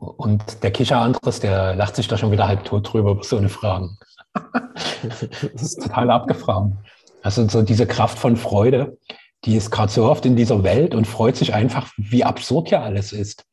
Und 0.00 0.62
der 0.62 0.70
Kischer 0.70 0.98
Andres, 0.98 1.40
der 1.40 1.74
lacht 1.74 1.94
sich 1.94 2.08
da 2.08 2.16
schon 2.16 2.32
wieder 2.32 2.48
halb 2.48 2.64
tot 2.64 2.90
drüber 2.90 3.10
über 3.10 3.22
so 3.22 3.36
eine 3.36 3.50
Fragen. 3.50 3.98
das 5.02 5.62
ist 5.62 5.82
total 5.82 6.10
abgefahren. 6.10 6.78
Also 7.22 7.46
so 7.48 7.60
diese 7.60 7.86
Kraft 7.86 8.18
von 8.18 8.36
Freude, 8.36 8.96
die 9.44 9.56
ist 9.56 9.70
gerade 9.70 9.92
so 9.92 10.04
oft 10.04 10.24
in 10.24 10.36
dieser 10.36 10.64
Welt 10.64 10.94
und 10.94 11.06
freut 11.06 11.36
sich 11.36 11.52
einfach, 11.52 11.92
wie 11.98 12.24
absurd 12.24 12.70
ja 12.70 12.82
alles 12.82 13.12
ist. 13.12 13.44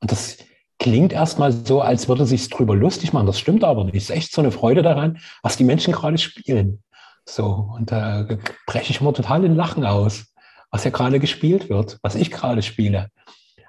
Und 0.00 0.12
das 0.12 0.36
klingt 0.78 1.14
erstmal 1.14 1.52
so, 1.52 1.80
als 1.80 2.08
würde 2.08 2.26
sich 2.26 2.50
drüber 2.50 2.76
lustig 2.76 3.14
machen. 3.14 3.26
Das 3.26 3.38
stimmt 3.38 3.64
aber 3.64 3.84
nicht. 3.84 3.96
Es 3.96 4.04
ist 4.04 4.10
echt 4.10 4.32
so 4.32 4.42
eine 4.42 4.50
Freude 4.50 4.82
daran, 4.82 5.18
was 5.42 5.56
die 5.56 5.64
Menschen 5.64 5.94
gerade 5.94 6.18
spielen. 6.18 6.82
So, 7.24 7.70
und 7.74 7.90
da 7.90 8.26
breche 8.66 8.90
ich 8.90 9.00
immer 9.00 9.14
total 9.14 9.44
in 9.44 9.56
Lachen 9.56 9.84
aus, 9.86 10.26
was 10.70 10.84
ja 10.84 10.90
gerade 10.90 11.20
gespielt 11.20 11.70
wird, 11.70 11.98
was 12.02 12.14
ich 12.16 12.30
gerade 12.30 12.60
spiele. 12.60 13.08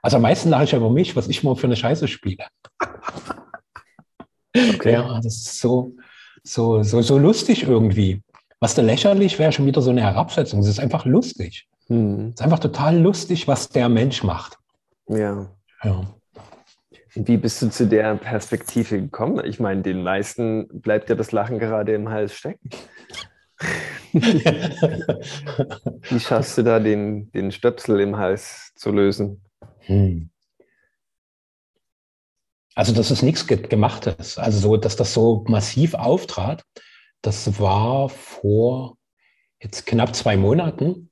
Also 0.08 0.16
am 0.16 0.22
meisten 0.22 0.48
lache 0.48 0.64
ich 0.64 0.72
über 0.72 0.90
mich, 0.90 1.18
was 1.18 1.28
ich 1.28 1.44
immer 1.44 1.58
für 1.58 1.68
eine 1.68 1.76
Scheiße 1.76 2.08
spiele. 2.08 2.46
Okay. 4.56 4.94
Ja, 4.94 5.20
das 5.22 5.36
ist 5.36 5.60
so, 5.60 5.98
so, 6.44 6.82
so, 6.82 7.02
so 7.02 7.18
lustig 7.18 7.64
irgendwie. 7.64 8.22
Was 8.62 8.74
da 8.74 8.82
lächerlich 8.82 9.38
wäre, 9.38 9.52
schon 9.52 9.66
wieder 9.66 9.82
so 9.82 9.90
eine 9.90 10.00
Herabsetzung. 10.00 10.62
Es 10.62 10.68
ist 10.68 10.80
einfach 10.80 11.04
lustig. 11.04 11.68
Hm. 11.88 12.28
Es 12.28 12.36
ist 12.36 12.42
einfach 12.42 12.60
total 12.60 12.98
lustig, 12.98 13.50
was 13.50 13.68
der 13.68 13.90
Mensch 13.90 14.24
macht. 14.24 14.58
Ja. 15.10 15.50
ja. 15.84 16.02
Wie 17.14 17.36
bist 17.36 17.62
du 17.62 17.70
zu 17.70 17.86
der 17.86 18.16
Perspektive 18.16 19.02
gekommen? 19.02 19.44
Ich 19.44 19.60
meine, 19.60 19.82
den 19.82 20.04
meisten 20.04 20.70
bleibt 20.70 21.10
ja 21.10 21.16
das 21.16 21.34
Lachen 21.34 21.60
gerade 21.60 21.94
im 21.94 22.08
Hals 22.08 22.34
stecken. 22.34 22.70
Wie 24.14 24.40
schaffst 26.22 26.58
du 26.58 26.64
da 26.64 26.80
den, 26.80 27.30
den 27.34 27.52
Stöpsel 27.52 28.00
im 28.00 28.18
Hals 28.18 28.72
zu 28.76 28.92
lösen? 28.92 29.42
Hm. 29.88 30.30
Also 32.76 32.94
das 32.94 33.10
ist 33.10 33.24
nichts 33.24 33.48
Gemachtes. 33.48 34.38
Also 34.38 34.60
so, 34.60 34.78
dass 34.78 34.96
das 34.96 35.14
so 35.14 35.44
massiv 35.48 35.96
auftrat, 35.96 36.64
das 37.22 37.60
war 37.60 38.10
vor 38.10 38.98
jetzt 39.60 39.88
knapp 39.88 40.16
zwei 40.16 40.38
Monaten. 40.38 41.10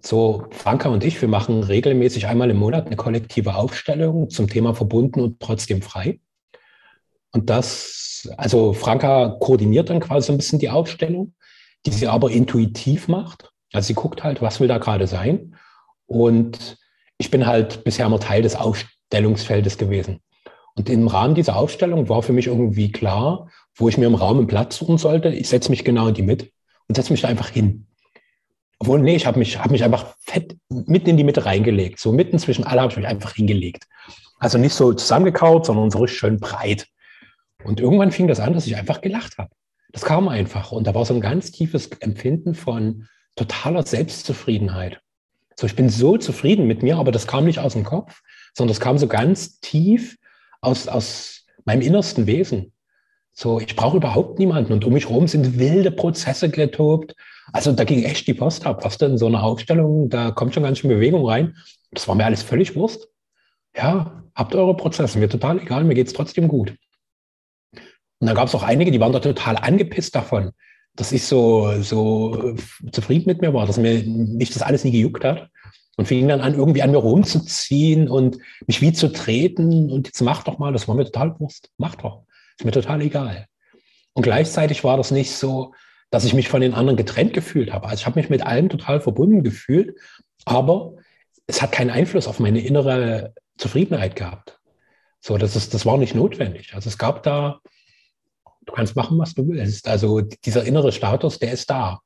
So, 0.00 0.46
Franka 0.50 0.88
und 0.88 1.04
ich, 1.04 1.20
wir 1.20 1.28
machen 1.28 1.62
regelmäßig 1.62 2.26
einmal 2.26 2.50
im 2.50 2.56
Monat 2.56 2.86
eine 2.86 2.96
kollektive 2.96 3.54
Aufstellung 3.54 4.30
zum 4.30 4.48
Thema 4.48 4.74
verbunden 4.74 5.20
und 5.20 5.38
trotzdem 5.38 5.82
frei. 5.82 6.20
Und 7.30 7.48
das, 7.48 8.28
also 8.36 8.72
Franka 8.72 9.36
koordiniert 9.38 9.90
dann 9.90 10.00
quasi 10.00 10.26
so 10.26 10.32
ein 10.32 10.38
bisschen 10.38 10.58
die 10.58 10.70
Aufstellung, 10.70 11.34
die 11.86 11.92
sie 11.92 12.08
aber 12.08 12.30
intuitiv 12.30 13.06
macht. 13.06 13.52
Also 13.72 13.88
sie 13.88 13.94
guckt 13.94 14.24
halt, 14.24 14.42
was 14.42 14.60
will 14.60 14.68
da 14.68 14.78
gerade 14.78 15.06
sein. 15.06 15.56
Und 16.06 16.78
ich 17.22 17.30
bin 17.30 17.46
halt 17.46 17.84
bisher 17.84 18.06
immer 18.06 18.18
Teil 18.18 18.42
des 18.42 18.56
Aufstellungsfeldes 18.56 19.78
gewesen. 19.78 20.18
Und 20.74 20.90
im 20.90 21.06
Rahmen 21.06 21.36
dieser 21.36 21.54
Aufstellung 21.54 22.08
war 22.08 22.20
für 22.22 22.32
mich 22.32 22.48
irgendwie 22.48 22.90
klar, 22.90 23.48
wo 23.76 23.88
ich 23.88 23.96
mir 23.96 24.06
im 24.06 24.16
Raum 24.16 24.38
einen 24.38 24.48
Platz 24.48 24.76
suchen 24.76 24.98
sollte. 24.98 25.28
Ich 25.28 25.48
setze 25.48 25.70
mich 25.70 25.84
genau 25.84 26.08
in 26.08 26.14
die 26.14 26.22
Mitte 26.22 26.48
und 26.88 26.96
setze 26.96 27.12
mich 27.12 27.22
da 27.22 27.28
einfach 27.28 27.48
hin. 27.48 27.86
Obwohl, 28.80 29.00
nee, 29.00 29.14
ich 29.14 29.24
habe 29.24 29.38
mich, 29.38 29.56
hab 29.56 29.70
mich 29.70 29.84
einfach 29.84 30.16
fett 30.18 30.56
mitten 30.68 31.10
in 31.10 31.16
die 31.16 31.22
Mitte 31.22 31.44
reingelegt. 31.44 32.00
So 32.00 32.10
mitten 32.10 32.40
zwischen 32.40 32.64
alle 32.64 32.80
habe 32.80 32.90
ich 32.90 32.96
mich 32.96 33.06
einfach 33.06 33.34
hingelegt. 33.34 33.84
Also 34.40 34.58
nicht 34.58 34.74
so 34.74 34.92
zusammengekaut, 34.92 35.66
sondern 35.66 35.92
so 35.92 36.00
richtig 36.00 36.18
schön 36.18 36.40
breit. 36.40 36.88
Und 37.62 37.78
irgendwann 37.78 38.10
fing 38.10 38.26
das 38.26 38.40
an, 38.40 38.52
dass 38.52 38.66
ich 38.66 38.74
einfach 38.74 39.00
gelacht 39.00 39.38
habe. 39.38 39.50
Das 39.92 40.02
kam 40.02 40.26
einfach. 40.26 40.72
Und 40.72 40.88
da 40.88 40.94
war 40.96 41.04
so 41.04 41.14
ein 41.14 41.20
ganz 41.20 41.52
tiefes 41.52 41.86
Empfinden 42.00 42.56
von 42.56 43.06
totaler 43.36 43.86
Selbstzufriedenheit. 43.86 45.00
So, 45.56 45.66
ich 45.66 45.76
bin 45.76 45.88
so 45.88 46.16
zufrieden 46.16 46.66
mit 46.66 46.82
mir, 46.82 46.96
aber 46.96 47.12
das 47.12 47.26
kam 47.26 47.44
nicht 47.44 47.58
aus 47.58 47.74
dem 47.74 47.84
Kopf, 47.84 48.22
sondern 48.54 48.72
das 48.72 48.80
kam 48.80 48.98
so 48.98 49.06
ganz 49.06 49.60
tief 49.60 50.16
aus, 50.60 50.88
aus 50.88 51.46
meinem 51.64 51.82
innersten 51.82 52.26
Wesen. 52.26 52.72
So, 53.32 53.60
ich 53.60 53.76
brauche 53.76 53.96
überhaupt 53.96 54.38
niemanden. 54.38 54.72
Und 54.72 54.84
um 54.84 54.92
mich 54.92 55.08
herum 55.08 55.26
sind 55.26 55.58
wilde 55.58 55.90
Prozesse 55.90 56.50
getobt. 56.50 57.14
Also 57.52 57.72
da 57.72 57.84
ging 57.84 58.02
echt 58.04 58.26
die 58.26 58.34
Post 58.34 58.66
ab. 58.66 58.84
Was 58.84 58.98
denn 58.98 59.16
so 59.18 59.26
eine 59.26 59.42
Aufstellung, 59.42 60.10
da 60.10 60.30
kommt 60.30 60.54
schon 60.54 60.62
ganz 60.62 60.78
schön 60.78 60.90
Bewegung 60.90 61.26
rein. 61.26 61.56
Das 61.90 62.06
war 62.08 62.14
mir 62.14 62.26
alles 62.26 62.42
völlig 62.42 62.76
Wurst. 62.76 63.08
Ja, 63.76 64.22
habt 64.34 64.54
eure 64.54 64.76
Prozesse, 64.76 65.18
mir 65.18 65.28
total 65.28 65.60
egal, 65.60 65.84
mir 65.84 65.94
geht 65.94 66.08
es 66.08 66.12
trotzdem 66.12 66.48
gut. 66.48 66.74
Und 68.18 68.26
dann 68.26 68.36
gab 68.36 68.48
es 68.48 68.54
auch 68.54 68.62
einige, 68.62 68.90
die 68.90 69.00
waren 69.00 69.12
da 69.12 69.20
total 69.20 69.56
angepisst 69.56 70.14
davon, 70.14 70.52
dass 70.94 71.12
ich 71.12 71.24
so, 71.24 71.80
so 71.82 72.54
zufrieden 72.92 73.24
mit 73.26 73.40
mir 73.40 73.54
war, 73.54 73.66
dass 73.66 73.78
mir 73.78 74.02
mich 74.04 74.50
das 74.50 74.62
alles 74.62 74.84
nie 74.84 74.90
gejuckt 74.90 75.24
hat 75.24 75.48
und 75.96 76.06
fing 76.06 76.28
dann 76.28 76.40
an, 76.40 76.54
irgendwie 76.54 76.82
an 76.82 76.90
mir 76.90 76.98
rumzuziehen 76.98 78.08
und 78.08 78.38
mich 78.66 78.80
wie 78.82 78.92
zu 78.92 79.12
treten 79.12 79.90
und 79.90 80.06
jetzt 80.06 80.20
mach 80.20 80.42
doch 80.42 80.58
mal, 80.58 80.72
das 80.72 80.88
war 80.88 80.94
mir 80.94 81.04
total 81.04 81.38
Wurst, 81.38 81.70
mach 81.78 81.94
doch, 81.96 82.24
ist 82.58 82.64
mir 82.64 82.72
total 82.72 83.00
egal. 83.00 83.46
Und 84.14 84.22
gleichzeitig 84.22 84.84
war 84.84 84.96
das 84.96 85.10
nicht 85.10 85.32
so, 85.32 85.72
dass 86.10 86.24
ich 86.24 86.34
mich 86.34 86.48
von 86.48 86.60
den 86.60 86.74
anderen 86.74 86.96
getrennt 86.98 87.32
gefühlt 87.32 87.72
habe. 87.72 87.86
Also 87.86 88.02
ich 88.02 88.06
habe 88.06 88.20
mich 88.20 88.28
mit 88.28 88.44
allem 88.44 88.68
total 88.68 89.00
verbunden 89.00 89.42
gefühlt, 89.42 89.96
aber 90.44 90.94
es 91.46 91.62
hat 91.62 91.72
keinen 91.72 91.90
Einfluss 91.90 92.26
auf 92.28 92.38
meine 92.38 92.60
innere 92.60 93.32
Zufriedenheit 93.56 94.16
gehabt. 94.16 94.58
So, 95.20 95.38
das 95.38 95.56
ist, 95.56 95.72
das 95.72 95.86
war 95.86 95.96
nicht 95.96 96.14
notwendig. 96.14 96.74
Also 96.74 96.88
es 96.88 96.98
gab 96.98 97.22
da, 97.22 97.60
du 98.66 98.72
kannst 98.72 98.96
machen, 98.96 99.18
was 99.18 99.34
du 99.34 99.48
willst. 99.48 99.88
Also 99.88 100.20
dieser 100.20 100.64
innere 100.64 100.92
Status, 100.92 101.38
der 101.38 101.52
ist 101.52 101.70
da. 101.70 102.00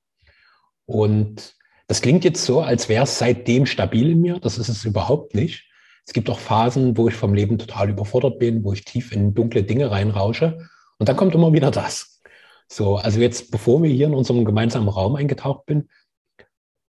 Und 0.87 1.55
das 1.89 2.03
klingt 2.03 2.25
jetzt 2.25 2.45
so, 2.45 2.61
als 2.61 2.89
wäre 2.89 3.05
es 3.05 3.19
seitdem 3.19 3.67
stabil 3.67 4.11
in 4.11 4.21
mir. 4.21 4.39
Das 4.41 4.59
ist 4.59 4.69
es 4.69 4.85
überhaupt 4.85 5.35
nicht. 5.35 5.65
Es 6.07 6.13
gibt 6.13 6.31
auch 6.31 6.39
Phasen, 6.39 6.97
wo 6.97 7.09
ich 7.09 7.15
vom 7.15 7.35
Leben 7.35 7.59
total 7.59 7.91
überfordert 7.91 8.39
bin, 8.39 8.65
wo 8.65 8.73
ich 8.73 8.85
tief 8.85 9.13
in 9.13 9.35
dunkle 9.35 9.65
Dinge 9.65 9.91
reinrausche. 9.91 10.69
Und 10.99 11.09
dann 11.09 11.17
kommt 11.17 11.35
immer 11.35 11.53
wieder 11.53 11.71
das. 11.71 12.23
So, 12.69 12.97
also 12.97 13.21
jetzt, 13.21 13.51
bevor 13.51 13.83
wir 13.83 13.91
hier 13.91 14.07
in 14.07 14.15
unserem 14.15 14.45
gemeinsamen 14.45 14.89
Raum 14.89 15.17
eingetaucht 15.17 15.67
bin, 15.67 15.89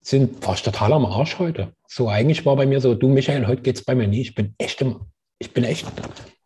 sind, 0.02 0.46
war 0.46 0.54
ich 0.54 0.64
total 0.64 0.94
am 0.94 1.06
Arsch 1.06 1.40
heute. 1.40 1.74
So, 1.88 2.10
eigentlich 2.10 2.46
war 2.46 2.56
bei 2.56 2.66
mir 2.66 2.80
so, 2.80 2.94
du 2.94 3.08
Michael, 3.08 3.48
heute 3.48 3.62
geht's 3.62 3.84
bei 3.84 3.96
mir 3.96 4.08
nie. 4.08 4.22
Ich 4.22 4.36
bin 4.36 4.54
echt 4.58 4.82
im, 4.82 5.02
ich 5.40 5.52
bin 5.52 5.64
echt 5.64 5.88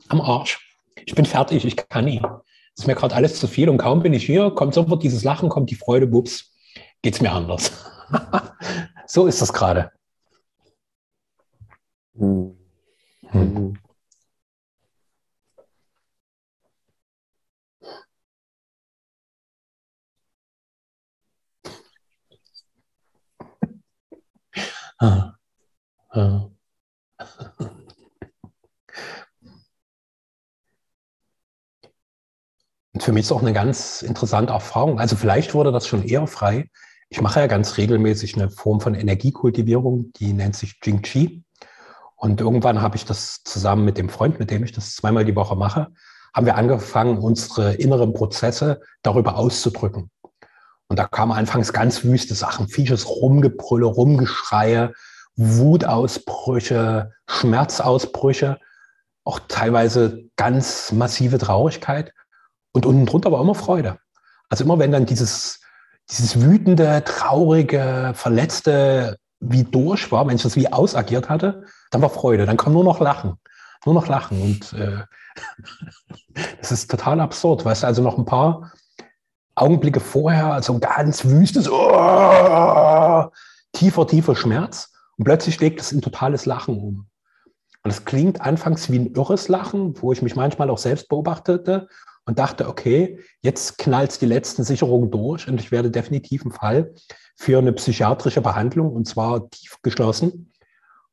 am 0.08 0.22
Arsch. 0.22 0.78
Ich 1.06 1.13
bin 1.13 1.25
fertig, 1.25 1.66
ich 1.66 1.75
kann 1.75 2.06
nie. 2.06 2.22
Es 2.79 2.84
ist 2.84 2.88
mir 2.88 2.95
gerade 2.95 3.13
alles 3.13 3.38
zu 3.38 3.50
viel 3.50 3.67
und 3.67 3.78
kaum 3.78 4.01
bin 4.01 4.13
ich 4.13 4.25
hier, 4.25 4.51
kommt 4.51 4.73
sofort 4.73 5.03
dieses 5.03 5.25
Lachen, 5.25 5.50
kommt 5.50 5.69
die 5.69 5.75
Freude, 5.75 6.07
bups, 6.07 6.53
geht's 7.01 7.19
mir 7.19 7.34
anders. 7.34 7.73
so 9.06 9.28
ist 9.28 9.41
das 9.41 9.51
gerade. 9.51 9.91
Hm. 12.17 12.56
Hm. 13.31 13.78
Ah. 25.01 25.34
Ah. 26.11 26.50
für 33.03 33.11
mich 33.11 33.25
ist 33.25 33.31
auch 33.31 33.41
eine 33.41 33.53
ganz 33.53 34.01
interessante 34.01 34.53
Erfahrung. 34.53 34.99
Also 34.99 35.15
vielleicht 35.15 35.53
wurde 35.53 35.71
das 35.71 35.87
schon 35.87 36.03
eher 36.03 36.27
frei, 36.27 36.69
ich 37.11 37.21
mache 37.21 37.39
ja 37.39 37.47
ganz 37.47 37.77
regelmäßig 37.77 38.35
eine 38.35 38.51
Form 38.51 38.81
von 38.81 38.93
Energiekultivierung, 38.93 40.11
die 40.13 40.31
nennt 40.31 40.55
sich 40.55 40.79
Jing 40.83 41.01
Chi. 41.01 41.43
Und 42.15 42.39
irgendwann 42.39 42.81
habe 42.81 42.97
ich 42.97 43.05
das 43.05 43.41
zusammen 43.43 43.83
mit 43.83 43.97
dem 43.97 44.09
Freund, 44.09 44.39
mit 44.39 44.51
dem 44.51 44.63
ich 44.63 44.73
das 44.73 44.93
zweimal 44.95 45.25
die 45.25 45.35
Woche 45.35 45.55
mache, 45.55 45.87
haben 46.35 46.45
wir 46.45 46.55
angefangen, 46.55 47.17
unsere 47.17 47.73
inneren 47.73 48.13
Prozesse 48.13 48.81
darüber 49.01 49.37
auszudrücken. 49.37 50.11
Und 50.87 50.99
da 50.99 51.07
kamen 51.07 51.31
anfangs 51.31 51.73
ganz 51.73 52.03
wüste 52.03 52.35
Sachen, 52.35 52.67
Vieches 52.67 53.07
Rumgebrülle, 53.07 53.85
Rumgeschreie, 53.85 54.93
Wutausbrüche, 55.35 57.11
Schmerzausbrüche, 57.28 58.59
auch 59.23 59.40
teilweise 59.47 60.25
ganz 60.35 60.91
massive 60.91 61.40
Traurigkeit 61.40 62.13
und 62.71 62.85
unten 62.85 63.05
drunter 63.05 63.31
war 63.31 63.41
immer 63.41 63.55
Freude. 63.55 63.99
Also 64.49 64.63
immer 64.63 64.79
wenn 64.79 64.91
dann 64.91 65.05
dieses 65.05 65.59
dieses 66.11 66.41
wütende, 66.41 67.03
traurige, 67.05 68.11
verletzte 68.16 69.17
wie 69.39 69.63
durch 69.63 70.11
war, 70.11 70.27
wenn 70.27 70.35
ich 70.35 70.43
das 70.43 70.55
wie 70.55 70.71
ausagiert 70.71 71.29
hatte, 71.29 71.63
dann 71.91 72.01
war 72.01 72.09
Freude, 72.09 72.45
dann 72.45 72.57
kam 72.57 72.73
nur 72.73 72.83
noch 72.83 72.99
Lachen. 72.99 73.35
Nur 73.85 73.95
noch 73.95 74.07
Lachen. 74.07 74.41
Und 74.41 74.73
äh, 74.73 75.03
das 76.59 76.71
ist 76.71 76.91
total 76.91 77.21
absurd. 77.21 77.63
Weißt 77.63 77.83
du, 77.83 77.87
also 77.87 78.01
noch 78.01 78.17
ein 78.17 78.25
paar 78.25 78.73
Augenblicke 79.55 79.99
vorher, 79.99 80.53
also 80.53 80.73
ein 80.73 80.79
ganz 80.81 81.23
wüstes, 81.23 81.69
oh, 81.69 83.25
tiefer, 83.71 84.07
tiefer 84.07 84.35
Schmerz. 84.35 84.91
Und 85.17 85.25
plötzlich 85.25 85.59
legt 85.59 85.79
es 85.79 85.91
in 85.91 86.01
totales 86.01 86.45
Lachen 86.45 86.77
um. 86.77 87.07
Und 87.83 87.91
es 87.91 88.03
klingt 88.03 88.41
anfangs 88.41 88.91
wie 88.91 88.99
ein 88.99 89.13
irres 89.13 89.47
Lachen, 89.47 90.01
wo 90.01 90.11
ich 90.11 90.21
mich 90.21 90.35
manchmal 90.35 90.69
auch 90.69 90.77
selbst 90.77 91.07
beobachtete 91.07 91.87
und 92.29 92.37
dachte, 92.37 92.67
okay, 92.67 93.20
jetzt 93.41 93.79
knallt 93.79 94.22
die 94.22 94.28
letzten 94.28 94.64
Sicherungen 94.64 95.09
durch 95.09 95.47
und 95.47 95.59
ich 95.59 95.72
werde 95.72 95.90
definitiv 95.90 96.43
einen 96.43 96.52
Fall 96.52 96.93
für 97.35 97.58
eine 97.58 97.73
psychiatrische 97.73 98.41
Behandlung 98.41 98.93
und 98.93 99.08
zwar 99.08 99.49
tief 99.49 99.78
geschlossen. 99.81 100.53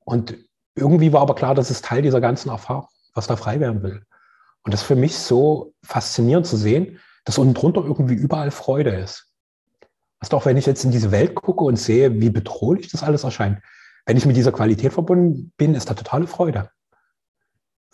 Und 0.05 0.37
irgendwie 0.75 1.15
war 1.15 1.23
aber 1.23 1.35
klar, 1.35 1.55
das 1.55 1.71
ist 1.71 1.87
Teil 1.87 2.03
dieser 2.03 2.21
ganzen 2.21 2.51
Erfahrung. 2.51 2.89
was 3.15 3.27
da 3.27 3.37
frei 3.37 3.61
werden 3.61 3.83
will. 3.83 4.03
Und 4.63 4.75
das 4.75 4.83
ist 4.83 4.87
für 4.87 4.95
mich 4.95 5.17
so 5.17 5.73
faszinierend 5.83 6.47
zu 6.47 6.59
sehen, 6.59 7.01
dass 7.25 7.39
unten 7.39 7.55
drunter 7.55 7.83
irgendwie 7.83 8.15
überall 8.15 8.51
Freude 8.51 8.91
ist. 8.91 9.33
Was 10.21 10.29
doch, 10.29 10.45
wenn 10.45 10.59
ich 10.59 10.67
jetzt 10.67 10.85
in 10.85 10.91
diese 10.91 11.13
Welt 11.13 11.35
gucke 11.35 11.65
und 11.65 11.77
sehe, 11.77 12.21
wie 12.21 12.29
bedrohlich 12.29 12.89
das 12.89 13.03
alles 13.03 13.25
erscheint, 13.25 13.63
wenn 14.05 14.19
ich 14.19 14.27
mit 14.27 14.37
dieser 14.37 14.53
Qualität 14.53 14.93
verbunden 14.93 15.51
bin, 15.57 15.75
ist 15.75 15.89
da 15.89 15.95
totale 15.95 16.27
Freude. 16.27 16.69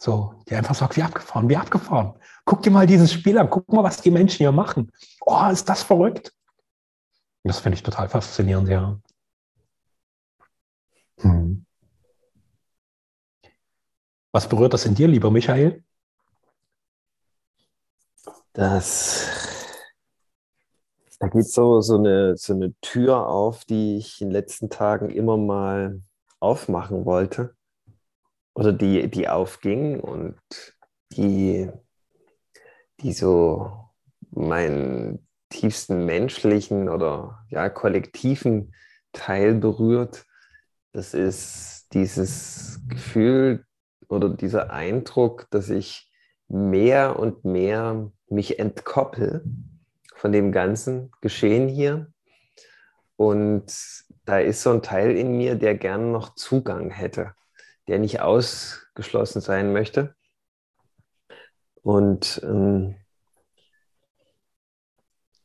So, 0.02 0.34
die 0.48 0.56
einfach 0.56 0.74
sagt, 0.74 0.96
wie 0.96 1.02
abgefahren, 1.04 1.48
wie 1.48 1.56
abgefahren. 1.56 2.14
Guck 2.44 2.64
dir 2.64 2.72
mal 2.72 2.88
dieses 2.88 3.12
Spiel 3.12 3.38
an, 3.38 3.48
guck 3.48 3.72
mal, 3.72 3.84
was 3.84 4.00
die 4.00 4.10
Menschen 4.10 4.38
hier 4.38 4.50
machen. 4.50 4.90
Oh, 5.20 5.46
ist 5.48 5.68
das 5.68 5.84
verrückt. 5.84 6.34
Das 7.44 7.60
finde 7.60 7.76
ich 7.76 7.84
total 7.84 8.08
faszinierend, 8.08 8.68
ja. 8.68 8.98
Hm. 11.20 11.64
Was 14.32 14.48
berührt 14.48 14.72
das 14.72 14.86
in 14.86 14.96
dir, 14.96 15.06
lieber 15.06 15.30
Michael? 15.30 15.84
Das, 18.54 19.30
da 21.20 21.28
geht 21.28 21.46
so, 21.46 21.80
so, 21.80 21.98
eine, 21.98 22.36
so 22.36 22.54
eine 22.54 22.74
Tür 22.80 23.28
auf, 23.28 23.64
die 23.66 23.98
ich 23.98 24.20
in 24.20 24.30
den 24.30 24.32
letzten 24.32 24.68
Tagen 24.68 25.10
immer 25.10 25.36
mal 25.36 26.02
aufmachen 26.40 27.04
wollte. 27.04 27.54
Oder 28.54 28.72
die, 28.72 29.08
die 29.08 29.28
aufging 29.28 30.00
und 30.00 30.38
die, 31.12 31.70
die 33.00 33.12
so 33.12 33.72
meinen 34.30 35.26
tiefsten 35.48 36.04
menschlichen 36.06 36.88
oder 36.88 37.44
ja, 37.48 37.68
kollektiven 37.68 38.74
Teil 39.12 39.54
berührt. 39.54 40.24
Das 40.92 41.14
ist 41.14 41.88
dieses 41.92 42.80
Gefühl 42.88 43.64
oder 44.08 44.28
dieser 44.28 44.70
Eindruck, 44.70 45.46
dass 45.50 45.70
ich 45.70 46.10
mehr 46.48 47.18
und 47.18 47.44
mehr 47.44 48.10
mich 48.28 48.58
entkoppel 48.58 49.44
von 50.14 50.32
dem 50.32 50.52
ganzen 50.52 51.10
Geschehen 51.20 51.68
hier. 51.68 52.12
Und 53.16 53.72
da 54.24 54.38
ist 54.38 54.62
so 54.62 54.70
ein 54.70 54.82
Teil 54.82 55.16
in 55.16 55.36
mir, 55.36 55.54
der 55.54 55.74
gern 55.74 56.12
noch 56.12 56.34
Zugang 56.34 56.90
hätte, 56.90 57.34
der 57.88 57.98
nicht 57.98 58.20
ausgeschlossen 58.20 59.40
sein 59.40 59.72
möchte. 59.72 60.14
Und 61.82 62.40
ähm, 62.44 62.96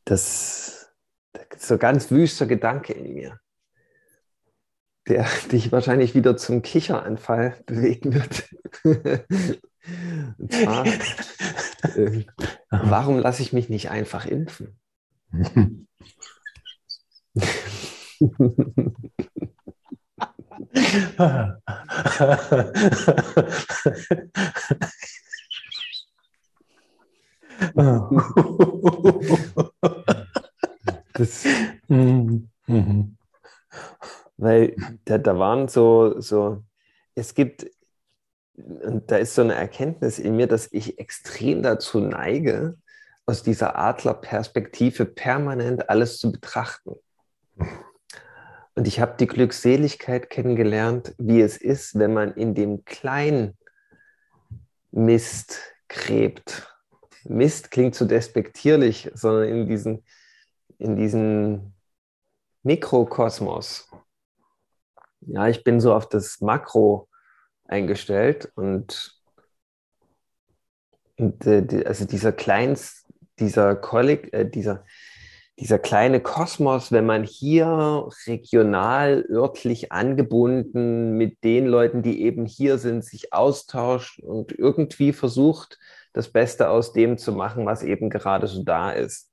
das, 0.04 0.92
das 1.32 1.46
ist 1.50 1.68
so 1.68 1.78
ganz 1.78 2.10
wüster 2.10 2.46
Gedanke 2.46 2.92
in 2.92 3.14
mir 3.14 3.40
der 5.08 5.26
dich 5.52 5.72
wahrscheinlich 5.72 6.14
wieder 6.14 6.36
zum 6.36 6.62
Kicheranfall 6.62 7.56
bewegen 7.66 8.14
wird. 8.14 8.48
Und 10.38 10.52
zwar, 10.52 10.86
äh, 11.96 12.24
warum 12.70 13.18
lasse 13.18 13.42
ich 13.42 13.52
mich 13.52 13.68
nicht 13.68 13.90
einfach 13.90 14.26
impfen? 14.26 14.78
Das, 31.12 31.44
mhm. 31.88 32.48
Weil 34.36 34.76
da, 35.04 35.18
da 35.18 35.38
waren 35.38 35.68
so, 35.68 36.20
so, 36.20 36.64
es 37.14 37.34
gibt, 37.34 37.66
und 38.56 39.10
da 39.10 39.16
ist 39.16 39.34
so 39.34 39.42
eine 39.42 39.54
Erkenntnis 39.54 40.18
in 40.18 40.36
mir, 40.36 40.46
dass 40.46 40.68
ich 40.72 40.98
extrem 40.98 41.62
dazu 41.62 42.00
neige, 42.00 42.76
aus 43.26 43.42
dieser 43.42 43.76
Adlerperspektive 43.76 45.04
permanent 45.04 45.90
alles 45.90 46.18
zu 46.18 46.32
betrachten. 46.32 46.94
Und 48.78 48.86
ich 48.86 49.00
habe 49.00 49.16
die 49.18 49.26
Glückseligkeit 49.26 50.30
kennengelernt, 50.30 51.12
wie 51.18 51.40
es 51.40 51.56
ist, 51.56 51.98
wenn 51.98 52.14
man 52.14 52.34
in 52.34 52.54
dem 52.54 52.84
kleinen 52.84 53.58
Mist 54.92 55.58
gräbt. 55.88 56.72
Mist 57.24 57.72
klingt 57.72 57.96
so 57.96 58.04
despektierlich, 58.04 59.10
sondern 59.14 59.48
in 59.48 59.66
diesen, 59.66 60.04
in 60.78 60.94
diesen 60.94 61.74
Mikrokosmos, 62.62 63.90
ja, 65.22 65.48
ich 65.48 65.64
bin 65.64 65.80
so 65.80 65.92
auf 65.92 66.08
das 66.08 66.40
Makro 66.40 67.08
eingestellt 67.64 68.52
und, 68.54 69.20
und 71.16 71.44
äh, 71.48 71.82
also 71.84 72.04
dieser 72.04 72.30
kleins, 72.30 73.08
dieser 73.40 73.74
Kolleg, 73.74 74.32
äh, 74.32 74.48
dieser, 74.48 74.84
dieser 75.60 75.78
kleine 75.78 76.20
Kosmos, 76.20 76.92
wenn 76.92 77.06
man 77.06 77.24
hier 77.24 78.08
regional, 78.26 79.24
örtlich 79.28 79.90
angebunden 79.90 81.16
mit 81.16 81.42
den 81.42 81.66
Leuten, 81.66 82.02
die 82.02 82.22
eben 82.22 82.46
hier 82.46 82.78
sind, 82.78 83.04
sich 83.04 83.32
austauscht 83.32 84.20
und 84.20 84.52
irgendwie 84.52 85.12
versucht, 85.12 85.78
das 86.12 86.30
Beste 86.30 86.70
aus 86.70 86.92
dem 86.92 87.18
zu 87.18 87.32
machen, 87.32 87.66
was 87.66 87.82
eben 87.82 88.08
gerade 88.08 88.46
so 88.46 88.62
da 88.62 88.92
ist. 88.92 89.30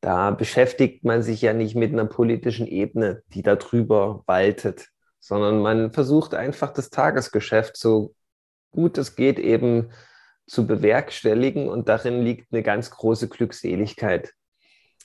Da 0.00 0.30
beschäftigt 0.30 1.04
man 1.04 1.22
sich 1.22 1.40
ja 1.40 1.54
nicht 1.54 1.74
mit 1.74 1.92
einer 1.92 2.04
politischen 2.04 2.66
Ebene, 2.66 3.22
die 3.28 3.42
darüber 3.42 4.22
waltet, 4.26 4.88
sondern 5.20 5.62
man 5.62 5.92
versucht 5.92 6.34
einfach 6.34 6.72
das 6.72 6.90
Tagesgeschäft 6.90 7.78
so 7.78 8.14
gut 8.70 8.98
es 8.98 9.16
geht 9.16 9.38
eben 9.38 9.90
zu 10.46 10.66
bewerkstelligen 10.66 11.68
und 11.68 11.88
darin 11.88 12.20
liegt 12.20 12.52
eine 12.52 12.62
ganz 12.62 12.90
große 12.90 13.28
Glückseligkeit. 13.28 14.34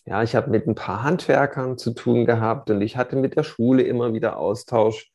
Ja, 0.09 0.23
ich 0.23 0.35
habe 0.35 0.50
mit 0.50 0.67
ein 0.67 0.75
paar 0.75 1.03
Handwerkern 1.03 1.77
zu 1.77 1.91
tun 1.94 2.25
gehabt 2.25 2.69
und 2.69 2.81
ich 2.81 2.97
hatte 2.97 3.15
mit 3.15 3.35
der 3.35 3.44
Schule 3.44 3.83
immer 3.83 4.13
wieder 4.13 4.38
Austausch. 4.38 5.11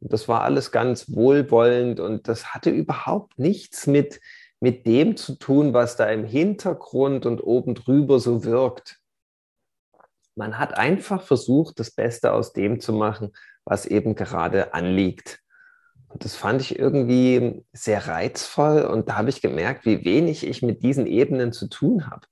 Das 0.00 0.26
war 0.26 0.42
alles 0.42 0.72
ganz 0.72 1.14
wohlwollend 1.14 2.00
und 2.00 2.26
das 2.28 2.54
hatte 2.54 2.70
überhaupt 2.70 3.38
nichts 3.38 3.86
mit, 3.86 4.20
mit 4.58 4.86
dem 4.86 5.16
zu 5.16 5.36
tun, 5.38 5.74
was 5.74 5.96
da 5.96 6.06
im 6.06 6.24
Hintergrund 6.24 7.26
und 7.26 7.40
oben 7.42 7.74
drüber 7.74 8.18
so 8.18 8.44
wirkt 8.44 9.02
man 10.34 10.58
hat 10.58 10.76
einfach 10.76 11.22
versucht, 11.22 11.78
das 11.78 11.90
Beste 11.90 12.32
aus 12.32 12.52
dem 12.52 12.80
zu 12.80 12.92
machen, 12.92 13.32
was 13.64 13.86
eben 13.86 14.14
gerade 14.14 14.74
anliegt. 14.74 15.40
Und 16.08 16.24
das 16.24 16.36
fand 16.36 16.60
ich 16.60 16.78
irgendwie 16.78 17.64
sehr 17.72 18.06
reizvoll 18.06 18.82
und 18.82 19.08
da 19.08 19.16
habe 19.16 19.30
ich 19.30 19.40
gemerkt, 19.40 19.86
wie 19.86 20.04
wenig 20.04 20.46
ich 20.46 20.62
mit 20.62 20.82
diesen 20.82 21.06
Ebenen 21.06 21.52
zu 21.52 21.68
tun 21.68 22.10
habe. 22.10 22.26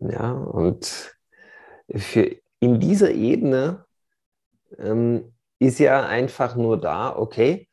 Ja, 0.00 0.32
und 0.32 1.16
für, 1.94 2.36
in 2.60 2.80
dieser 2.80 3.10
Ebene 3.12 3.84
ähm, 4.78 5.34
ist 5.58 5.78
ja 5.78 6.06
einfach 6.06 6.56
nur 6.56 6.80
da, 6.80 7.16
okay, 7.16 7.68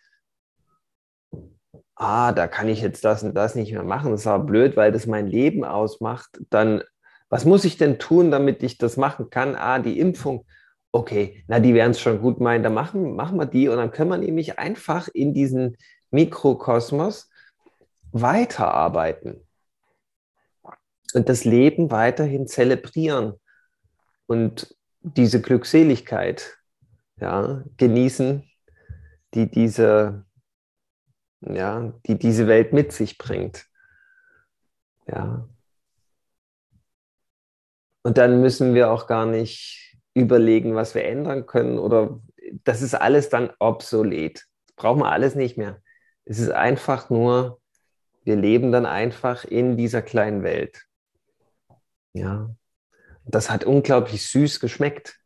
ah, 1.96 2.32
da 2.32 2.48
kann 2.48 2.70
ich 2.70 2.82
jetzt 2.82 3.06
das 3.06 3.24
und 3.24 3.36
das 3.36 3.56
nicht 3.56 3.72
mehr 3.72 3.84
machen, 3.84 4.12
das 4.12 4.22
ist 4.22 4.28
aber 4.28 4.44
blöd, 4.46 4.75
weil 4.78 4.92
das 4.92 5.08
mein 5.08 5.28
Leben 5.28 5.63
ausmacht, 5.63 6.40
dann 6.50 6.84
was 7.30 7.46
muss 7.46 7.63
ich 7.63 7.78
denn 7.78 7.98
tun, 7.98 8.30
damit 8.30 8.62
ich 8.62 8.78
das 8.78 8.98
machen 8.98 9.30
kann? 9.30 9.56
Ah, 9.56 9.80
die 9.80 10.00
Impfung. 10.00 10.46
Okay, 10.92 11.46
na, 11.48 11.62
die 11.62 11.74
werden 11.74 11.92
es 11.92 12.01
schon 12.01 12.22
gut 12.22 12.42
meinen, 12.42 12.62
dann 12.62 12.74
machen, 12.74 13.16
machen 13.16 13.38
wir 13.40 13.46
die 13.46 13.70
und 13.70 13.78
dann 13.78 13.92
können 13.92 14.10
wir 14.10 14.18
nämlich 14.18 14.60
einfach 14.60 15.08
in 15.08 15.34
diesen 15.34 15.78
Mikrokosmos 16.12 17.30
weiterarbeiten 18.12 19.48
und 21.15 21.30
das 21.30 21.46
Leben 21.46 21.91
weiterhin 21.91 22.48
zelebrieren 22.48 23.34
und 24.27 24.75
diese 25.01 25.41
Glückseligkeit 25.41 26.58
ja, 27.20 27.63
genießen, 27.77 28.44
die 29.34 29.50
diese, 29.50 30.25
ja, 31.41 31.94
die 32.06 32.18
diese 32.18 32.48
Welt 32.48 32.74
mit 32.74 32.91
sich 32.91 33.18
bringt. 33.18 33.68
Ja, 35.08 35.48
und 38.03 38.18
dann 38.18 38.41
müssen 38.41 38.74
wir 38.74 38.91
auch 38.91 39.08
gar 39.08 39.25
nicht 39.25 39.98
überlegen, 40.13 40.75
was 40.75 40.96
wir 40.96 41.06
ändern 41.06 41.46
können 41.46 41.77
oder 41.77 42.20
das 42.63 42.82
ist 42.82 42.96
alles 42.96 43.30
dann 43.30 43.51
obsolet. 43.60 44.46
Das 44.68 44.75
brauchen 44.75 45.00
wir 45.00 45.12
alles 45.12 45.36
nicht 45.36 45.58
mehr. 45.58 45.82
Es 46.25 46.39
ist 46.39 46.51
einfach 46.51 47.10
nur, 47.10 47.62
wir 48.24 48.36
leben 48.36 48.72
dann 48.72 48.86
einfach 48.86 49.46
in 49.46 49.77
dieser 49.77 50.01
kleinen 50.01 50.44
Welt. 50.44 50.86
Ja. 52.13 52.53
Das 53.25 53.50
hat 53.50 53.63
unglaublich 53.63 54.27
süß 54.27 54.60
geschmeckt, 54.60 55.20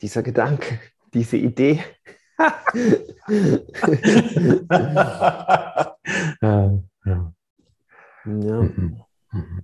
dieser 0.00 0.22
Gedanke, 0.22 0.80
diese 1.14 1.36
Idee. 1.36 1.82
ja. 2.38 2.54
ja. 6.40 6.82
ja. 7.04 7.34
Mhm. 8.24 9.02
Mhm. 9.32 9.62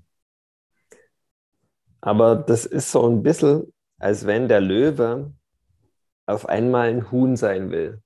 Aber 2.00 2.37
das 2.37 2.64
ist 2.64 2.93
so 2.93 3.09
ein 3.09 3.23
bisschen, 3.23 3.73
als 3.99 4.26
wenn 4.26 4.49
der 4.49 4.61
Löwe 4.61 5.33
auf 6.26 6.49
einmal 6.49 6.88
ein 6.88 7.11
Huhn 7.11 7.37
sein 7.37 7.71
will. 7.71 8.02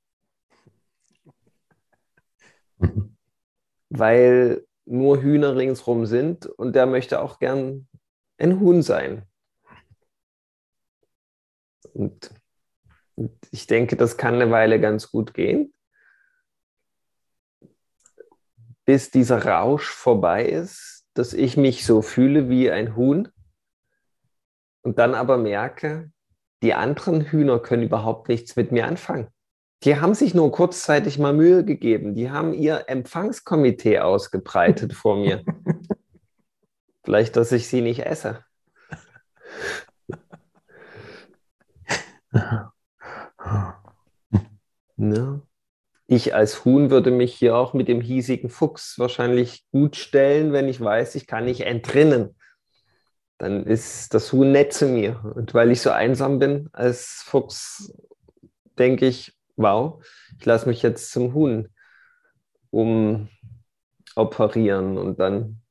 weil 3.93 4.67
nur 4.87 5.23
Hühner 5.23 5.57
ringsrum 5.57 6.07
sind 6.07 6.47
und 6.47 6.75
der 6.75 6.87
möchte 6.87 7.21
auch 7.21 7.39
gern 7.39 7.89
ein 8.43 8.61
Huhn 8.61 8.83
sein. 8.83 9.23
Und, 11.95 12.31
und 13.15 13.33
ich 13.51 13.67
denke, 13.67 13.97
das 13.97 14.17
kann 14.17 14.35
eine 14.35 14.51
Weile 14.51 14.81
ganz 14.81 15.11
gut 15.11 15.35
gehen, 15.35 15.73
bis 18.85 19.11
dieser 19.11 19.45
Rausch 19.45 19.91
vorbei 19.91 20.45
ist, 20.47 21.05
dass 21.15 21.33
ich 21.35 21.57
mich 21.57 21.87
so 21.87 22.03
fühle 22.03 22.49
wie 22.49 22.71
ein 22.71 22.97
Huhn 22.97 23.29
und 24.83 24.99
dann 24.99 25.15
aber 25.15 25.39
merke, 25.39 26.11
die 26.63 26.75
anderen 26.75 27.23
Hühner 27.23 27.61
können 27.61 27.83
überhaupt 27.83 28.29
nichts 28.29 28.57
mit 28.57 28.73
mir 28.73 28.87
anfangen. 28.87 29.29
Die 29.85 30.01
haben 30.01 30.15
sich 30.15 30.33
nur 30.33 30.53
kurzzeitig 30.53 31.19
mal 31.19 31.33
Mühe 31.33 31.65
gegeben. 31.65 32.15
Die 32.15 32.31
haben 32.31 32.55
ihr 32.55 32.85
Empfangskomitee 32.87 33.99
ausgebreitet 33.99 34.93
vor 34.93 35.17
mir. 35.17 35.45
Vielleicht, 37.05 37.37
dass 37.37 37.53
ich 37.53 37.69
sie 37.69 37.81
nicht 37.81 38.07
esse. 38.07 38.45
Ne? 44.97 45.43
Ich 46.07 46.35
als 46.35 46.65
Huhn 46.65 46.91
würde 46.91 47.11
mich 47.11 47.35
hier 47.35 47.57
auch 47.57 47.75
mit 47.75 47.89
dem 47.89 48.01
hiesigen 48.01 48.49
Fuchs 48.51 48.99
wahrscheinlich 48.99 49.67
gut 49.73 49.97
stellen, 49.97 50.53
wenn 50.53 50.69
ich 50.69 50.81
weiß, 50.81 51.17
ich 51.17 51.27
kann 51.27 51.47
nicht 51.47 51.63
entrinnen. 51.63 52.37
Dann 53.39 53.67
ist 53.67 54.15
das 54.15 54.33
Huhn 54.33 54.53
nett 54.53 54.73
zu 54.73 54.87
mir. 54.87 55.21
Und 55.35 55.55
weil 55.55 55.73
ich 55.73 55.81
so 55.81 55.91
einsam 55.91 56.39
bin 56.39 56.69
als 56.73 57.23
Fuchs, 57.25 57.93
denke 58.79 59.07
ich, 59.07 59.37
wow, 59.57 60.05
ich 60.39 60.45
lasse 60.45 60.69
mich 60.69 60.83
jetzt 60.83 61.11
zum 61.11 61.35
Huhn 61.35 61.69
umoperieren 62.71 64.99
und 64.99 65.19
dann 65.19 65.62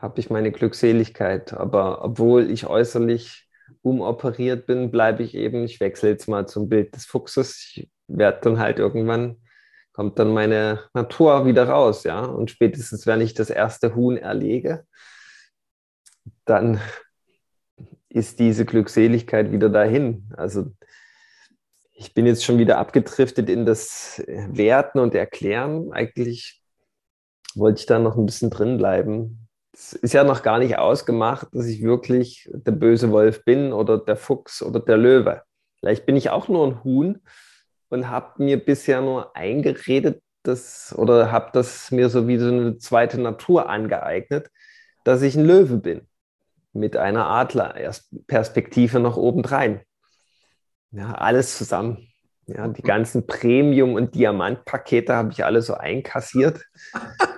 habe 0.00 0.18
ich 0.18 0.30
meine 0.30 0.50
Glückseligkeit. 0.50 1.52
Aber 1.52 2.04
obwohl 2.04 2.50
ich 2.50 2.66
äußerlich 2.66 3.48
umoperiert 3.82 4.66
bin, 4.66 4.90
bleibe 4.90 5.22
ich 5.22 5.34
eben, 5.34 5.64
ich 5.64 5.80
wechsle 5.80 6.10
jetzt 6.10 6.28
mal 6.28 6.48
zum 6.48 6.68
Bild 6.68 6.94
des 6.94 7.06
Fuchses. 7.06 7.74
Ich 7.74 7.90
werde 8.08 8.40
dann 8.42 8.58
halt 8.58 8.78
irgendwann, 8.78 9.36
kommt 9.92 10.18
dann 10.18 10.32
meine 10.32 10.80
Natur 10.94 11.46
wieder 11.46 11.68
raus, 11.68 12.04
ja. 12.04 12.24
Und 12.24 12.50
spätestens, 12.50 13.06
wenn 13.06 13.20
ich 13.20 13.34
das 13.34 13.50
erste 13.50 13.94
Huhn 13.94 14.16
erlege, 14.16 14.84
dann 16.44 16.80
ist 18.08 18.40
diese 18.40 18.64
Glückseligkeit 18.64 19.52
wieder 19.52 19.68
dahin. 19.68 20.32
Also 20.36 20.72
ich 21.92 22.14
bin 22.14 22.26
jetzt 22.26 22.44
schon 22.44 22.58
wieder 22.58 22.78
abgedriftet 22.78 23.48
in 23.50 23.66
das 23.66 24.22
Werten 24.26 24.98
und 24.98 25.14
Erklären. 25.14 25.92
Eigentlich 25.92 26.62
wollte 27.54 27.80
ich 27.80 27.86
da 27.86 27.98
noch 27.98 28.16
ein 28.16 28.26
bisschen 28.26 28.50
drin 28.50 28.78
bleiben 28.78 29.49
es 29.72 29.92
ist 29.92 30.14
ja 30.14 30.24
noch 30.24 30.42
gar 30.42 30.58
nicht 30.58 30.78
ausgemacht, 30.78 31.48
dass 31.52 31.66
ich 31.66 31.82
wirklich 31.82 32.48
der 32.52 32.72
böse 32.72 33.10
Wolf 33.10 33.44
bin 33.44 33.72
oder 33.72 33.98
der 33.98 34.16
Fuchs 34.16 34.62
oder 34.62 34.80
der 34.80 34.96
Löwe. 34.96 35.42
Vielleicht 35.78 36.06
bin 36.06 36.16
ich 36.16 36.30
auch 36.30 36.48
nur 36.48 36.66
ein 36.66 36.84
Huhn 36.84 37.20
und 37.88 38.08
habe 38.08 38.42
mir 38.42 38.62
bisher 38.62 39.00
nur 39.00 39.36
eingeredet, 39.36 40.22
dass, 40.42 40.94
oder 40.96 41.30
habe 41.30 41.50
das 41.52 41.90
mir 41.90 42.08
so 42.08 42.26
wie 42.26 42.38
so 42.38 42.48
eine 42.48 42.78
zweite 42.78 43.20
Natur 43.20 43.68
angeeignet, 43.68 44.50
dass 45.04 45.22
ich 45.22 45.36
ein 45.36 45.44
Löwe 45.44 45.76
bin. 45.76 46.06
Mit 46.72 46.96
einer 46.96 47.26
Adlerperspektive 47.26 49.00
noch 49.00 49.16
obendrein. 49.16 49.80
Ja, 50.92 51.12
alles 51.12 51.58
zusammen. 51.58 52.06
Ja, 52.46 52.66
die 52.68 52.82
ganzen 52.82 53.26
Premium- 53.26 53.94
und 53.94 54.14
Diamantpakete 54.14 55.14
habe 55.14 55.30
ich 55.32 55.44
alle 55.44 55.62
so 55.62 55.74
einkassiert 55.74 56.64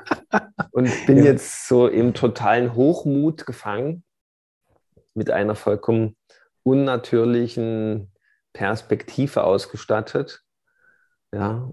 und 0.70 0.90
bin 1.06 1.18
ja. 1.18 1.24
jetzt 1.24 1.68
so 1.68 1.88
im 1.88 2.14
totalen 2.14 2.74
Hochmut 2.74 3.46
gefangen 3.46 4.04
mit 5.14 5.30
einer 5.30 5.54
vollkommen 5.54 6.16
unnatürlichen 6.62 8.12
Perspektive 8.52 9.44
ausgestattet. 9.44 10.42
Ja. 11.32 11.72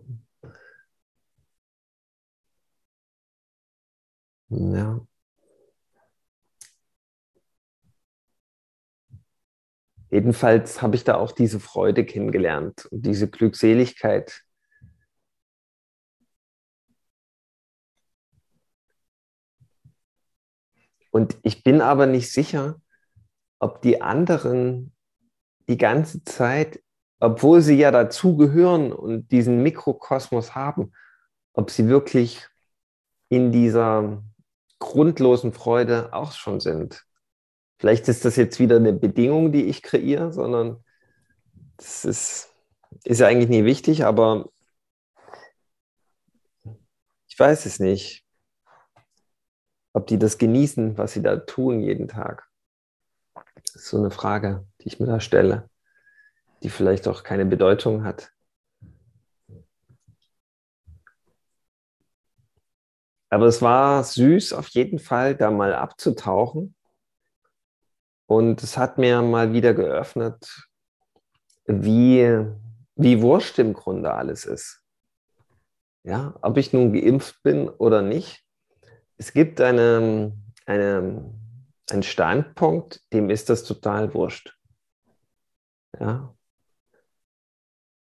Ja. 4.50 5.00
Jedenfalls 10.12 10.82
habe 10.82 10.96
ich 10.96 11.04
da 11.04 11.16
auch 11.16 11.32
diese 11.32 11.60
Freude 11.60 12.04
kennengelernt 12.04 12.88
und 12.88 13.06
diese 13.06 13.30
Glückseligkeit. 13.30 14.44
Und 21.12 21.38
ich 21.44 21.64
bin 21.64 21.82
aber 21.82 22.06
nicht 22.06 22.32
sicher, 22.32 22.80
ob 23.60 23.82
die 23.82 24.02
anderen 24.02 24.94
die 25.68 25.78
ganze 25.78 26.24
Zeit, 26.24 26.82
obwohl 27.20 27.62
sie 27.62 27.76
ja 27.76 27.92
dazugehören 27.92 28.92
und 28.92 29.32
diesen 29.32 29.62
Mikrokosmos 29.62 30.56
haben, 30.56 30.94
ob 31.54 31.72
sie 31.72 31.88
wirklich 31.88 32.48
in 33.30 33.52
dieser 33.52 34.24
grundlosen 34.80 35.54
Freude 35.54 36.14
auch 36.14 36.32
schon 36.32 36.60
sind. 36.60 37.06
Vielleicht 37.78 38.08
ist 38.08 38.26
das 38.26 38.36
jetzt 38.36 38.60
wieder 38.60 38.78
eine 38.78 38.94
Bedingung, 38.94 39.52
die 39.52 39.66
ich 39.66 39.84
kreiere, 39.84 40.34
sondern 40.34 40.84
das 41.78 42.06
ist, 42.06 42.50
ist 43.04 43.20
ja 43.20 43.28
eigentlich 43.28 43.50
nie 43.50 43.66
wichtig, 43.66 44.06
aber 44.06 44.50
ich 47.28 47.40
weiß 47.40 47.66
es 47.66 47.80
nicht, 47.80 48.26
ob 49.94 50.08
die 50.08 50.20
das 50.20 50.38
genießen, 50.38 50.98
was 50.98 51.14
sie 51.14 51.22
da 51.22 51.38
tun 51.38 51.82
jeden 51.82 52.08
Tag. 52.08 52.48
Das 53.56 53.76
ist 53.76 53.88
so 53.88 53.98
eine 53.98 54.12
Frage, 54.12 54.66
die 54.82 54.88
ich 54.88 55.00
mir 55.00 55.08
da 55.08 55.20
stelle, 55.20 55.70
die 56.64 56.70
vielleicht 56.70 57.08
auch 57.08 57.24
keine 57.24 57.46
Bedeutung 57.46 58.04
hat. 58.04 58.32
Aber 63.30 63.46
es 63.46 63.62
war 63.62 64.04
süß, 64.04 64.54
auf 64.54 64.70
jeden 64.70 64.98
Fall 64.98 65.36
da 65.36 65.52
mal 65.52 65.74
abzutauchen 65.74 66.76
und 68.26 68.64
es 68.64 68.78
hat 68.78 68.98
mir 68.98 69.22
mal 69.22 69.54
wieder 69.54 69.74
geöffnet, 69.74 70.68
wie, 71.66 72.46
wie 72.96 73.22
wurscht 73.22 73.60
im 73.60 73.74
Grunde 73.74 74.14
alles 74.14 74.46
ist. 74.46 74.82
Ja, 76.04 76.36
ob 76.42 76.58
ich 76.58 76.74
nun 76.74 76.94
geimpft 76.94 77.44
bin 77.44 77.70
oder 77.70 78.02
nicht. 78.02 78.44
Es 79.20 79.34
gibt 79.34 79.60
eine, 79.60 80.32
eine, 80.66 81.34
einen 81.92 82.04
Standpunkt, 82.04 83.04
dem 83.12 83.30
ist 83.30 83.50
das 83.50 83.66
total 83.66 84.14
wurscht. 84.14 84.58
Ja. 86.00 86.34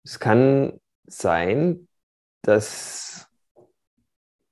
Es 0.05 0.21
kann 0.21 0.81
sein, 1.07 1.89
dass 2.43 3.29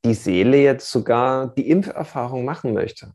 die 0.05 0.15
Seele 0.15 0.57
jetzt 0.57 0.91
sogar 0.91 1.55
die 1.55 1.71
Impferfahrung 1.71 2.45
machen 2.45 2.75
möchte. 2.75 3.15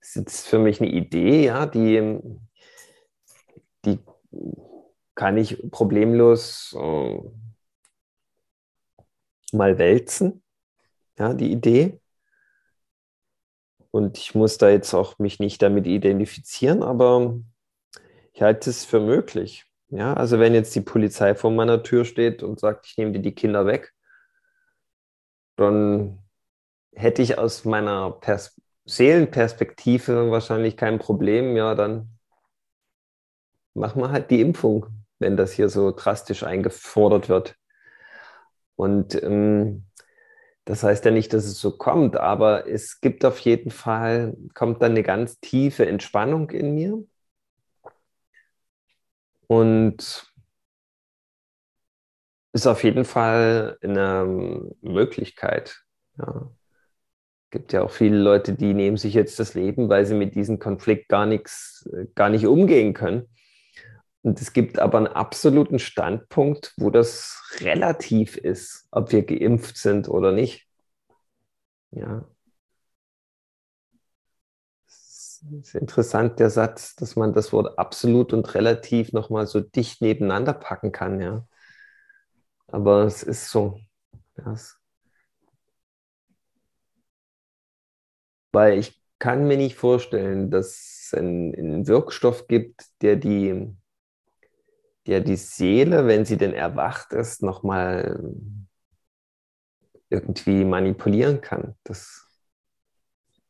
Das 0.00 0.08
ist 0.08 0.14
jetzt 0.16 0.48
für 0.48 0.58
mich 0.58 0.80
eine 0.80 0.90
Idee, 0.90 1.44
ja, 1.44 1.66
die, 1.66 2.18
die 3.84 4.00
kann 5.14 5.36
ich 5.36 5.70
problemlos 5.70 6.76
äh, 6.76 7.20
mal 9.52 9.78
wälzen, 9.78 10.42
ja, 11.16 11.32
die 11.32 11.52
Idee. 11.52 11.99
Und 13.90 14.18
ich 14.18 14.34
muss 14.34 14.58
da 14.58 14.70
jetzt 14.70 14.94
auch 14.94 15.18
mich 15.18 15.40
nicht 15.40 15.62
damit 15.62 15.86
identifizieren, 15.86 16.82
aber 16.82 17.40
ich 18.32 18.42
halte 18.42 18.70
es 18.70 18.84
für 18.84 19.00
möglich. 19.00 19.66
Ja, 19.88 20.14
also 20.14 20.38
wenn 20.38 20.54
jetzt 20.54 20.74
die 20.76 20.80
Polizei 20.80 21.34
vor 21.34 21.50
meiner 21.50 21.82
Tür 21.82 22.04
steht 22.04 22.42
und 22.44 22.60
sagt, 22.60 22.86
ich 22.86 22.96
nehme 22.96 23.12
dir 23.12 23.20
die 23.20 23.34
Kinder 23.34 23.66
weg, 23.66 23.92
dann 25.56 26.18
hätte 26.94 27.22
ich 27.22 27.38
aus 27.38 27.64
meiner 27.64 28.12
Pers 28.12 28.60
Seelenperspektive 28.86 30.30
wahrscheinlich 30.30 30.76
kein 30.76 30.98
Problem, 30.98 31.56
ja, 31.56 31.74
dann 31.74 32.08
machen 33.74 34.02
wir 34.02 34.10
halt 34.10 34.30
die 34.30 34.40
Impfung, 34.40 34.86
wenn 35.18 35.36
das 35.36 35.52
hier 35.52 35.68
so 35.68 35.92
drastisch 35.92 36.42
eingefordert 36.42 37.28
wird. 37.28 37.56
Und 38.76 39.20
ähm, 39.22 39.86
das 40.70 40.84
heißt 40.84 41.04
ja 41.04 41.10
nicht, 41.10 41.32
dass 41.32 41.44
es 41.44 41.60
so 41.60 41.76
kommt, 41.76 42.16
aber 42.16 42.68
es 42.68 43.00
gibt 43.00 43.24
auf 43.24 43.38
jeden 43.40 43.70
Fall, 43.70 44.36
kommt 44.54 44.80
dann 44.82 44.92
eine 44.92 45.02
ganz 45.02 45.40
tiefe 45.40 45.86
Entspannung 45.86 46.50
in 46.50 46.74
mir. 46.74 47.04
Und 49.48 50.32
ist 52.52 52.66
auf 52.68 52.84
jeden 52.84 53.04
Fall 53.04 53.78
eine 53.82 54.70
Möglichkeit. 54.80 55.82
Ja 56.18 56.50
gibt 57.50 57.72
ja 57.72 57.82
auch 57.82 57.90
viele 57.90 58.16
Leute, 58.18 58.54
die 58.54 58.74
nehmen 58.74 58.96
sich 58.96 59.14
jetzt 59.14 59.38
das 59.40 59.54
Leben, 59.54 59.88
weil 59.88 60.06
sie 60.06 60.14
mit 60.14 60.34
diesem 60.34 60.58
Konflikt 60.58 61.08
gar 61.08 61.26
nichts, 61.26 61.88
gar 62.14 62.28
nicht 62.28 62.46
umgehen 62.46 62.94
können. 62.94 63.28
Und 64.22 64.40
es 64.40 64.52
gibt 64.52 64.78
aber 64.78 64.98
einen 64.98 65.06
absoluten 65.06 65.78
Standpunkt, 65.78 66.74
wo 66.76 66.90
das 66.90 67.42
relativ 67.60 68.36
ist, 68.36 68.86
ob 68.90 69.12
wir 69.12 69.24
geimpft 69.24 69.76
sind 69.78 70.08
oder 70.08 70.32
nicht. 70.32 70.66
Ja. 71.92 72.24
Es 74.86 75.42
ist 75.62 75.74
interessant, 75.74 76.38
der 76.38 76.50
Satz, 76.50 76.94
dass 76.96 77.16
man 77.16 77.32
das 77.32 77.52
Wort 77.52 77.78
absolut 77.78 78.32
und 78.34 78.54
relativ 78.54 79.12
nochmal 79.12 79.46
so 79.46 79.60
dicht 79.60 80.02
nebeneinander 80.02 80.52
packen 80.52 80.92
kann, 80.92 81.20
ja. 81.20 81.46
Aber 82.68 83.04
es 83.04 83.22
ist 83.22 83.50
so. 83.50 83.78
Ja, 84.38 84.54
weil 88.52 88.78
ich 88.78 89.00
kann 89.18 89.46
mir 89.46 89.56
nicht 89.56 89.76
vorstellen, 89.76 90.50
dass 90.50 90.68
es 91.06 91.14
einen, 91.14 91.54
einen 91.54 91.86
Wirkstoff 91.86 92.46
gibt, 92.48 92.84
der 93.02 93.16
die, 93.16 93.74
der 95.10 95.20
die 95.20 95.34
Seele, 95.34 96.06
wenn 96.06 96.24
sie 96.24 96.36
denn 96.36 96.54
erwacht 96.54 97.12
ist, 97.12 97.42
nochmal 97.42 98.22
irgendwie 100.08 100.64
manipulieren 100.64 101.40
kann. 101.40 101.74
Das, 101.82 102.28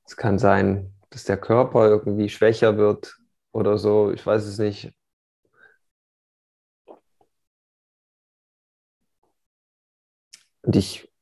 das 0.04 0.16
kann 0.16 0.38
sein, 0.38 0.94
dass 1.10 1.24
der 1.24 1.36
Körper 1.36 1.86
irgendwie 1.86 2.30
schwächer 2.30 2.78
wird 2.78 3.18
oder 3.52 3.76
so. 3.76 4.10
Ich 4.10 4.24
weiß 4.24 4.46
es 4.46 4.56
nicht. 4.58 4.94
Und 10.62 10.76
ich 10.76 11.12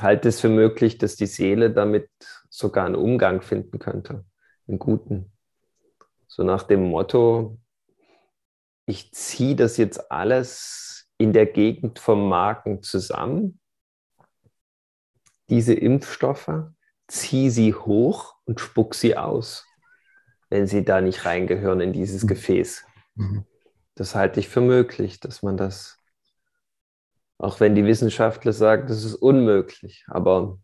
halte 0.00 0.30
es 0.30 0.40
für 0.40 0.48
möglich, 0.48 0.96
dass 0.96 1.16
die 1.16 1.26
Seele 1.26 1.70
damit 1.70 2.08
sogar 2.48 2.86
einen 2.86 2.94
Umgang 2.94 3.42
finden 3.42 3.78
könnte, 3.78 4.24
einen 4.66 4.78
guten. 4.78 5.32
So 6.28 6.44
nach 6.44 6.62
dem 6.62 6.84
Motto, 6.88 7.58
ich 8.86 9.12
ziehe 9.12 9.56
das 9.56 9.76
jetzt 9.76 10.10
alles 10.10 11.08
in 11.18 11.32
der 11.32 11.46
Gegend 11.46 11.98
vom 11.98 12.28
Magen 12.28 12.82
zusammen 12.82 13.60
diese 15.48 15.74
Impfstoffe, 15.74 16.50
zieh 17.06 17.50
sie 17.50 17.74
hoch 17.74 18.36
und 18.44 18.60
spuck 18.60 18.94
sie 18.94 19.16
aus, 19.16 19.66
wenn 20.48 20.66
sie 20.66 20.84
da 20.84 21.00
nicht 21.00 21.24
reingehören 21.24 21.80
in 21.80 21.92
dieses 21.92 22.22
mhm. 22.22 22.28
Gefäß. 22.28 22.84
Mhm. 23.14 23.44
Das 23.94 24.14
halte 24.14 24.40
ich 24.40 24.48
für 24.48 24.60
möglich, 24.60 25.20
dass 25.20 25.42
man 25.42 25.56
das, 25.56 25.98
auch 27.38 27.60
wenn 27.60 27.74
die 27.74 27.84
Wissenschaftler 27.84 28.52
sagen, 28.52 28.88
das 28.88 29.04
ist 29.04 29.14
unmöglich, 29.14 30.04
aber 30.08 30.58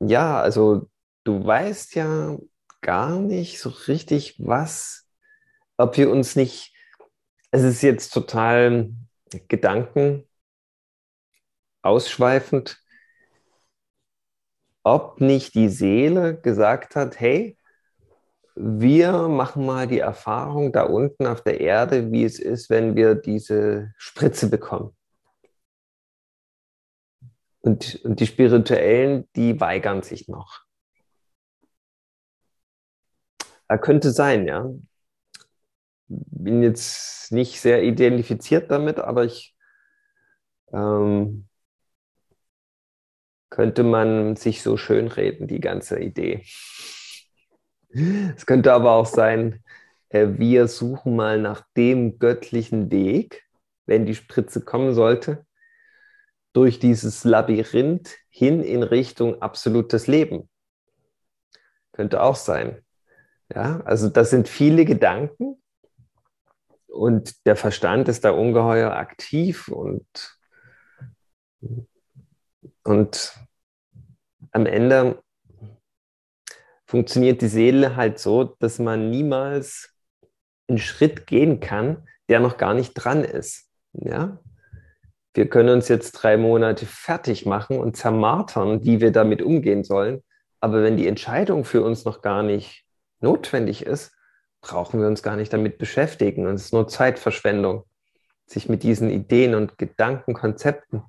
ja, 0.00 0.40
also 0.40 0.90
du 1.22 1.44
weißt 1.44 1.94
ja 1.94 2.36
gar 2.82 3.18
nicht 3.20 3.60
so 3.60 3.70
richtig, 3.70 4.36
was, 4.38 5.03
ob 5.76 5.96
wir 5.96 6.10
uns 6.10 6.36
nicht, 6.36 6.74
es 7.50 7.62
ist 7.62 7.82
jetzt 7.82 8.12
total 8.12 8.90
Gedanken 9.48 10.28
ausschweifend, 11.82 12.80
ob 14.82 15.20
nicht 15.20 15.54
die 15.54 15.68
Seele 15.68 16.38
gesagt 16.40 16.94
hat, 16.96 17.18
hey, 17.18 17.58
wir 18.56 19.28
machen 19.28 19.66
mal 19.66 19.88
die 19.88 19.98
Erfahrung 19.98 20.72
da 20.72 20.84
unten 20.84 21.26
auf 21.26 21.42
der 21.42 21.60
Erde, 21.60 22.12
wie 22.12 22.24
es 22.24 22.38
ist, 22.38 22.70
wenn 22.70 22.94
wir 22.94 23.14
diese 23.14 23.92
Spritze 23.96 24.48
bekommen. 24.48 24.96
Und, 27.60 28.00
und 28.04 28.20
die 28.20 28.26
Spirituellen, 28.26 29.28
die 29.34 29.58
weigern 29.58 30.02
sich 30.02 30.28
noch. 30.28 30.64
Er 33.66 33.78
könnte 33.78 34.10
sein, 34.12 34.46
ja. 34.46 34.70
Bin 36.08 36.62
jetzt 36.62 37.32
nicht 37.32 37.60
sehr 37.60 37.82
identifiziert 37.82 38.70
damit, 38.70 38.98
aber 38.98 39.24
ich 39.24 39.56
ähm, 40.72 41.48
könnte 43.50 43.84
man 43.84 44.36
sich 44.36 44.62
so 44.62 44.76
schönreden, 44.76 45.46
die 45.46 45.60
ganze 45.60 46.00
Idee. 46.00 46.44
Es 48.36 48.46
könnte 48.46 48.72
aber 48.72 48.92
auch 48.92 49.06
sein, 49.06 49.62
äh, 50.08 50.26
wir 50.38 50.68
suchen 50.68 51.16
mal 51.16 51.40
nach 51.40 51.64
dem 51.76 52.18
göttlichen 52.18 52.90
Weg, 52.90 53.44
wenn 53.86 54.06
die 54.06 54.14
Spritze 54.14 54.60
kommen 54.64 54.92
sollte, 54.94 55.46
durch 56.52 56.78
dieses 56.78 57.24
Labyrinth 57.24 58.16
hin 58.30 58.62
in 58.62 58.82
Richtung 58.82 59.40
absolutes 59.42 60.06
Leben. 60.06 60.48
Könnte 61.92 62.22
auch 62.22 62.36
sein. 62.36 62.84
Ja, 63.54 63.80
also 63.84 64.08
das 64.08 64.30
sind 64.30 64.48
viele 64.48 64.84
Gedanken 64.84 65.62
und 66.94 67.44
der 67.46 67.56
Verstand 67.56 68.08
ist 68.08 68.24
da 68.24 68.30
ungeheuer 68.30 68.92
aktiv 68.92 69.68
und, 69.68 70.06
und 72.84 73.38
am 74.52 74.66
Ende 74.66 75.22
funktioniert 76.86 77.42
die 77.42 77.48
Seele 77.48 77.96
halt 77.96 78.18
so, 78.18 78.44
dass 78.44 78.78
man 78.78 79.10
niemals 79.10 79.92
einen 80.68 80.78
Schritt 80.78 81.26
gehen 81.26 81.60
kann, 81.60 82.06
der 82.28 82.40
noch 82.40 82.56
gar 82.56 82.74
nicht 82.74 82.92
dran 82.94 83.24
ist. 83.24 83.68
Ja? 83.92 84.38
Wir 85.34 85.48
können 85.48 85.70
uns 85.70 85.88
jetzt 85.88 86.12
drei 86.12 86.36
Monate 86.36 86.86
fertig 86.86 87.44
machen 87.44 87.78
und 87.80 87.96
zermartern, 87.96 88.84
wie 88.84 89.00
wir 89.00 89.10
damit 89.10 89.42
umgehen 89.42 89.82
sollen. 89.82 90.22
Aber 90.60 90.82
wenn 90.82 90.96
die 90.96 91.08
Entscheidung 91.08 91.64
für 91.64 91.82
uns 91.82 92.04
noch 92.04 92.22
gar 92.22 92.44
nicht 92.44 92.84
notwendig 93.20 93.84
ist, 93.84 94.12
brauchen 94.64 95.00
wir 95.00 95.06
uns 95.06 95.22
gar 95.22 95.36
nicht 95.36 95.52
damit 95.52 95.76
beschäftigen. 95.78 96.46
Und 96.46 96.54
es 96.54 96.66
ist 96.66 96.72
nur 96.72 96.88
Zeitverschwendung, 96.88 97.84
sich 98.46 98.68
mit 98.68 98.82
diesen 98.82 99.10
Ideen 99.10 99.54
und 99.54 99.76
Gedanken, 99.78 100.32
Konzepten 100.34 101.02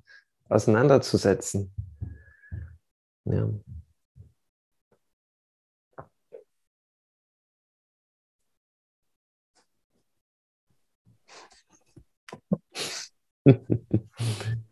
auseinanderzusetzen. 0.48 1.72
Ja. 3.24 3.48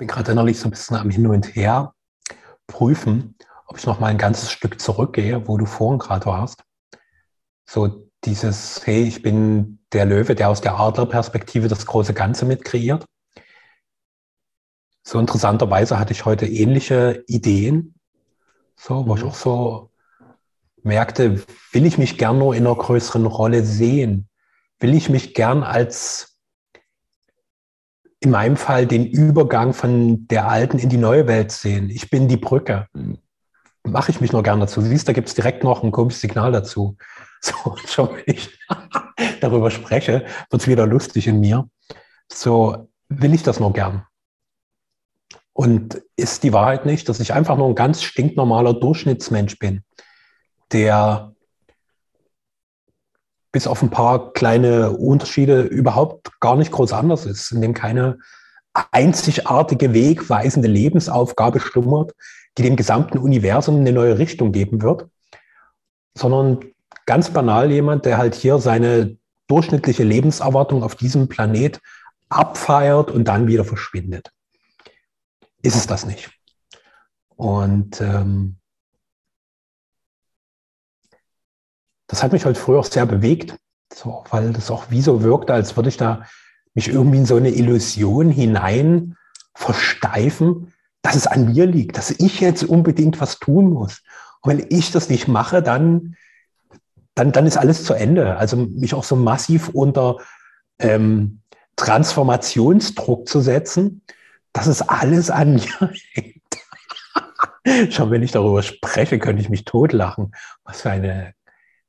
bin 0.00 0.08
gerade 0.08 0.32
innerlich 0.32 0.58
so 0.58 0.66
ein 0.66 0.70
bisschen 0.70 0.96
am 0.96 1.10
Hin 1.10 1.26
und 1.26 1.54
Her 1.54 1.92
prüfen, 2.66 3.36
ob 3.66 3.76
ich 3.76 3.84
noch 3.84 4.00
mal 4.00 4.06
ein 4.06 4.16
ganzes 4.16 4.50
Stück 4.50 4.80
zurückgehe, 4.80 5.46
wo 5.46 5.58
du 5.58 5.66
vorhin 5.66 5.98
gerade 5.98 6.24
warst. 6.24 6.62
So 7.68 8.08
dieses, 8.24 8.84
hey, 8.86 9.02
ich 9.02 9.20
bin 9.20 9.78
der 9.92 10.06
Löwe, 10.06 10.34
der 10.34 10.48
aus 10.48 10.62
der 10.62 10.80
Adlerperspektive 10.80 11.68
das 11.68 11.84
große 11.84 12.14
Ganze 12.14 12.46
mit 12.46 12.64
kreiert. 12.64 13.04
So 15.02 15.18
interessanterweise 15.18 15.98
hatte 15.98 16.12
ich 16.12 16.24
heute 16.24 16.46
ähnliche 16.46 17.22
Ideen, 17.26 17.94
so, 18.76 19.06
wo 19.06 19.12
mhm. 19.12 19.18
ich 19.18 19.24
auch 19.24 19.34
so 19.34 19.90
merkte, 20.82 21.44
will 21.72 21.84
ich 21.84 21.98
mich 21.98 22.16
gern 22.16 22.38
nur 22.38 22.54
in 22.54 22.66
einer 22.66 22.74
größeren 22.74 23.26
Rolle 23.26 23.64
sehen? 23.64 24.30
Will 24.78 24.94
ich 24.94 25.10
mich 25.10 25.34
gern 25.34 25.62
als 25.62 26.29
in 28.20 28.30
meinem 28.30 28.56
Fall 28.56 28.86
den 28.86 29.06
Übergang 29.06 29.72
von 29.72 30.28
der 30.28 30.48
alten 30.48 30.78
in 30.78 30.88
die 30.88 30.96
neue 30.96 31.26
Welt 31.26 31.52
sehen? 31.52 31.90
Ich 31.90 32.10
bin 32.10 32.28
die 32.28 32.36
Brücke. 32.36 32.86
Mhm 32.92 33.18
mache 33.84 34.10
ich 34.10 34.20
mich 34.20 34.32
nur 34.32 34.42
gern 34.42 34.60
dazu. 34.60 34.80
Siehst, 34.80 35.08
da 35.08 35.12
gibt 35.12 35.28
es 35.28 35.34
direkt 35.34 35.64
noch 35.64 35.82
ein 35.82 35.92
komisches 35.92 36.20
Signal 36.20 36.52
dazu. 36.52 36.96
So, 37.42 37.74
schon 37.86 38.10
wenn 38.10 38.34
ich 38.34 38.50
darüber 39.40 39.70
spreche, 39.70 40.26
wird 40.50 40.60
es 40.60 40.68
wieder 40.68 40.86
lustig 40.86 41.26
in 41.26 41.40
mir. 41.40 41.70
So 42.30 42.90
will 43.08 43.32
ich 43.32 43.42
das 43.42 43.60
nur 43.60 43.72
gern. 43.72 44.04
Und 45.54 46.02
ist 46.16 46.42
die 46.42 46.52
Wahrheit 46.52 46.84
nicht, 46.84 47.08
dass 47.08 47.18
ich 47.18 47.32
einfach 47.32 47.56
nur 47.56 47.68
ein 47.68 47.74
ganz 47.74 48.02
stinknormaler 48.02 48.74
Durchschnittsmensch 48.74 49.58
bin, 49.58 49.84
der 50.70 51.29
bis 53.52 53.66
auf 53.66 53.82
ein 53.82 53.90
paar 53.90 54.32
kleine 54.32 54.92
Unterschiede 54.92 55.62
überhaupt 55.62 56.40
gar 56.40 56.56
nicht 56.56 56.70
groß 56.70 56.92
anders 56.92 57.26
ist, 57.26 57.50
in 57.52 57.60
dem 57.60 57.74
keine 57.74 58.18
einzigartige, 58.92 59.92
wegweisende 59.92 60.68
Lebensaufgabe 60.68 61.58
schlummert, 61.58 62.14
die 62.56 62.62
dem 62.62 62.76
gesamten 62.76 63.18
Universum 63.18 63.76
eine 63.76 63.92
neue 63.92 64.18
Richtung 64.18 64.52
geben 64.52 64.82
wird, 64.82 65.08
sondern 66.14 66.60
ganz 67.06 67.30
banal 67.30 67.70
jemand, 67.70 68.04
der 68.04 68.18
halt 68.18 68.34
hier 68.34 68.58
seine 68.58 69.16
durchschnittliche 69.48 70.04
Lebenserwartung 70.04 70.84
auf 70.84 70.94
diesem 70.94 71.28
Planet 71.28 71.80
abfeiert 72.28 73.10
und 73.10 73.24
dann 73.24 73.48
wieder 73.48 73.64
verschwindet. 73.64 74.30
Ist 75.62 75.74
es 75.74 75.88
das 75.88 76.06
nicht? 76.06 76.30
Und 77.34 78.00
ähm, 78.00 78.59
das 82.10 82.24
hat 82.24 82.32
mich 82.32 82.44
heute 82.44 82.58
früher 82.58 82.80
auch 82.80 82.86
sehr 82.86 83.06
bewegt, 83.06 83.54
so, 83.94 84.24
weil 84.30 84.52
das 84.52 84.70
auch 84.70 84.90
wie 84.90 85.00
so 85.00 85.22
wirkte, 85.22 85.54
als 85.54 85.76
würde 85.76 85.88
ich 85.88 85.96
da 85.96 86.24
mich 86.74 86.88
irgendwie 86.88 87.18
in 87.18 87.26
so 87.26 87.36
eine 87.36 87.50
Illusion 87.50 88.30
hinein 88.30 89.16
versteifen, 89.54 90.72
dass 91.02 91.14
es 91.14 91.28
an 91.28 91.52
mir 91.52 91.66
liegt, 91.66 91.96
dass 91.96 92.10
ich 92.10 92.40
jetzt 92.40 92.64
unbedingt 92.64 93.20
was 93.20 93.38
tun 93.38 93.70
muss. 93.70 94.02
Und 94.42 94.50
wenn 94.50 94.66
ich 94.70 94.90
das 94.90 95.08
nicht 95.08 95.28
mache, 95.28 95.62
dann, 95.62 96.16
dann, 97.14 97.30
dann 97.30 97.46
ist 97.46 97.56
alles 97.56 97.84
zu 97.84 97.94
Ende. 97.94 98.36
Also 98.36 98.56
mich 98.56 98.92
auch 98.94 99.04
so 99.04 99.14
massiv 99.14 99.68
unter 99.68 100.16
ähm, 100.80 101.42
Transformationsdruck 101.76 103.28
zu 103.28 103.40
setzen, 103.40 104.02
das 104.52 104.66
ist 104.66 104.82
alles 104.82 105.30
an 105.30 105.54
mir 105.54 105.92
hängt. 106.12 106.40
Schon 107.94 108.10
wenn 108.10 108.24
ich 108.24 108.32
darüber 108.32 108.64
spreche, 108.64 109.20
könnte 109.20 109.42
ich 109.42 109.48
mich 109.48 109.64
totlachen. 109.64 110.32
Was 110.64 110.82
für 110.82 110.90
eine, 110.90 111.34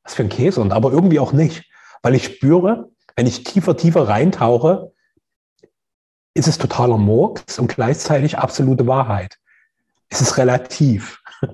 was 0.03 0.15
für 0.15 0.23
ein 0.23 0.29
Käse. 0.29 0.61
Und 0.61 0.71
aber 0.73 0.91
irgendwie 0.91 1.19
auch 1.19 1.33
nicht. 1.33 1.65
Weil 2.01 2.15
ich 2.15 2.25
spüre, 2.25 2.89
wenn 3.15 3.27
ich 3.27 3.43
tiefer, 3.43 3.77
tiefer 3.77 4.07
reintauche, 4.07 4.91
ist 6.33 6.47
es 6.47 6.57
totaler 6.57 6.97
Murks 6.97 7.59
und 7.59 7.67
gleichzeitig 7.67 8.37
absolute 8.37 8.87
Wahrheit. 8.87 9.37
Es 10.09 10.21
ist 10.21 10.37
relativ. 10.37 11.21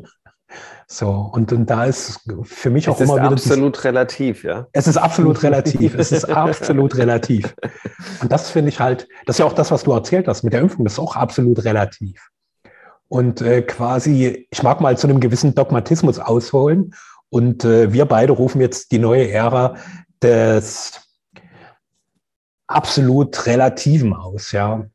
So, 0.89 1.09
und, 1.33 1.51
und 1.51 1.69
da 1.69 1.83
ist 1.83 2.21
für 2.43 2.69
mich 2.69 2.87
es 2.87 2.93
auch 2.93 3.01
immer 3.01 3.15
wieder. 3.15 3.33
Es 3.33 3.45
ist 3.45 3.51
absolut 3.51 3.83
relativ, 3.83 4.43
ja. 4.45 4.67
Es 4.71 4.87
ist 4.87 4.95
absolut 4.95 5.43
relativ. 5.43 5.95
es 5.95 6.13
ist 6.13 6.23
absolut 6.29 6.95
relativ. 6.95 7.53
Und 8.21 8.31
das 8.31 8.49
finde 8.49 8.69
ich 8.69 8.79
halt, 8.79 9.05
das 9.25 9.35
ist 9.35 9.39
ja 9.39 9.45
auch 9.45 9.53
das, 9.53 9.69
was 9.69 9.83
du 9.83 9.91
erzählt 9.91 10.29
hast 10.29 10.43
mit 10.43 10.53
der 10.53 10.61
Impfung, 10.61 10.85
das 10.85 10.93
ist 10.93 10.99
auch 10.99 11.17
absolut 11.17 11.65
relativ. 11.65 12.29
Und 13.09 13.41
äh, 13.41 13.63
quasi, 13.63 14.47
ich 14.49 14.63
mag 14.63 14.79
mal 14.79 14.97
zu 14.97 15.07
einem 15.07 15.19
gewissen 15.19 15.53
Dogmatismus 15.53 16.19
ausholen. 16.19 16.95
Und 17.29 17.65
äh, 17.65 17.91
wir 17.91 18.05
beide 18.05 18.33
rufen 18.33 18.61
jetzt 18.61 18.91
die 18.91 18.99
neue 18.99 19.29
Ära 19.29 19.75
des 20.21 21.07
absolut 22.67 23.45
Relativen 23.45 24.13
aus, 24.13 24.51
ja. 24.51 24.85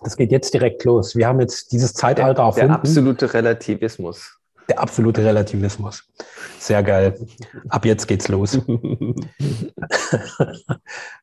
Das 0.00 0.16
geht 0.16 0.30
jetzt 0.30 0.54
direkt 0.54 0.84
los. 0.84 1.16
Wir 1.16 1.26
haben 1.26 1.40
jetzt 1.40 1.72
dieses 1.72 1.92
Zeitalter 1.92 2.42
erfunden. 2.42 2.68
Der 2.68 2.76
absolute 2.76 3.34
Relativismus. 3.34 4.38
Der 4.68 4.80
absolute 4.80 5.24
Relativismus. 5.24 6.04
Sehr 6.58 6.82
geil. 6.82 7.18
Ab 7.68 7.84
jetzt 7.84 8.06
geht's 8.06 8.28
los. 8.28 8.58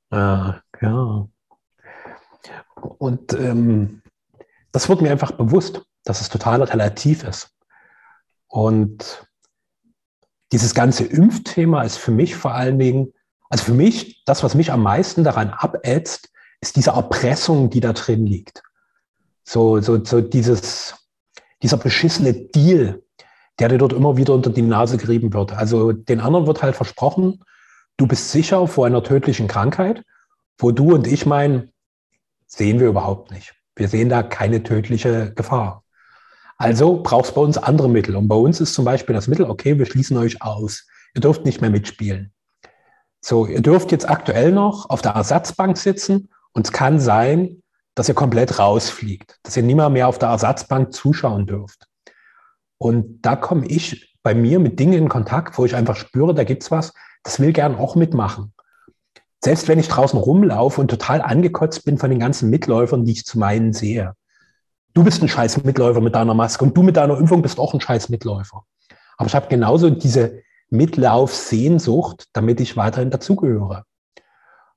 ah, 0.10 0.56
ja. 0.82 1.28
Und 2.98 3.34
ähm, 3.34 4.02
das 4.72 4.90
wird 4.90 5.02
mir 5.02 5.12
einfach 5.12 5.32
bewusst, 5.32 5.84
dass 6.04 6.22
es 6.22 6.30
total 6.30 6.62
relativ 6.64 7.24
ist. 7.24 7.52
Und 8.48 9.26
dieses 10.56 10.74
ganze 10.74 11.04
Impfthema 11.04 11.84
ist 11.84 11.98
für 11.98 12.12
mich 12.12 12.38
vor 12.38 12.54
allen 12.54 12.80
Dingen, 12.80 13.12
also 13.50 13.66
für 13.66 13.74
mich, 13.74 14.24
das, 14.24 14.42
was 14.42 14.56
mich 14.56 14.72
am 14.72 14.84
meisten 14.84 15.26
daran 15.26 15.50
abätzt, 15.50 16.30
ist 16.62 16.78
diese 16.78 16.92
Erpressung, 16.92 17.70
die 17.70 17.82
da 17.82 17.92
drin 17.92 18.26
liegt. 18.26 18.64
So, 19.44 19.82
so, 19.82 20.02
so 20.06 20.22
dieses, 20.22 20.96
dieser 21.62 21.76
beschissene 21.76 22.32
Deal, 22.34 23.04
der 23.60 23.68
dir 23.68 23.78
dort 23.78 23.92
immer 23.92 24.16
wieder 24.16 24.34
unter 24.34 24.50
die 24.50 24.62
Nase 24.62 24.96
gerieben 24.96 25.34
wird. 25.34 25.52
Also 25.52 25.92
den 25.92 26.22
anderen 26.22 26.48
wird 26.48 26.64
halt 26.64 26.78
versprochen, 26.78 27.44
du 27.98 28.08
bist 28.08 28.32
sicher 28.32 28.66
vor 28.66 28.86
einer 28.86 29.04
tödlichen 29.04 29.50
Krankheit, 29.50 30.04
wo 30.58 30.72
du 30.72 30.96
und 30.96 31.06
ich 31.06 31.26
meinen, 31.26 31.74
sehen 32.48 32.80
wir 32.80 32.88
überhaupt 32.88 33.32
nicht. 33.32 33.54
Wir 33.76 33.90
sehen 33.90 34.08
da 34.08 34.24
keine 34.24 34.64
tödliche 34.64 35.34
Gefahr. 35.34 35.84
Also 36.58 37.02
brauchst 37.02 37.32
du 37.32 37.36
bei 37.36 37.42
uns 37.42 37.58
andere 37.58 37.90
Mittel. 37.90 38.16
Und 38.16 38.28
bei 38.28 38.36
uns 38.36 38.62
ist 38.62 38.74
zum 38.74 38.86
Beispiel 38.86 39.16
das 39.16 39.28
Mittel, 39.28 39.46
okay, 39.46 39.78
wir 39.78 39.86
schließen 39.86 40.18
euch 40.18 40.42
aus. 40.42 40.88
Ihr 41.14 41.22
dürft 41.22 41.46
nicht 41.46 41.62
mehr 41.62 41.70
mitspielen. 41.70 42.32
So, 43.22 43.46
ihr 43.48 43.62
dürft 43.62 43.92
jetzt 43.92 44.08
aktuell 44.08 44.52
noch 44.52 44.90
auf 44.90 45.02
der 45.02 45.14
Ersatzbank 45.14 45.78
sitzen 45.78 46.30
und 46.54 46.68
es 46.68 46.72
kann 46.72 47.00
sein, 47.00 47.64
dass 47.96 48.10
ihr 48.10 48.16
komplett 48.16 48.60
rausfliegt, 48.60 49.40
dass 49.44 49.58
ihr 49.58 49.64
niemals 49.64 49.92
mehr 49.92 50.08
auf 50.08 50.20
der 50.20 50.30
Ersatzbank 50.30 50.94
zuschauen 50.94 51.48
dürft. 51.48 51.88
Und 52.78 53.22
da 53.22 53.36
komme 53.36 53.66
ich 53.66 54.16
bei 54.22 54.36
mir 54.36 54.60
mit 54.60 54.80
Dingen 54.80 54.94
in 54.94 55.10
Kontakt, 55.10 55.58
wo 55.58 55.66
ich 55.66 55.76
einfach 55.76 55.96
spüre, 55.96 56.34
da 56.34 56.44
gibt's 56.44 56.72
was, 56.72 56.94
das 57.24 57.40
will 57.40 57.54
gern 57.54 57.76
auch 57.76 57.96
mitmachen. 57.96 58.54
Selbst 59.44 59.68
wenn 59.68 59.80
ich 59.80 59.88
draußen 59.88 60.20
rumlaufe 60.20 60.82
und 60.82 60.90
total 60.90 61.22
angekotzt 61.22 61.86
bin 61.86 61.98
von 61.98 62.10
den 62.10 62.20
ganzen 62.20 62.50
Mitläufern, 62.50 63.06
die 63.06 63.14
ich 63.14 63.26
zu 63.26 63.40
meinen 63.40 63.74
sehe. 63.74 64.14
Du 64.96 65.04
bist 65.04 65.22
ein 65.22 65.28
scheiß 65.28 65.64
Mitläufer 65.66 66.00
mit 66.00 66.16
deiner 66.16 66.34
Maske 66.34 66.64
und 66.64 66.76
du 66.76 66.82
mit 66.82 66.96
deiner 66.96 67.18
Impfung 67.18 67.42
bist 67.42 67.60
auch 67.60 67.74
ein 67.74 67.82
scheiß 67.82 68.08
Mitläufer. 68.08 68.64
Aber 69.18 69.28
ich 69.28 69.36
habe 69.36 69.50
genauso 69.50 69.90
diese 69.90 70.42
Mitlaufsehnsucht, 70.70 72.30
damit 72.32 72.62
ich 72.62 72.78
weiterhin 72.78 73.12
dazugehöre. 73.12 73.84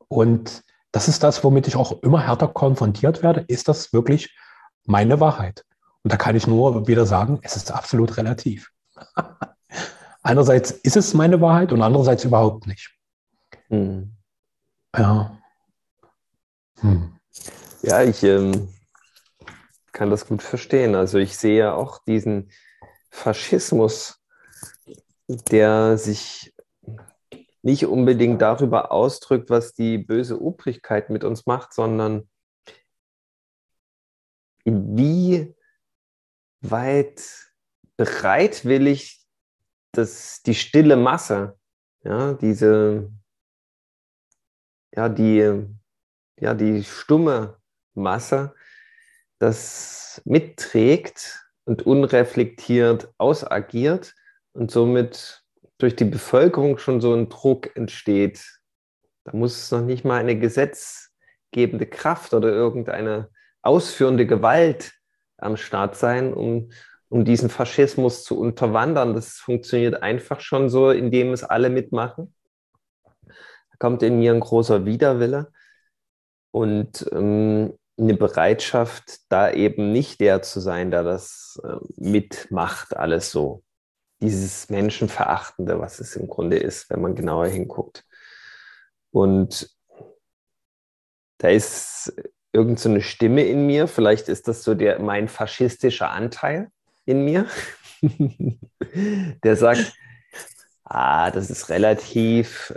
Und 0.08 0.64
das 0.90 1.06
ist 1.06 1.22
das, 1.22 1.44
womit 1.44 1.68
ich 1.68 1.76
auch 1.76 2.02
immer 2.02 2.20
härter 2.20 2.48
konfrontiert 2.48 3.22
werde. 3.22 3.44
Ist 3.46 3.68
das 3.68 3.92
wirklich 3.92 4.36
meine 4.86 5.20
Wahrheit? 5.20 5.64
Und 6.02 6.12
da 6.12 6.16
kann 6.16 6.34
ich 6.34 6.48
nur 6.48 6.88
wieder 6.88 7.06
sagen, 7.06 7.38
es 7.42 7.54
ist 7.54 7.70
absolut 7.70 8.16
relativ. 8.16 8.72
Einerseits 10.24 10.72
ist 10.72 10.96
es 10.96 11.14
meine 11.14 11.40
Wahrheit 11.40 11.70
und 11.70 11.80
andererseits 11.80 12.24
überhaupt 12.24 12.66
nicht. 12.66 12.90
Hm. 13.68 14.16
Ja. 14.96 15.38
Hm. 16.80 17.12
Ja, 17.82 18.02
ich 18.02 18.24
ähm, 18.24 18.68
kann 19.98 20.10
das 20.10 20.28
gut 20.28 20.42
verstehen. 20.42 20.94
Also 20.94 21.18
ich 21.18 21.36
sehe 21.36 21.74
auch 21.74 21.98
diesen 22.04 22.52
Faschismus, 23.10 24.22
der 25.26 25.98
sich 25.98 26.54
nicht 27.62 27.84
unbedingt 27.84 28.40
darüber 28.40 28.92
ausdrückt, 28.92 29.50
was 29.50 29.74
die 29.74 29.98
böse 29.98 30.40
Obrigkeit 30.40 31.10
mit 31.10 31.24
uns 31.24 31.46
macht, 31.46 31.74
sondern 31.74 32.30
wie 34.64 35.56
weit 36.60 37.22
bereitwillig 37.96 39.18
dass 39.92 40.42
die 40.42 40.54
stille 40.54 40.96
Masse, 40.96 41.58
ja, 42.04 42.34
diese, 42.34 43.10
ja, 44.94 45.08
die, 45.08 45.66
ja, 46.38 46.54
die 46.54 46.84
stumme 46.84 47.58
Masse, 47.94 48.54
das 49.38 50.20
mitträgt 50.24 51.44
und 51.64 51.86
unreflektiert 51.86 53.12
ausagiert 53.18 54.14
und 54.52 54.70
somit 54.70 55.42
durch 55.78 55.94
die 55.94 56.04
Bevölkerung 56.04 56.78
schon 56.78 57.00
so 57.00 57.14
ein 57.14 57.28
Druck 57.28 57.74
entsteht. 57.76 58.44
Da 59.24 59.32
muss 59.36 59.56
es 59.56 59.70
noch 59.70 59.82
nicht 59.82 60.04
mal 60.04 60.18
eine 60.18 60.38
gesetzgebende 60.38 61.86
Kraft 61.86 62.34
oder 62.34 62.48
irgendeine 62.48 63.30
ausführende 63.62 64.26
Gewalt 64.26 64.92
am 65.36 65.56
Start 65.56 65.96
sein, 65.96 66.34
um, 66.34 66.70
um 67.08 67.24
diesen 67.24 67.48
Faschismus 67.48 68.24
zu 68.24 68.38
unterwandern. 68.38 69.14
Das 69.14 69.34
funktioniert 69.34 70.02
einfach 70.02 70.40
schon 70.40 70.68
so, 70.68 70.90
indem 70.90 71.32
es 71.32 71.44
alle 71.44 71.70
mitmachen. 71.70 72.34
Da 73.22 73.76
kommt 73.78 74.02
in 74.02 74.18
mir 74.18 74.32
ein 74.32 74.40
großer 74.40 74.84
Widerwille 74.84 75.52
und 76.50 77.08
ähm, 77.12 77.77
eine 77.98 78.14
Bereitschaft, 78.14 79.20
da 79.28 79.50
eben 79.50 79.92
nicht 79.92 80.20
der 80.20 80.42
zu 80.42 80.60
sein, 80.60 80.90
der 80.90 81.02
das 81.02 81.60
äh, 81.64 81.76
mitmacht, 81.96 82.96
alles 82.96 83.30
so. 83.30 83.62
Dieses 84.20 84.68
Menschenverachtende, 84.68 85.80
was 85.80 86.00
es 86.00 86.16
im 86.16 86.28
Grunde 86.28 86.58
ist, 86.58 86.90
wenn 86.90 87.00
man 87.00 87.14
genauer 87.14 87.46
hinguckt. 87.46 88.04
Und 89.10 89.70
da 91.38 91.48
ist 91.48 92.12
irgend 92.52 92.80
so 92.80 92.88
eine 92.88 93.02
Stimme 93.02 93.44
in 93.44 93.66
mir, 93.66 93.86
vielleicht 93.86 94.28
ist 94.28 94.48
das 94.48 94.64
so 94.64 94.74
der, 94.74 95.00
mein 95.00 95.28
faschistischer 95.28 96.10
Anteil 96.10 96.70
in 97.04 97.24
mir, 97.24 97.46
der 99.44 99.56
sagt, 99.56 99.92
ah, 100.84 101.30
das 101.30 101.50
ist 101.50 101.68
relativ, 101.68 102.74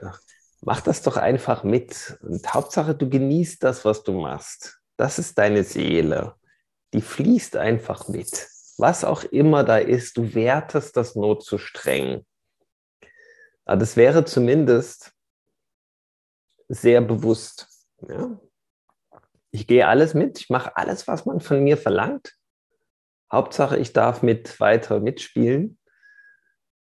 mach 0.62 0.82
das 0.82 1.02
doch 1.02 1.18
einfach 1.18 1.64
mit. 1.64 2.18
Und 2.22 2.54
Hauptsache, 2.54 2.94
du 2.96 3.10
genießt 3.10 3.64
das, 3.64 3.84
was 3.86 4.04
du 4.04 4.14
machst. 4.14 4.81
Das 5.02 5.18
ist 5.18 5.36
deine 5.40 5.64
Seele. 5.64 6.36
Die 6.94 7.02
fließt 7.02 7.56
einfach 7.56 8.08
mit. 8.08 8.48
Was 8.78 9.04
auch 9.04 9.24
immer 9.24 9.64
da 9.64 9.80
ist, 9.80 10.16
du 10.16 10.36
wertest 10.36 10.96
das 10.96 11.16
nur 11.16 11.40
zu 11.40 11.58
streng. 11.58 12.24
Aber 13.66 13.78
das 13.78 13.98
wäre 13.98 14.26
zumindest 14.26 15.12
sehr 16.68 17.02
bewusst. 17.02 17.68
Ja? 18.08 18.40
ich 19.50 19.66
gehe 19.66 19.88
alles 19.88 20.14
mit, 20.14 20.40
ich 20.40 20.52
mache 20.52 20.78
alles, 20.78 21.08
was 21.08 21.26
man 21.26 21.40
von 21.40 21.64
mir 21.64 21.78
verlangt. 21.78 22.38
Hauptsache, 23.32 23.80
ich 23.80 23.94
darf 23.94 24.22
mit 24.22 24.60
weiter 24.60 25.00
mitspielen. 25.00 25.80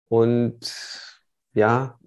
Und 0.09 1.23
ja, 1.53 1.97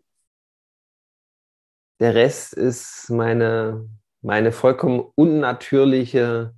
der 1.99 2.15
Rest 2.15 2.53
ist 2.53 3.09
meine, 3.09 3.89
meine 4.25 4.53
vollkommen 4.53 5.01
unnatürliche 5.15 6.55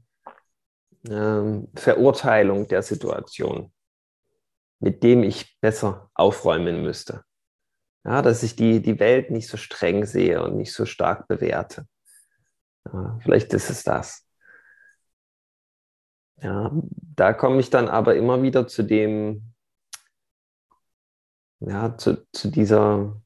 äh, 1.09 1.61
Verurteilung 1.75 2.69
der 2.69 2.83
Situation, 2.83 3.73
mit 4.79 5.03
dem 5.03 5.25
ich 5.25 5.59
besser 5.61 6.09
aufräumen 6.15 6.83
müsste. 6.83 7.25
Ja, 8.05 8.23
dass 8.23 8.45
ich 8.45 8.55
die, 8.55 8.81
die 8.81 9.01
Welt 9.01 9.33
nicht 9.33 9.49
so 9.49 9.57
streng 9.57 10.07
sehe 10.07 10.45
und 10.45 10.57
nicht 10.57 10.73
so 10.73 10.87
stark 10.87 11.27
bewerte. 11.27 11.89
Ja, 12.85 13.19
vielleicht 13.21 13.53
ist 13.53 13.69
es 13.69 13.83
das. 13.83 14.25
Ja, 16.41 16.71
da 17.17 17.33
komme 17.33 17.59
ich 17.59 17.71
dann 17.71 17.89
aber 17.89 18.15
immer 18.15 18.43
wieder 18.43 18.69
zu 18.69 18.85
dem, 18.85 19.55
ja, 21.59 21.97
zu, 21.99 22.25
zu, 22.31 22.49
dieser, 22.49 23.21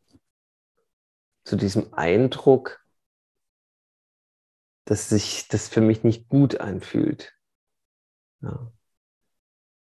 zu 1.45 1.57
diesem 1.57 1.93
Eindruck, 1.93 2.80
dass 4.85 5.09
sich 5.09 5.49
das 5.49 5.69
für 5.69 5.81
mich 5.81 6.05
nicht 6.05 6.29
gut 6.29 6.61
anfühlt. 6.61 7.33
Ja. 8.43 8.73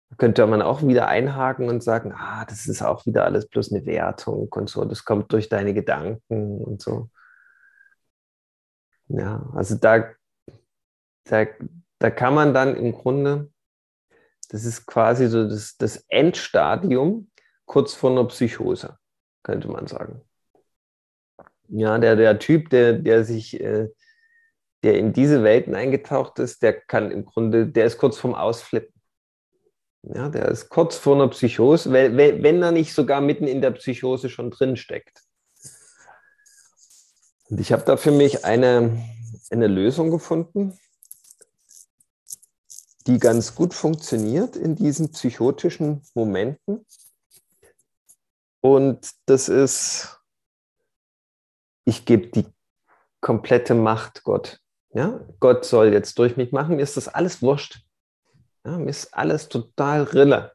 Da 0.09 0.15
könnte 0.17 0.45
man 0.45 0.61
auch 0.61 0.85
wieder 0.85 1.07
einhaken 1.07 1.69
und 1.69 1.81
sagen, 1.81 2.11
ah, 2.13 2.43
das 2.45 2.67
ist 2.67 2.81
auch 2.81 3.05
wieder 3.05 3.23
alles 3.23 3.47
bloß 3.47 3.71
eine 3.71 3.85
Wertung 3.85 4.49
und 4.49 4.69
so, 4.69 4.83
das 4.83 5.05
kommt 5.05 5.31
durch 5.31 5.47
deine 5.47 5.73
Gedanken 5.73 6.61
und 6.61 6.81
so. 6.81 7.09
Ja, 9.07 9.49
also 9.53 9.75
da, 9.75 10.13
da, 11.25 11.45
da 11.99 12.09
kann 12.09 12.33
man 12.33 12.53
dann 12.53 12.75
im 12.75 12.91
Grunde, 12.91 13.51
das 14.49 14.65
ist 14.65 14.85
quasi 14.85 15.27
so 15.27 15.47
das, 15.47 15.77
das 15.77 15.97
Endstadium 16.09 17.29
kurz 17.65 17.93
vor 17.93 18.11
einer 18.11 18.25
Psychose, 18.25 18.97
könnte 19.43 19.69
man 19.69 19.87
sagen. 19.87 20.21
Ja, 21.69 21.97
der, 21.97 22.17
der 22.17 22.37
Typ, 22.37 22.69
der, 22.69 22.93
der 22.93 23.23
sich, 23.23 23.59
äh, 23.61 23.87
der 24.83 24.97
in 24.97 25.13
diese 25.13 25.43
Welten 25.43 25.75
eingetaucht 25.75 26.39
ist, 26.39 26.63
der 26.63 26.73
kann 26.73 27.11
im 27.11 27.25
Grunde, 27.25 27.67
der 27.67 27.85
ist 27.85 27.97
kurz 27.97 28.17
vorm 28.17 28.33
Ausflippen. 28.33 28.99
Ja, 30.03 30.29
der 30.29 30.47
ist 30.47 30.69
kurz 30.69 30.97
vor 30.97 31.15
einer 31.15 31.27
Psychose, 31.27 31.91
wenn, 31.91 32.17
wenn 32.17 32.63
er 32.63 32.71
nicht 32.71 32.93
sogar 32.93 33.21
mitten 33.21 33.45
in 33.45 33.61
der 33.61 33.71
Psychose 33.71 34.29
schon 34.29 34.49
drin 34.49 34.75
steckt. 34.75 35.21
Und 37.49 37.59
ich 37.59 37.71
habe 37.71 37.83
da 37.83 37.97
für 37.97 38.11
mich 38.11 38.43
eine, 38.43 39.05
eine 39.51 39.67
Lösung 39.67 40.09
gefunden, 40.09 40.79
die 43.05 43.19
ganz 43.19 43.53
gut 43.53 43.73
funktioniert 43.73 44.55
in 44.55 44.75
diesen 44.75 45.11
psychotischen 45.11 46.01
Momenten. 46.15 46.85
Und 48.61 49.11
das 49.25 49.49
ist, 49.49 50.19
ich 51.85 52.05
gebe 52.05 52.27
die 52.27 52.45
komplette 53.19 53.75
Macht 53.75 54.23
Gott. 54.23 54.59
Ja? 54.93 55.21
Gott 55.39 55.65
soll 55.65 55.93
jetzt 55.93 56.17
durch 56.19 56.37
mich 56.37 56.51
machen, 56.51 56.75
mir 56.75 56.81
ist 56.81 56.97
das 56.97 57.07
alles 57.07 57.41
wurscht. 57.41 57.85
Ja, 58.65 58.77
mir 58.77 58.89
ist 58.89 59.13
alles 59.13 59.49
total 59.49 60.03
Rille. 60.03 60.53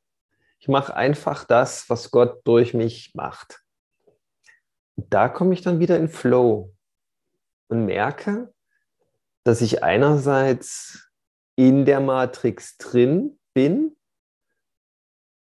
Ich 0.58 0.68
mache 0.68 0.94
einfach 0.94 1.44
das, 1.44 1.88
was 1.90 2.10
Gott 2.10 2.40
durch 2.44 2.74
mich 2.74 3.14
macht. 3.14 3.62
da 4.96 5.28
komme 5.28 5.52
ich 5.52 5.60
dann 5.60 5.78
wieder 5.78 5.98
in 5.98 6.08
Flow 6.08 6.72
und 7.68 7.84
merke, 7.84 8.52
dass 9.44 9.60
ich 9.60 9.82
einerseits 9.82 11.10
in 11.54 11.84
der 11.84 12.00
Matrix 12.00 12.78
drin 12.78 13.38
bin 13.54 13.96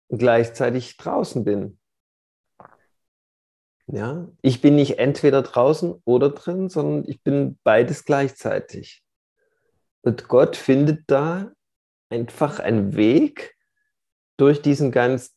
und 0.07 0.19
gleichzeitig 0.19 0.97
draußen 0.97 1.43
bin. 1.43 1.79
Ja, 3.87 4.27
ich 4.41 4.61
bin 4.61 4.75
nicht 4.75 4.97
entweder 4.97 5.43
draußen 5.43 6.01
oder 6.05 6.31
drin, 6.31 6.69
sondern 6.69 7.07
ich 7.07 7.21
bin 7.21 7.59
beides 7.63 8.03
gleichzeitig. 8.03 9.03
Und 10.01 10.27
Gott 10.27 10.55
findet 10.55 11.03
da 11.07 11.51
einfach 12.09 12.59
einen 12.59 12.95
Weg 12.95 13.55
durch 14.37 14.61
diesen 14.61 14.91
ganz 14.91 15.35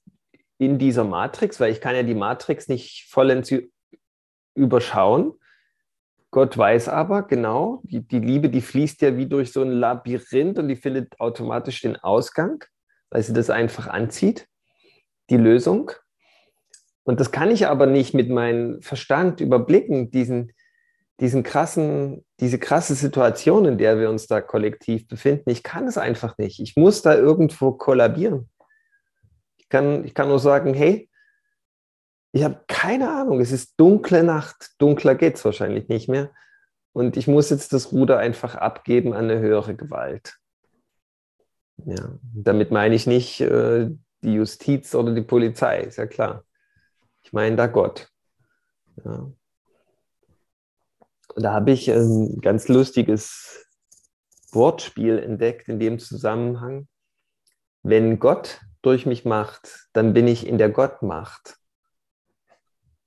in 0.59 0.79
dieser 0.79 1.05
Matrix, 1.05 1.61
weil 1.61 1.73
ich 1.73 1.81
kann 1.81 1.95
ja 1.95 2.03
die 2.03 2.15
Matrix 2.15 2.69
nicht 2.69 3.07
vollends 3.09 3.53
überschauen. 4.55 5.35
Gott 6.31 6.59
weiß 6.59 6.89
aber 6.89 7.23
genau, 7.23 7.81
die, 7.85 8.07
die 8.07 8.19
Liebe, 8.19 8.51
die 8.51 8.61
fließt 8.61 9.01
ja 9.03 9.17
wie 9.17 9.27
durch 9.27 9.53
so 9.53 9.63
ein 9.63 9.71
Labyrinth 9.71 10.59
und 10.59 10.69
die 10.69 10.77
findet 10.77 11.19
automatisch 11.21 11.81
den 11.81 11.97
Ausgang, 11.97 12.65
weil 13.11 13.23
sie 13.23 13.33
das 13.33 13.51
einfach 13.51 13.87
anzieht, 13.87 14.47
die 15.31 15.39
Lösung. 15.39 15.93
Und 17.09 17.21
das 17.21 17.31
kann 17.31 17.51
ich 17.51 17.67
aber 17.67 17.87
nicht 17.87 18.13
mit 18.13 18.29
meinem 18.29 18.83
Verstand 18.83 19.41
überblicken, 19.41 20.11
diesen, 20.11 20.53
diesen 21.21 21.43
krassen, 21.43 22.23
diese 22.39 22.59
krasse 22.59 22.95
Situation, 22.95 23.65
in 23.65 23.79
der 23.79 23.99
wir 23.99 24.11
uns 24.11 24.27
da 24.27 24.43
kollektiv 24.43 25.09
befinden. 25.09 25.49
Ich 25.49 25.63
kann 25.63 25.89
es 25.89 25.97
einfach 25.97 26.37
nicht. 26.37 26.61
Ich 26.61 26.77
muss 26.77 27.01
da 27.01 27.15
irgendwo 27.15 27.73
kollabieren. 27.73 28.51
Ich 29.57 29.71
kann, 29.71 30.05
ich 30.05 30.13
kann 30.13 30.29
nur 30.29 30.39
sagen, 30.39 30.75
hey, 30.75 31.09
ich 32.33 32.45
habe 32.45 32.61
keine 32.69 33.11
Ahnung, 33.11 33.41
es 33.41 33.53
ist 33.53 33.81
dunkle 33.81 34.23
Nacht, 34.23 34.73
dunkler 34.77 35.15
geht 35.15 35.37
es 35.37 35.45
wahrscheinlich 35.47 35.89
nicht 35.89 36.11
mehr. 36.11 36.31
Und 36.93 37.17
ich 37.17 37.27
muss 37.27 37.49
jetzt 37.49 37.73
das 37.73 37.91
Ruder 37.91 38.19
einfach 38.19 38.55
abgeben 38.55 39.15
an 39.15 39.31
eine 39.31 39.41
höhere 39.41 39.75
Gewalt. 39.75 40.37
Ja, 41.87 42.19
damit 42.35 42.71
meine 42.71 42.95
ich 42.95 43.07
nicht 43.07 43.41
äh, 43.41 43.89
die 44.23 44.35
Justiz 44.35 44.95
oder 44.95 45.15
die 45.15 45.23
Polizei, 45.23 45.81
ist 45.81 45.97
ja 45.97 46.07
klar. 46.07 46.45
Ich 47.29 47.35
meine 47.35 47.57
da 47.57 47.67
Gott. 47.67 48.09
Ja. 49.05 49.31
Und 51.35 51.43
da 51.43 51.53
habe 51.53 51.73
ich 51.73 51.91
ein 51.91 52.41
ganz 52.41 52.69
lustiges 52.69 53.67
Wortspiel 54.51 55.19
entdeckt 55.19 55.69
in 55.69 55.79
dem 55.79 55.99
Zusammenhang. 55.99 56.89
Wenn 57.83 58.19
Gott 58.19 58.63
durch 58.81 59.05
mich 59.05 59.27
macht, 59.27 59.91
dann 59.93 60.15
bin 60.15 60.27
ich 60.27 60.47
in 60.47 60.57
der 60.57 60.71
Gottmacht. 60.71 61.59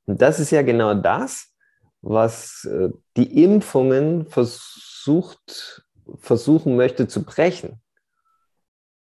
Und 0.05 0.21
das 0.21 0.39
ist 0.39 0.51
ja 0.51 0.61
genau 0.61 0.93
das, 0.93 1.55
was 2.01 2.65
äh, 2.65 2.89
die 3.17 3.43
Impfungen 3.43 4.27
versucht, 4.27 5.83
versuchen 6.19 6.75
möchte 6.75 7.07
zu 7.07 7.23
brechen. 7.23 7.81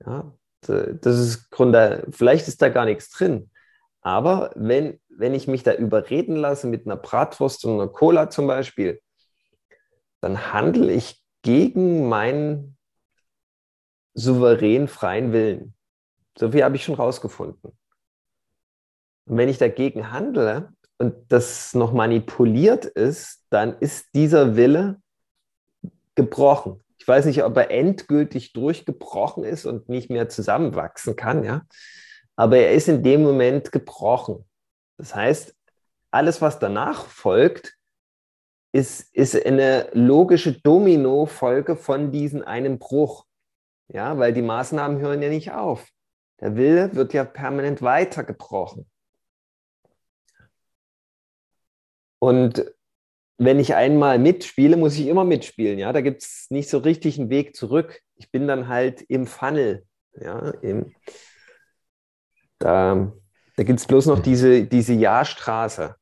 Ja, 0.03 0.33
das 0.63 1.19
ist 1.19 1.51
Grunde, 1.51 2.07
vielleicht 2.11 2.49
ist 2.49 2.63
da 2.63 2.71
gar 2.71 2.87
nichts 2.87 3.11
drin. 3.11 3.51
Aber 4.03 4.51
wenn, 4.55 5.01
wenn 5.09 5.35
ich 5.35 5.47
mich 5.47 5.63
da 5.63 5.75
überreden 5.75 6.37
lasse 6.37 6.67
mit 6.67 6.87
einer 6.87 6.97
Bratwurst 6.97 7.65
und 7.65 7.75
einer 7.75 7.89
Cola 7.89 8.31
zum 8.31 8.47
Beispiel, 8.47 9.01
dann 10.21 10.53
handle 10.53 10.93
ich 10.93 11.23
gegen 11.43 12.09
meinen 12.09 12.77
souverän 14.15 14.89
freien 14.89 15.33
Willen. 15.33 15.75
So 16.39 16.53
viel 16.53 16.65
habe 16.65 16.77
ich 16.77 16.85
schon 16.85 16.95
rausgefunden. 16.95 17.77
Und 19.27 19.37
wenn 19.37 19.49
ich 19.49 19.59
dagegen 19.59 20.13
handle, 20.13 20.73
und 21.01 21.33
das 21.33 21.73
noch 21.75 21.93
manipuliert 21.95 22.85
ist, 22.85 23.47
dann 23.49 23.79
ist 23.81 24.15
dieser 24.15 24.55
Wille 24.55 25.01
gebrochen. 26.15 26.85
Ich 26.99 27.09
weiß 27.09 27.25
nicht, 27.25 27.43
ob 27.43 27.57
er 27.57 27.71
endgültig 27.71 28.53
durchgebrochen 28.53 29.43
ist 29.43 29.65
und 29.65 29.89
nicht 29.89 30.11
mehr 30.11 30.29
zusammenwachsen 30.29 31.17
kann, 31.17 31.43
ja. 31.43 31.63
Aber 32.41 32.57
er 32.57 32.73
ist 32.73 32.89
in 32.89 33.03
dem 33.03 33.23
Moment 33.23 33.71
gebrochen. 33.71 34.47
Das 34.97 35.15
heißt, 35.15 35.55
alles, 36.11 36.41
was 36.41 36.59
danach 36.59 37.05
folgt, 37.05 37.77
ist, 38.73 39.15
ist 39.15 39.45
eine 39.45 39.91
logische 39.93 40.59
Domino-Folge 40.59 41.77
von 41.77 42.11
diesem 42.11 42.43
einen 42.43 42.79
Bruch. 42.79 43.27
Ja, 43.89 44.17
weil 44.17 44.33
die 44.33 44.41
Maßnahmen 44.41 45.01
hören 45.01 45.21
ja 45.21 45.29
nicht 45.29 45.53
auf. 45.53 45.87
Der 46.41 46.57
Wille 46.57 46.95
wird 46.95 47.13
ja 47.13 47.25
permanent 47.25 47.83
weitergebrochen. 47.83 48.91
Und 52.21 52.65
wenn 53.37 53.61
ich 53.61 53.75
einmal 53.75 54.19
mitspiele, 54.19 54.79
muss 54.79 54.99
ich 54.99 55.09
immer 55.09 55.25
mitspielen. 55.25 55.79
Ja, 55.79 55.93
da 55.93 56.01
gibt 56.01 56.23
es 56.23 56.47
nicht 56.49 56.71
so 56.71 56.79
richtig 56.79 57.21
einen 57.21 57.29
Weg 57.29 57.55
zurück. 57.55 58.01
Ich 58.17 58.31
bin 58.31 58.49
dann 58.49 58.69
halt 58.69 59.03
im 59.03 59.27
Funnel. 59.27 59.85
Ja, 60.15 60.53
im, 60.63 60.95
da 62.61 63.13
da 63.61 63.65
gibt 63.65 63.79
es 63.79 63.87
bloß 63.87 64.07
noch 64.07 64.21
diese, 64.21 64.65
diese 64.65 64.95
Ja-Straße. 64.95 65.95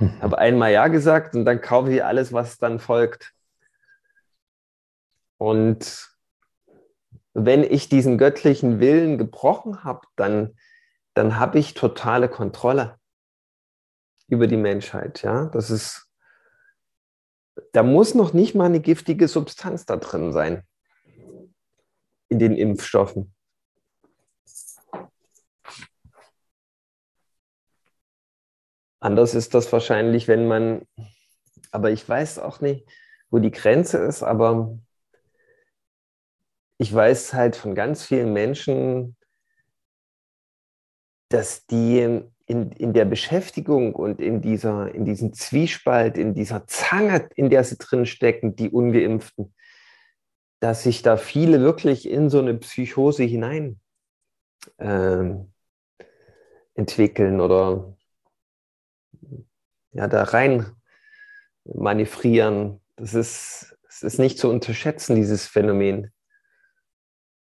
Ich 0.00 0.22
habe 0.22 0.38
einmal 0.38 0.72
Ja 0.72 0.88
gesagt 0.88 1.34
und 1.34 1.44
dann 1.44 1.60
kaufe 1.60 1.92
ich 1.92 2.02
alles, 2.02 2.32
was 2.32 2.56
dann 2.56 2.78
folgt. 2.78 3.34
Und 5.36 6.08
wenn 7.34 7.62
ich 7.64 7.90
diesen 7.90 8.16
göttlichen 8.16 8.80
Willen 8.80 9.18
gebrochen 9.18 9.84
habe, 9.84 10.06
dann, 10.16 10.56
dann 11.12 11.38
habe 11.38 11.58
ich 11.58 11.74
totale 11.74 12.30
Kontrolle 12.30 12.98
über 14.28 14.46
die 14.46 14.56
Menschheit. 14.56 15.20
Ja, 15.20 15.50
das 15.50 15.68
ist, 15.68 16.08
da 17.72 17.82
muss 17.82 18.14
noch 18.14 18.32
nicht 18.32 18.54
mal 18.54 18.64
eine 18.64 18.80
giftige 18.80 19.28
Substanz 19.28 19.84
da 19.84 19.96
drin 19.96 20.32
sein 20.32 20.62
in 22.30 22.38
den 22.38 22.54
Impfstoffen. 22.56 23.34
Anders 29.00 29.34
ist 29.34 29.54
das 29.54 29.72
wahrscheinlich, 29.72 30.28
wenn 30.28 30.46
man, 30.46 30.86
aber 31.70 31.90
ich 31.90 32.08
weiß 32.08 32.38
auch 32.38 32.60
nicht, 32.60 32.88
wo 33.30 33.38
die 33.38 33.50
Grenze 33.50 33.98
ist, 33.98 34.22
aber 34.22 34.78
ich 36.78 36.92
weiß 36.92 37.34
halt 37.34 37.56
von 37.56 37.74
ganz 37.74 38.04
vielen 38.04 38.32
Menschen, 38.32 39.16
dass 41.28 41.66
die 41.66 41.98
in, 42.46 42.72
in 42.72 42.92
der 42.92 43.04
Beschäftigung 43.04 43.94
und 43.94 44.20
in, 44.20 44.40
dieser, 44.40 44.94
in 44.94 45.04
diesem 45.04 45.32
Zwiespalt, 45.32 46.16
in 46.16 46.34
dieser 46.34 46.66
Zange, 46.66 47.28
in 47.34 47.50
der 47.50 47.64
sie 47.64 47.76
drin 47.76 48.06
stecken, 48.06 48.54
die 48.54 48.70
Ungeimpften, 48.70 49.52
dass 50.60 50.84
sich 50.84 51.02
da 51.02 51.16
viele 51.16 51.60
wirklich 51.60 52.08
in 52.08 52.30
so 52.30 52.38
eine 52.38 52.54
Psychose 52.54 53.24
hinein 53.24 53.80
äh, 54.78 55.34
entwickeln 56.74 57.40
oder 57.40 57.95
ja, 59.96 60.06
da 60.06 60.22
rein 60.24 60.66
manövrieren. 61.64 62.80
Das 62.96 63.14
ist, 63.14 63.76
das 63.84 64.02
ist 64.02 64.18
nicht 64.18 64.38
zu 64.38 64.48
unterschätzen, 64.48 65.16
dieses 65.16 65.46
Phänomen. 65.46 66.12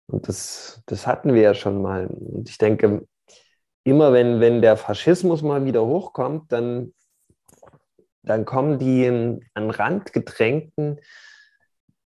Und 0.07 0.27
das, 0.27 0.81
das 0.85 1.05
hatten 1.05 1.33
wir 1.33 1.41
ja 1.41 1.53
schon 1.53 1.81
mal. 1.81 2.07
Und 2.07 2.49
ich 2.49 2.57
denke, 2.57 3.05
immer 3.83 4.13
wenn, 4.13 4.39
wenn 4.39 4.61
der 4.61 4.77
Faschismus 4.77 5.41
mal 5.41 5.65
wieder 5.65 5.85
hochkommt, 5.85 6.51
dann, 6.51 6.93
dann 8.23 8.45
kommen 8.45 8.79
die 8.79 9.07
an 9.53 9.69
Rand 9.69 10.13
gedrängten, 10.13 10.99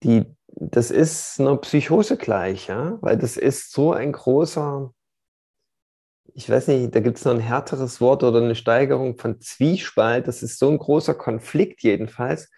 die, 0.03 0.25
das 0.47 0.89
ist 0.89 1.39
eine 1.39 1.57
Psychose 1.57 2.17
gleich, 2.17 2.67
ja? 2.67 2.97
weil 3.01 3.17
das 3.17 3.37
ist 3.37 3.71
so 3.71 3.93
ein 3.93 4.11
großer, 4.11 4.91
ich 6.33 6.49
weiß 6.49 6.67
nicht, 6.67 6.95
da 6.95 6.99
gibt 6.99 7.17
es 7.17 7.25
noch 7.25 7.33
ein 7.33 7.39
härteres 7.39 8.01
Wort 8.01 8.23
oder 8.23 8.41
eine 8.41 8.55
Steigerung 8.55 9.17
von 9.17 9.41
Zwiespalt, 9.41 10.27
das 10.27 10.43
ist 10.43 10.59
so 10.59 10.69
ein 10.69 10.77
großer 10.77 11.13
Konflikt 11.13 11.83
jedenfalls, 11.83 12.49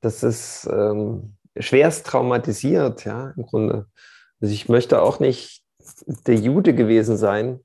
dass 0.00 0.22
es 0.22 0.68
ähm, 0.70 1.36
schwerst 1.58 2.06
traumatisiert, 2.06 3.04
ja, 3.04 3.32
im 3.36 3.44
Grunde. 3.44 3.86
Also 4.40 4.54
ich 4.54 4.68
möchte 4.68 5.02
auch 5.02 5.20
nicht 5.20 5.64
der 6.26 6.36
Jude 6.36 6.74
gewesen 6.74 7.16
sein 7.16 7.60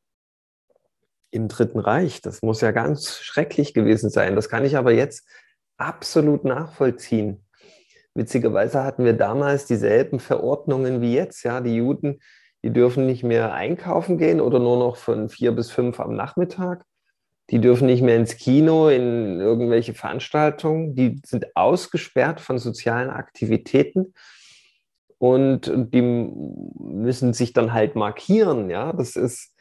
im 1.31 1.47
Dritten 1.47 1.79
Reich. 1.79 2.21
Das 2.21 2.41
muss 2.41 2.61
ja 2.61 2.71
ganz 2.71 3.17
schrecklich 3.17 3.73
gewesen 3.73 4.09
sein. 4.09 4.35
Das 4.35 4.49
kann 4.49 4.65
ich 4.65 4.77
aber 4.77 4.91
jetzt 4.91 5.27
absolut 5.77 6.45
nachvollziehen. 6.45 7.45
Witzigerweise 8.15 8.83
hatten 8.83 9.05
wir 9.05 9.13
damals 9.13 9.65
dieselben 9.65 10.19
Verordnungen 10.19 11.01
wie 11.01 11.15
jetzt. 11.15 11.43
Ja, 11.43 11.61
die 11.61 11.75
Juden, 11.75 12.19
die 12.63 12.71
dürfen 12.71 13.05
nicht 13.05 13.23
mehr 13.23 13.53
einkaufen 13.53 14.17
gehen 14.17 14.39
oder 14.39 14.59
nur 14.59 14.77
noch 14.77 14.95
von 14.95 15.29
vier 15.29 15.51
bis 15.51 15.69
fünf 15.69 15.99
am 15.99 16.15
Nachmittag. 16.15 16.85
Die 17.49 17.59
dürfen 17.59 17.87
nicht 17.87 18.01
mehr 18.01 18.15
ins 18.15 18.37
Kino, 18.37 18.87
in 18.87 19.41
irgendwelche 19.41 19.93
Veranstaltungen. 19.93 20.95
Die 20.95 21.21
sind 21.25 21.55
ausgesperrt 21.55 22.39
von 22.39 22.57
sozialen 22.57 23.09
Aktivitäten 23.09 24.13
und 25.17 25.71
die 25.75 26.01
müssen 26.01 27.33
sich 27.33 27.51
dann 27.51 27.73
halt 27.73 27.95
markieren. 27.95 28.69
Ja, 28.69 28.93
das 28.93 29.17
ist, 29.17 29.53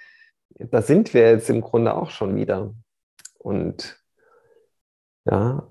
da 0.50 0.80
sind 0.80 1.12
wir 1.12 1.30
jetzt 1.30 1.50
im 1.50 1.60
Grunde 1.60 1.94
auch 1.94 2.10
schon 2.10 2.36
wieder. 2.36 2.72
Und 3.38 3.98
ja, 5.24 5.68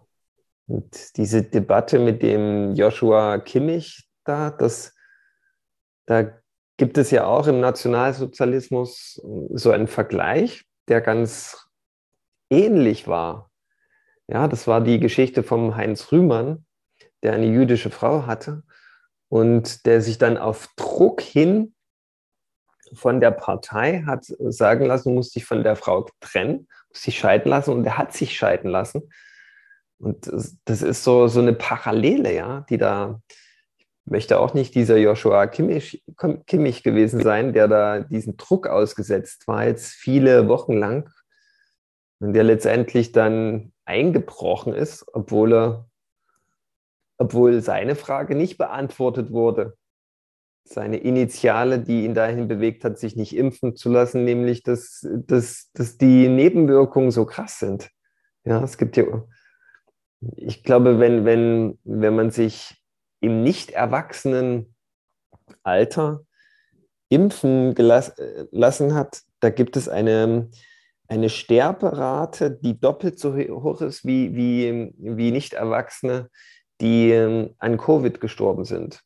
und 0.67 1.17
diese 1.17 1.43
Debatte 1.43 1.99
mit 1.99 2.23
dem 2.23 2.73
Joshua 2.75 3.37
Kimmich 3.39 4.09
da, 4.23 4.49
das, 4.49 4.93
da 6.05 6.40
gibt 6.81 6.97
es 6.97 7.11
ja 7.11 7.25
auch 7.25 7.45
im 7.45 7.59
Nationalsozialismus 7.59 9.21
so 9.53 9.69
einen 9.69 9.85
Vergleich, 9.85 10.65
der 10.87 10.99
ganz 10.99 11.67
ähnlich 12.49 13.07
war. 13.07 13.51
Ja, 14.27 14.47
das 14.47 14.65
war 14.65 14.81
die 14.81 14.99
Geschichte 14.99 15.43
vom 15.43 15.75
Heinz 15.75 16.11
Rühmann, 16.11 16.65
der 17.21 17.33
eine 17.33 17.45
jüdische 17.45 17.91
Frau 17.91 18.25
hatte 18.25 18.63
und 19.29 19.85
der 19.85 20.01
sich 20.01 20.17
dann 20.17 20.39
auf 20.39 20.69
Druck 20.75 21.21
hin 21.21 21.75
von 22.93 23.21
der 23.21 23.29
Partei 23.29 24.01
hat 24.07 24.25
sagen 24.25 24.87
lassen, 24.87 25.13
muss 25.13 25.29
sich 25.29 25.45
von 25.45 25.61
der 25.61 25.75
Frau 25.75 26.09
trennen, 26.19 26.67
muss 26.89 27.03
sich 27.03 27.19
scheiden 27.19 27.51
lassen 27.51 27.73
und 27.75 27.85
er 27.85 27.99
hat 27.99 28.11
sich 28.11 28.35
scheiden 28.35 28.71
lassen. 28.71 29.13
Und 29.99 30.31
das 30.65 30.81
ist 30.81 31.03
so, 31.03 31.27
so 31.27 31.41
eine 31.41 31.53
Parallele, 31.53 32.33
ja, 32.33 32.65
die 32.71 32.79
da, 32.79 33.21
ich 33.29 33.50
möchte 34.05 34.39
auch 34.39 34.53
nicht 34.53 34.75
dieser 34.75 34.97
Joshua 34.97 35.47
Kimmich, 35.47 36.03
Kimmich 36.47 36.83
gewesen 36.83 37.21
sein, 37.21 37.53
der 37.53 37.67
da 37.67 37.99
diesen 37.99 38.37
Druck 38.37 38.67
ausgesetzt 38.67 39.47
war, 39.47 39.65
jetzt 39.65 39.91
viele 39.91 40.47
Wochen 40.47 40.73
lang 40.73 41.09
und 42.19 42.33
der 42.33 42.43
letztendlich 42.43 43.11
dann 43.11 43.73
eingebrochen 43.85 44.73
ist, 44.73 45.05
obwohl 45.13 45.53
er 45.53 45.91
obwohl 47.21 47.61
seine 47.61 47.93
Frage 47.93 48.33
nicht 48.33 48.57
beantwortet 48.57 49.31
wurde. 49.31 49.77
Seine 50.63 50.97
Initiale, 50.97 51.79
die 51.79 52.03
ihn 52.03 52.15
dahin 52.15 52.47
bewegt 52.47 52.83
hat, 52.83 52.97
sich 52.97 53.15
nicht 53.15 53.35
impfen 53.35 53.75
zu 53.75 53.91
lassen, 53.91 54.23
nämlich, 54.23 54.63
dass, 54.63 55.07
dass, 55.27 55.69
dass 55.73 55.99
die 55.99 56.27
Nebenwirkungen 56.27 57.11
so 57.11 57.25
krass 57.25 57.59
sind. 57.59 57.91
Ja, 58.43 58.63
es 58.63 58.79
gibt 58.79 58.97
ja, 58.97 59.05
ich 60.35 60.63
glaube, 60.63 60.97
wenn, 60.97 61.25
wenn, 61.25 61.77
wenn 61.83 62.15
man 62.15 62.31
sich 62.31 62.80
im 63.21 63.43
nicht 63.43 63.71
erwachsenen 63.71 64.75
Alter 65.63 66.25
impfen 67.09 67.75
gelassen 67.75 68.93
hat, 68.93 69.21
da 69.39 69.49
gibt 69.49 69.75
es 69.75 69.89
eine, 69.89 70.49
eine 71.07 71.29
Sterberate, 71.29 72.51
die 72.51 72.79
doppelt 72.79 73.19
so 73.19 73.35
hoch 73.35 73.81
ist 73.81 74.05
wie, 74.05 74.35
wie, 74.35 74.93
wie 74.97 75.31
nicht 75.31 75.53
Erwachsene, 75.53 76.29
die 76.79 77.11
ähm, 77.11 77.53
an 77.57 77.77
Covid 77.77 78.21
gestorben 78.21 78.65
sind. 78.65 79.01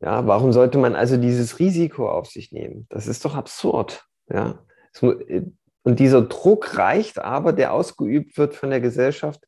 Ja, 0.00 0.26
warum 0.26 0.52
sollte 0.52 0.78
man 0.78 0.94
also 0.96 1.16
dieses 1.16 1.58
Risiko 1.58 2.10
auf 2.10 2.28
sich 2.28 2.52
nehmen? 2.52 2.86
Das 2.90 3.06
ist 3.06 3.24
doch 3.24 3.34
absurd. 3.34 4.04
Ja? 4.28 4.58
Äh, 5.00 5.42
und 5.82 6.00
dieser 6.00 6.22
Druck 6.22 6.78
reicht 6.78 7.18
aber, 7.18 7.52
der 7.52 7.72
ausgeübt 7.72 8.38
wird 8.38 8.54
von 8.54 8.70
der 8.70 8.80
Gesellschaft, 8.80 9.40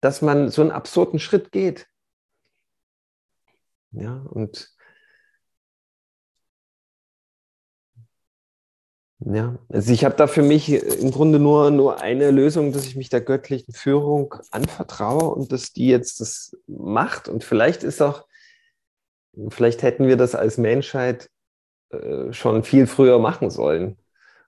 dass 0.00 0.22
man 0.22 0.50
so 0.50 0.62
einen 0.62 0.70
absurden 0.70 1.18
Schritt 1.18 1.50
geht. 1.50 1.86
Ja, 3.92 4.22
und 4.30 4.74
Ja, 9.20 9.58
also 9.68 9.92
ich 9.92 10.04
habe 10.04 10.14
da 10.14 10.28
für 10.28 10.42
mich 10.42 10.70
im 10.70 11.10
Grunde 11.10 11.40
nur, 11.40 11.70
nur 11.72 12.00
eine 12.00 12.30
Lösung, 12.30 12.72
dass 12.72 12.86
ich 12.86 12.94
mich 12.94 13.08
der 13.08 13.20
göttlichen 13.20 13.74
Führung 13.74 14.32
anvertraue 14.52 15.24
und 15.34 15.50
dass 15.50 15.72
die 15.72 15.88
jetzt 15.88 16.20
das 16.20 16.56
macht. 16.68 17.28
Und 17.28 17.42
vielleicht 17.42 17.82
ist 17.82 18.00
auch, 18.00 18.24
vielleicht 19.50 19.82
hätten 19.82 20.06
wir 20.06 20.16
das 20.16 20.34
als 20.34 20.58
Menschheit 20.58 21.30
äh, 21.90 22.32
schon 22.32 22.64
viel 22.64 22.86
früher 22.86 23.18
machen 23.18 23.50
sollen. 23.50 23.98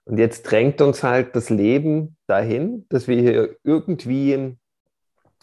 Und 0.05 0.19
jetzt 0.19 0.43
drängt 0.43 0.81
uns 0.81 1.03
halt 1.03 1.35
das 1.35 1.49
Leben 1.49 2.17
dahin, 2.27 2.85
dass 2.89 3.07
wir 3.07 3.21
hier 3.21 3.57
irgendwie, 3.63 4.57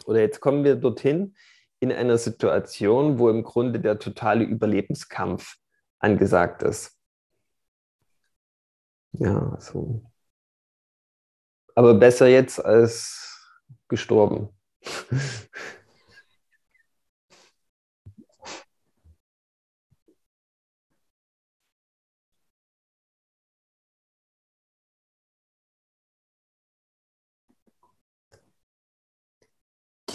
oder 0.05 0.21
jetzt 0.21 0.41
kommen 0.41 0.63
wir 0.63 0.75
dorthin, 0.75 1.35
in 1.79 1.91
einer 1.91 2.17
Situation, 2.17 3.19
wo 3.19 3.29
im 3.29 3.43
Grunde 3.43 3.79
der 3.79 3.99
totale 3.99 4.43
Überlebenskampf 4.43 5.55
angesagt 5.99 6.63
ist. 6.63 6.97
Ja, 9.13 9.57
so. 9.59 10.03
Aber 11.75 11.93
besser 11.93 12.27
jetzt 12.27 12.63
als 12.63 13.59
gestorben. 13.87 14.49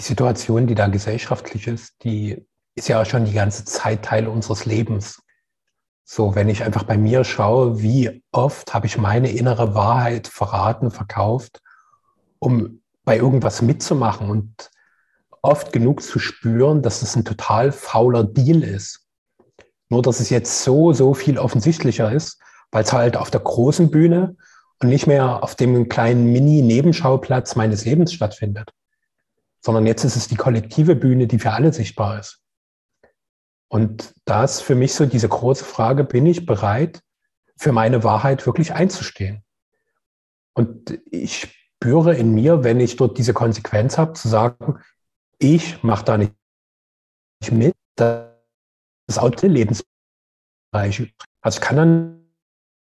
Situation, 0.04 0.66
die 0.66 0.74
da 0.74 0.86
gesellschaftlich 0.88 1.66
ist, 1.66 1.94
die 2.04 2.46
ist 2.74 2.88
ja 2.88 3.04
schon 3.04 3.24
die 3.24 3.32
ganze 3.32 3.64
Zeit 3.64 4.04
Teil 4.04 4.28
unseres 4.28 4.64
Lebens. 4.64 5.20
So, 6.04 6.34
wenn 6.34 6.48
ich 6.48 6.62
einfach 6.62 6.84
bei 6.84 6.98
mir 6.98 7.24
schaue, 7.24 7.80
wie 7.80 8.22
oft 8.30 8.74
habe 8.74 8.86
ich 8.86 8.98
meine 8.98 9.30
innere 9.30 9.74
Wahrheit 9.74 10.28
verraten, 10.28 10.90
verkauft, 10.90 11.62
um 12.38 12.82
bei 13.04 13.16
irgendwas 13.16 13.62
mitzumachen 13.62 14.28
und 14.28 14.70
oft 15.40 15.72
genug 15.72 16.02
zu 16.02 16.18
spüren, 16.18 16.82
dass 16.82 17.02
es 17.02 17.16
ein 17.16 17.24
total 17.24 17.72
fauler 17.72 18.24
Deal 18.24 18.62
ist. 18.62 19.06
Nur, 19.88 20.02
dass 20.02 20.20
es 20.20 20.30
jetzt 20.30 20.62
so, 20.62 20.92
so 20.92 21.14
viel 21.14 21.38
offensichtlicher 21.38 22.12
ist, 22.12 22.40
weil 22.70 22.84
es 22.84 22.92
halt 22.92 23.16
auf 23.16 23.30
der 23.30 23.40
großen 23.40 23.90
Bühne 23.90 24.36
und 24.82 24.88
nicht 24.88 25.06
mehr 25.06 25.42
auf 25.42 25.54
dem 25.54 25.88
kleinen 25.88 26.32
Mini-Nebenschauplatz 26.32 27.56
meines 27.56 27.84
Lebens 27.84 28.12
stattfindet, 28.12 28.72
sondern 29.64 29.86
jetzt 29.86 30.04
ist 30.04 30.16
es 30.16 30.28
die 30.28 30.36
kollektive 30.36 30.94
Bühne, 30.94 31.26
die 31.26 31.38
für 31.38 31.52
alle 31.52 31.72
sichtbar 31.72 32.20
ist. 32.20 32.42
Und 33.68 34.14
da 34.26 34.44
ist 34.44 34.60
für 34.60 34.74
mich 34.74 34.92
so 34.94 35.06
diese 35.06 35.28
große 35.28 35.64
Frage, 35.64 36.04
bin 36.04 36.26
ich 36.26 36.44
bereit, 36.44 37.00
für 37.56 37.72
meine 37.72 38.04
Wahrheit 38.04 38.44
wirklich 38.44 38.74
einzustehen? 38.74 39.42
Und 40.52 41.00
ich 41.10 41.56
spüre 41.76 42.14
in 42.14 42.34
mir, 42.34 42.62
wenn 42.62 42.78
ich 42.78 42.96
dort 42.96 43.16
diese 43.16 43.32
Konsequenz 43.32 43.96
habe, 43.96 44.12
zu 44.12 44.28
sagen, 44.28 44.80
ich 45.38 45.82
mache 45.82 46.04
da 46.04 46.18
nicht 46.18 46.34
mit, 47.50 47.74
das 47.96 48.28
auch 49.16 49.30
der 49.30 49.48
Lebensbereich. 49.48 51.14
Also 51.40 51.56
ich 51.56 51.60
kann 51.60 51.76
dann 51.76 52.28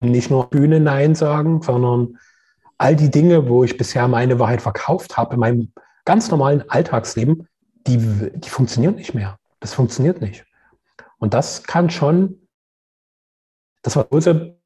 nicht 0.02 0.30
nur 0.30 0.50
Bühne 0.50 0.80
Nein 0.80 1.16
sagen, 1.16 1.64
sondern 1.64 2.20
all 2.78 2.96
die 2.96 3.10
Dinge, 3.10 3.50
wo 3.50 3.64
ich 3.64 3.76
bisher 3.76 4.08
meine 4.08 4.38
Wahrheit 4.38 4.62
verkauft 4.62 5.18
habe 5.18 5.34
in 5.34 5.40
meinem 5.40 5.74
ganz 6.10 6.32
normalen 6.32 6.68
Alltagsleben, 6.68 7.48
die, 7.86 8.32
die 8.34 8.50
funktionieren 8.50 8.96
nicht 8.96 9.14
mehr. 9.14 9.38
Das 9.60 9.76
funktioniert 9.76 10.22
nicht. 10.22 10.44
Und 11.20 11.36
das 11.36 11.62
kann 11.62 11.92
schon 11.92 12.48
das 13.84 13.96
Impulse 13.96 14.60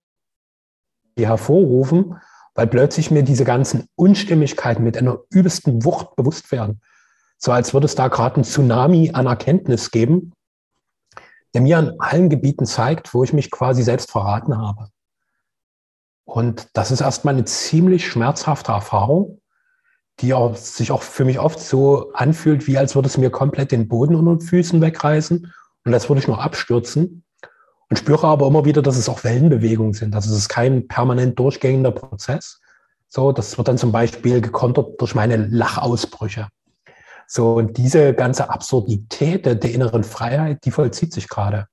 hervorrufen, 1.20 2.16
weil 2.56 2.68
plötzlich 2.68 3.12
mir 3.12 3.24
diese 3.24 3.44
ganzen 3.44 3.90
Unstimmigkeiten 3.96 4.86
mit 4.86 4.98
einer 4.98 5.20
übelsten 5.32 5.84
Wucht 5.84 6.16
bewusst 6.16 6.50
werden. 6.54 6.80
So 7.38 7.52
als 7.52 7.74
würde 7.74 7.88
es 7.88 7.96
da 7.96 8.08
gerade 8.08 8.36
einen 8.36 8.46
Tsunami 8.46 9.12
an 9.14 9.26
Erkenntnis 9.26 9.92
geben, 9.92 10.32
der 11.54 11.60
mir 11.60 11.78
an 11.78 11.96
allen 12.00 12.30
Gebieten 12.30 12.66
zeigt, 12.66 13.14
wo 13.14 13.26
ich 13.26 13.34
mich 13.34 13.52
quasi 13.52 13.84
selbst 13.84 14.12
verraten 14.12 14.58
habe. 14.58 14.88
Und 16.24 16.70
das 16.72 16.90
ist 16.90 17.02
erstmal 17.02 17.34
eine 17.34 17.44
ziemlich 17.44 18.08
schmerzhafte 18.08 18.72
Erfahrung, 18.72 19.42
die 20.20 20.34
auch, 20.34 20.56
sich 20.56 20.92
auch 20.92 21.02
für 21.02 21.26
mich 21.26 21.40
oft 21.40 21.60
so 21.60 22.12
anfühlt, 22.14 22.68
wie 22.68 22.78
als 22.78 22.96
würde 22.96 23.08
es 23.08 23.18
mir 23.18 23.30
komplett 23.30 23.72
den 23.72 23.88
Boden 23.88 24.16
unter 24.16 24.36
den 24.36 24.42
Füßen 24.42 24.82
wegreißen 24.82 25.52
und 25.86 25.94
als 25.94 26.10
würde 26.10 26.22
ich 26.22 26.28
nur 26.28 26.42
abstürzen. 26.42 27.24
Und 27.90 27.98
spüre 27.98 28.28
aber 28.28 28.48
immer 28.48 28.66
wieder, 28.66 28.82
dass 28.82 28.98
es 28.98 29.10
auch 29.10 29.24
Wellenbewegungen 29.24 29.94
sind. 29.94 30.16
Also 30.16 30.32
es 30.32 30.38
ist 30.38 30.50
kein 30.50 30.88
permanent 30.88 31.38
durchgängender 31.38 31.92
Prozess. 31.92 32.60
So, 33.08 33.32
das 33.32 33.58
wird 33.58 33.68
dann 33.68 33.78
zum 33.78 33.92
Beispiel 33.92 34.42
gekontert 34.42 35.00
durch 35.00 35.14
meine 35.14 35.36
Lachausbrüche. 35.36 36.48
So, 37.28 37.54
und 37.54 37.78
diese 37.78 38.14
ganze 38.14 38.50
Absurdität 38.50 39.46
der, 39.46 39.62
inneren 39.64 40.04
Freiheit, 40.04 40.66
die 40.66 40.72
vollzieht 40.72 41.14
sich 41.14 41.28
gerade. 41.28 41.68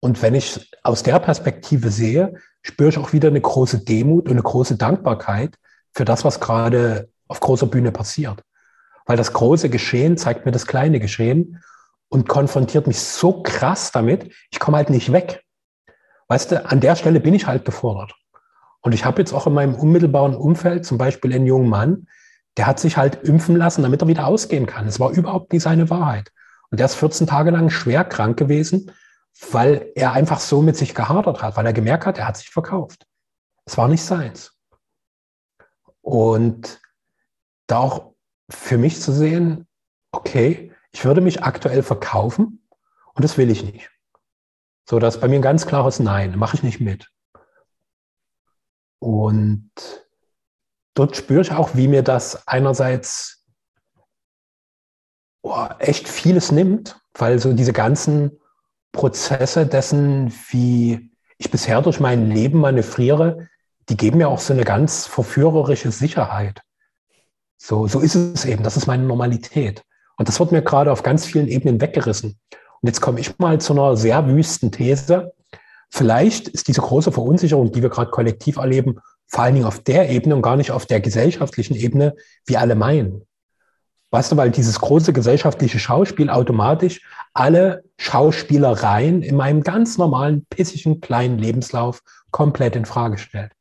Und 0.00 0.22
wenn 0.22 0.34
ich 0.34 0.70
aus 0.82 1.02
der 1.02 1.18
Perspektive 1.18 1.90
sehe, 1.90 2.34
spüre 2.62 2.88
ich 2.88 2.98
auch 2.98 3.12
wieder 3.12 3.28
eine 3.28 3.40
große 3.40 3.84
Demut 3.84 4.26
und 4.26 4.32
eine 4.32 4.42
große 4.42 4.76
Dankbarkeit 4.76 5.56
für 5.92 6.04
das, 6.04 6.24
was 6.24 6.40
gerade 6.40 7.10
auf 7.28 7.40
großer 7.40 7.66
Bühne 7.66 7.92
passiert. 7.92 8.42
Weil 9.06 9.16
das 9.16 9.32
große 9.32 9.70
Geschehen 9.70 10.16
zeigt 10.16 10.46
mir 10.46 10.52
das 10.52 10.66
kleine 10.66 11.00
Geschehen 11.00 11.62
und 12.08 12.28
konfrontiert 12.28 12.86
mich 12.86 13.00
so 13.00 13.42
krass 13.42 13.92
damit, 13.92 14.32
ich 14.50 14.58
komme 14.58 14.76
halt 14.76 14.90
nicht 14.90 15.12
weg. 15.12 15.42
Weißt 16.28 16.52
du, 16.52 16.64
an 16.64 16.80
der 16.80 16.96
Stelle 16.96 17.20
bin 17.20 17.34
ich 17.34 17.46
halt 17.46 17.64
gefordert. 17.64 18.14
Und 18.80 18.92
ich 18.92 19.04
habe 19.04 19.20
jetzt 19.20 19.32
auch 19.32 19.46
in 19.46 19.54
meinem 19.54 19.74
unmittelbaren 19.74 20.34
Umfeld 20.34 20.84
zum 20.84 20.98
Beispiel 20.98 21.34
einen 21.34 21.46
jungen 21.46 21.68
Mann, 21.68 22.06
der 22.56 22.66
hat 22.66 22.80
sich 22.80 22.96
halt 22.96 23.22
impfen 23.24 23.56
lassen, 23.56 23.82
damit 23.82 24.02
er 24.02 24.08
wieder 24.08 24.26
ausgehen 24.26 24.66
kann. 24.66 24.86
Es 24.86 24.98
war 24.98 25.10
überhaupt 25.10 25.52
nicht 25.52 25.62
seine 25.62 25.90
Wahrheit. 25.90 26.32
Und 26.70 26.78
der 26.78 26.86
ist 26.86 26.94
14 26.94 27.26
Tage 27.26 27.50
lang 27.50 27.70
schwer 27.70 28.04
krank 28.04 28.38
gewesen, 28.38 28.90
weil 29.50 29.90
er 29.94 30.12
einfach 30.12 30.40
so 30.40 30.62
mit 30.62 30.76
sich 30.76 30.94
gehadert 30.94 31.42
hat, 31.42 31.56
weil 31.56 31.66
er 31.66 31.72
gemerkt 31.72 32.06
hat, 32.06 32.18
er 32.18 32.26
hat 32.26 32.36
sich 32.36 32.48
verkauft. 32.48 33.06
Es 33.66 33.76
war 33.76 33.88
nicht 33.88 34.02
seins. 34.02 34.52
Und 36.00 36.80
da 37.66 37.78
auch 37.78 38.14
für 38.48 38.78
mich 38.78 39.00
zu 39.00 39.12
sehen, 39.12 39.66
okay, 40.12 40.72
ich 40.92 41.04
würde 41.04 41.20
mich 41.20 41.42
aktuell 41.42 41.82
verkaufen 41.82 42.66
und 43.14 43.24
das 43.24 43.38
will 43.38 43.50
ich 43.50 43.64
nicht. 43.64 43.90
So, 44.88 44.98
das 44.98 45.16
ist 45.16 45.20
bei 45.20 45.28
mir 45.28 45.36
ein 45.36 45.42
ganz 45.42 45.66
klares 45.66 45.98
Nein, 45.98 46.38
mache 46.38 46.56
ich 46.56 46.62
nicht 46.62 46.80
mit. 46.80 47.10
Und 49.00 49.70
dort 50.94 51.16
spüre 51.16 51.42
ich 51.42 51.52
auch, 51.52 51.74
wie 51.74 51.88
mir 51.88 52.02
das 52.02 52.46
einerseits 52.46 53.44
oh, 55.42 55.66
echt 55.78 56.08
vieles 56.08 56.52
nimmt, 56.52 57.00
weil 57.14 57.38
so 57.38 57.52
diese 57.52 57.72
ganzen 57.72 58.38
Prozesse 58.92 59.66
dessen, 59.66 60.32
wie 60.48 61.10
ich 61.38 61.50
bisher 61.50 61.82
durch 61.82 62.00
mein 62.00 62.30
Leben 62.30 62.60
manövriere, 62.60 63.48
die 63.88 63.96
geben 63.96 64.18
mir 64.18 64.28
auch 64.28 64.40
so 64.40 64.52
eine 64.52 64.64
ganz 64.64 65.06
verführerische 65.06 65.90
Sicherheit. 65.92 66.62
So, 67.58 67.86
so 67.86 68.00
ist 68.00 68.14
es 68.14 68.44
eben. 68.44 68.62
Das 68.62 68.76
ist 68.76 68.86
meine 68.86 69.04
Normalität. 69.04 69.82
Und 70.16 70.28
das 70.28 70.40
wird 70.40 70.52
mir 70.52 70.62
gerade 70.62 70.92
auf 70.92 71.02
ganz 71.02 71.26
vielen 71.26 71.48
Ebenen 71.48 71.80
weggerissen. 71.80 72.38
Und 72.80 72.86
jetzt 72.86 73.00
komme 73.00 73.20
ich 73.20 73.38
mal 73.38 73.60
zu 73.60 73.72
einer 73.72 73.96
sehr 73.96 74.26
wüsten 74.28 74.70
These. 74.72 75.32
Vielleicht 75.90 76.48
ist 76.48 76.68
diese 76.68 76.80
große 76.80 77.12
Verunsicherung, 77.12 77.72
die 77.72 77.82
wir 77.82 77.90
gerade 77.90 78.10
kollektiv 78.10 78.56
erleben, 78.56 78.98
vor 79.26 79.44
allen 79.44 79.54
Dingen 79.54 79.66
auf 79.66 79.80
der 79.80 80.08
Ebene 80.10 80.36
und 80.36 80.42
gar 80.42 80.56
nicht 80.56 80.70
auf 80.70 80.86
der 80.86 81.00
gesellschaftlichen 81.00 81.74
Ebene, 81.74 82.14
wie 82.46 82.56
alle 82.56 82.74
meinen. 82.74 83.22
Weißt 84.10 84.32
du, 84.32 84.36
weil 84.36 84.50
dieses 84.50 84.80
große 84.80 85.12
gesellschaftliche 85.12 85.78
Schauspiel 85.78 86.30
automatisch 86.30 87.02
alle 87.34 87.84
Schauspielereien 87.98 89.22
in 89.22 89.36
meinem 89.36 89.62
ganz 89.62 89.98
normalen, 89.98 90.46
pissigen, 90.48 91.00
kleinen 91.00 91.38
Lebenslauf 91.38 92.02
komplett 92.30 92.76
in 92.76 92.84
Frage 92.84 93.18
stellt. 93.18 93.52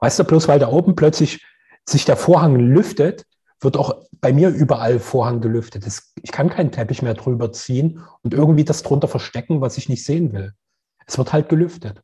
Weißt 0.00 0.18
du, 0.18 0.24
bloß 0.24 0.48
weil 0.48 0.58
da 0.58 0.68
oben 0.68 0.96
plötzlich 0.96 1.44
sich 1.88 2.04
der 2.04 2.16
Vorhang 2.16 2.56
lüftet, 2.56 3.24
wird 3.60 3.76
auch 3.76 4.02
bei 4.20 4.32
mir 4.32 4.48
überall 4.50 4.98
Vorhang 5.00 5.40
gelüftet. 5.40 5.86
Ich 6.22 6.32
kann 6.32 6.50
keinen 6.50 6.72
Teppich 6.72 7.02
mehr 7.02 7.14
drüber 7.14 7.52
ziehen 7.52 8.00
und 8.22 8.34
irgendwie 8.34 8.64
das 8.64 8.82
drunter 8.82 9.08
verstecken, 9.08 9.60
was 9.60 9.78
ich 9.78 9.88
nicht 9.88 10.04
sehen 10.04 10.32
will. 10.32 10.52
Es 11.06 11.18
wird 11.18 11.32
halt 11.32 11.48
gelüftet. 11.48 12.02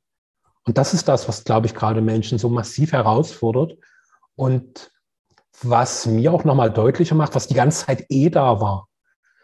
Und 0.65 0.79
das 0.79 0.95
ist 0.95 1.09
das, 1.09 1.29
was, 1.29 1.45
glaube 1.45 1.67
ich, 1.67 1.75
gerade 1.75 2.01
Menschen 2.01 2.39
so 2.39 2.49
massiv 2.49 2.93
herausfordert 2.93 3.77
und 4.37 4.91
was 5.63 6.07
mir 6.07 6.33
auch 6.33 6.45
nochmal 6.45 6.71
deutlicher 6.71 7.15
macht, 7.15 7.35
was 7.35 7.49
die 7.49 7.55
ganze 7.55 7.87
Zeit 7.87 8.07
eh 8.09 8.31
da 8.31 8.61
war. 8.61 8.89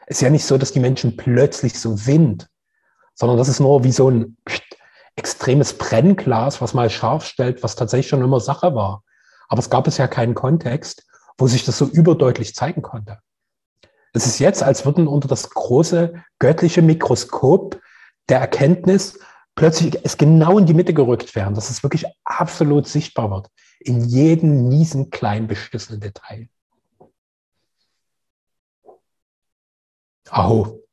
Es 0.07 0.19
ist 0.19 0.23
ja 0.23 0.31
nicht 0.31 0.45
so, 0.45 0.57
dass 0.57 0.73
die 0.73 0.81
Menschen 0.81 1.17
plötzlich 1.17 1.79
so 1.79 1.97
sind, 1.97 2.49
sondern 3.15 3.39
das 3.39 3.49
ist 3.49 3.61
nur 3.61 3.83
wie 3.85 3.93
so 3.93 4.11
ein 4.11 4.37
extremes 5.17 5.77
Brennglas, 5.77 6.61
was 6.61 6.75
mal 6.75 6.91
scharf 6.91 7.25
stellt, 7.25 7.63
was 7.63 7.77
tatsächlich 7.77 8.09
schon 8.09 8.23
immer 8.23 8.41
Sache 8.41 8.75
war. 8.75 9.03
Aber 9.49 9.61
es 9.61 9.71
gab 9.71 9.85
bisher 9.85 10.09
keinen 10.09 10.35
Kontext, 10.35 11.07
wo 11.39 11.47
sich 11.47 11.65
das 11.65 11.79
so 11.79 11.87
überdeutlich 11.87 12.55
zeigen 12.55 12.83
konnte. 12.83 13.19
Es 14.13 14.27
ist 14.27 14.39
jetzt, 14.39 14.63
als 14.63 14.87
würden 14.87 15.07
unter 15.07 15.29
das 15.29 15.51
große 15.51 16.15
göttliche 16.39 16.81
Mikroskop 16.81 17.81
der 18.29 18.41
Erkenntnis 18.41 19.19
plötzlich 19.55 19.99
es 20.05 20.17
genau 20.17 20.59
in 20.59 20.67
die 20.67 20.75
Mitte 20.75 20.95
gerückt 20.95 21.35
werden, 21.35 21.55
dass 21.55 21.71
es 21.71 21.83
wirklich 21.83 22.07
absolut 22.25 22.87
sichtbar 22.87 23.31
wird, 23.31 23.51
in 23.81 24.03
jedem 24.05 24.69
miesen, 24.69 25.11
kleinen, 25.11 25.47
beschissenen 25.47 26.01
Detail. 26.01 26.49
Aho. 30.31 30.86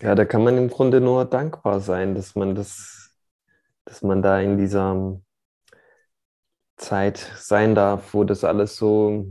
Ja, 0.00 0.14
da 0.14 0.24
kann 0.24 0.44
man 0.44 0.56
im 0.56 0.68
Grunde 0.68 1.00
nur 1.00 1.24
dankbar 1.24 1.80
sein, 1.80 2.14
dass 2.14 2.34
man 2.36 2.54
das, 2.54 3.16
dass 3.84 4.02
man 4.02 4.22
da 4.22 4.40
in 4.40 4.56
dieser 4.56 5.20
Zeit 6.76 7.18
sein 7.36 7.74
darf, 7.74 8.14
wo 8.14 8.24
das 8.24 8.44
alles 8.44 8.76
so 8.76 9.26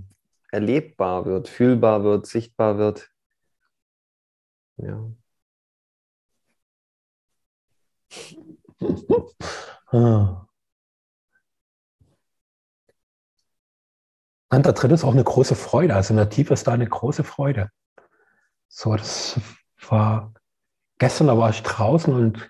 erlebbar 0.51 1.25
wird, 1.25 1.47
fühlbar 1.47 2.03
wird, 2.03 2.25
sichtbar 2.27 2.77
wird. 2.77 3.09
Ja. 4.77 5.11
Ah. 9.89 10.47
Und 14.49 14.65
da 14.65 14.71
drin 14.71 14.91
ist 14.91 15.03
auch 15.03 15.13
eine 15.13 15.23
große 15.23 15.55
Freude. 15.55 15.95
Also 15.95 16.13
in 16.13 16.17
der 16.17 16.29
Tiefe 16.29 16.53
ist 16.53 16.67
da 16.67 16.73
eine 16.73 16.87
große 16.87 17.23
Freude. 17.23 17.69
So, 18.67 18.95
das 18.95 19.39
war 19.89 20.33
gestern, 20.97 21.27
da 21.27 21.37
war 21.37 21.49
ich 21.49 21.63
draußen 21.63 22.13
und 22.13 22.49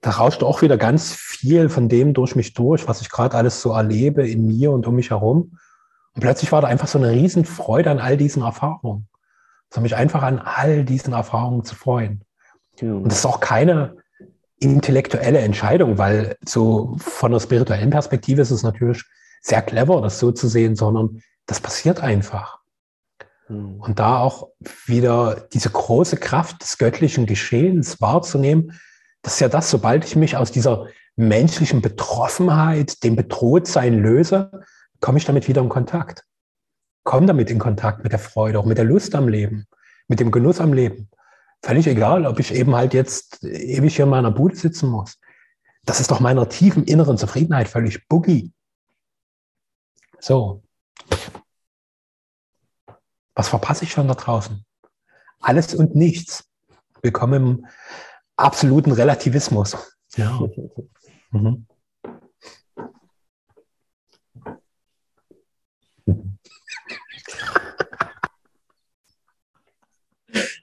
da 0.00 0.10
rauschte 0.10 0.44
auch 0.44 0.60
wieder 0.60 0.76
ganz 0.76 1.14
viel 1.14 1.68
von 1.68 1.88
dem 1.88 2.12
durch 2.12 2.36
mich 2.36 2.52
durch, 2.52 2.86
was 2.86 3.00
ich 3.00 3.08
gerade 3.08 3.36
alles 3.36 3.62
so 3.62 3.72
erlebe 3.72 4.28
in 4.28 4.46
mir 4.46 4.70
und 4.70 4.86
um 4.86 4.94
mich 4.96 5.10
herum. 5.10 5.58
Und 6.14 6.20
plötzlich 6.20 6.52
war 6.52 6.60
da 6.60 6.68
einfach 6.68 6.88
so 6.88 6.98
eine 6.98 7.10
Riesenfreude 7.10 7.90
an 7.90 7.98
all 7.98 8.16
diesen 8.16 8.42
Erfahrungen. 8.42 9.08
So 9.72 9.80
mich 9.80 9.96
einfach 9.96 10.22
an 10.22 10.38
all 10.38 10.84
diesen 10.84 11.14
Erfahrungen 11.14 11.64
zu 11.64 11.74
freuen. 11.74 12.22
Ja. 12.80 12.92
Und 12.92 13.06
das 13.06 13.20
ist 13.20 13.26
auch 13.26 13.40
keine 13.40 13.96
intellektuelle 14.58 15.38
Entscheidung, 15.38 15.98
weil 15.98 16.36
so 16.46 16.96
von 16.98 17.32
der 17.32 17.40
spirituellen 17.40 17.90
Perspektive 17.90 18.42
ist 18.42 18.50
es 18.50 18.62
natürlich 18.62 19.04
sehr 19.40 19.62
clever, 19.62 20.00
das 20.00 20.18
so 20.18 20.32
zu 20.32 20.48
sehen, 20.48 20.76
sondern 20.76 21.22
das 21.46 21.60
passiert 21.60 22.00
einfach. 22.00 22.60
Mhm. 23.48 23.80
Und 23.80 23.98
da 23.98 24.18
auch 24.18 24.48
wieder 24.86 25.46
diese 25.52 25.70
große 25.70 26.16
Kraft 26.16 26.62
des 26.62 26.78
göttlichen 26.78 27.26
Geschehens 27.26 28.00
wahrzunehmen, 28.00 28.78
das 29.22 29.34
ist 29.34 29.40
ja 29.40 29.48
das, 29.48 29.70
sobald 29.70 30.04
ich 30.04 30.16
mich 30.16 30.36
aus 30.36 30.52
dieser 30.52 30.86
menschlichen 31.16 31.80
Betroffenheit, 31.80 33.02
dem 33.04 33.16
Bedrohtsein 33.16 33.98
löse, 33.98 34.50
komme 35.00 35.18
ich 35.18 35.24
damit 35.24 35.48
wieder 35.48 35.62
in 35.62 35.68
Kontakt. 35.68 36.24
Komme 37.04 37.26
damit 37.26 37.50
in 37.50 37.58
Kontakt 37.58 38.02
mit 38.02 38.12
der 38.12 38.18
Freude, 38.18 38.58
auch 38.58 38.64
mit 38.64 38.78
der 38.78 38.84
Lust 38.84 39.14
am 39.14 39.28
Leben, 39.28 39.66
mit 40.08 40.20
dem 40.20 40.30
Genuss 40.30 40.60
am 40.60 40.72
Leben. 40.72 41.10
Völlig 41.62 41.86
egal, 41.86 42.26
ob 42.26 42.40
ich 42.40 42.52
eben 42.52 42.74
halt 42.74 42.94
jetzt 42.94 43.42
ewig 43.44 43.96
hier 43.96 44.04
in 44.04 44.10
meiner 44.10 44.30
Bude 44.30 44.56
sitzen 44.56 44.90
muss. 44.90 45.18
Das 45.84 46.00
ist 46.00 46.10
doch 46.10 46.20
meiner 46.20 46.48
tiefen 46.48 46.84
inneren 46.84 47.18
Zufriedenheit 47.18 47.68
völlig 47.68 48.08
boogie. 48.08 48.52
So. 50.18 50.63
Was 53.34 53.48
verpasse 53.48 53.84
ich 53.84 53.92
schon 53.92 54.06
da 54.06 54.14
draußen? 54.14 54.64
Alles 55.40 55.74
und 55.74 55.96
nichts. 55.96 56.48
Willkommen 57.02 57.34
im 57.34 57.66
absoluten 58.36 58.92
Relativismus. 58.92 59.76
Ja. 60.16 60.40
Mhm. 61.30 61.66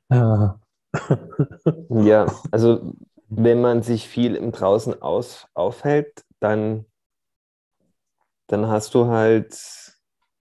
ja, 1.90 2.26
also 2.52 2.94
wenn 3.28 3.62
man 3.62 3.82
sich 3.82 4.08
viel 4.08 4.36
im 4.36 4.52
Draußen 4.52 5.02
aus, 5.02 5.48
aufhält, 5.54 6.24
dann, 6.40 6.86
dann 8.48 8.68
hast 8.68 8.94
du 8.94 9.08
halt, 9.08 9.58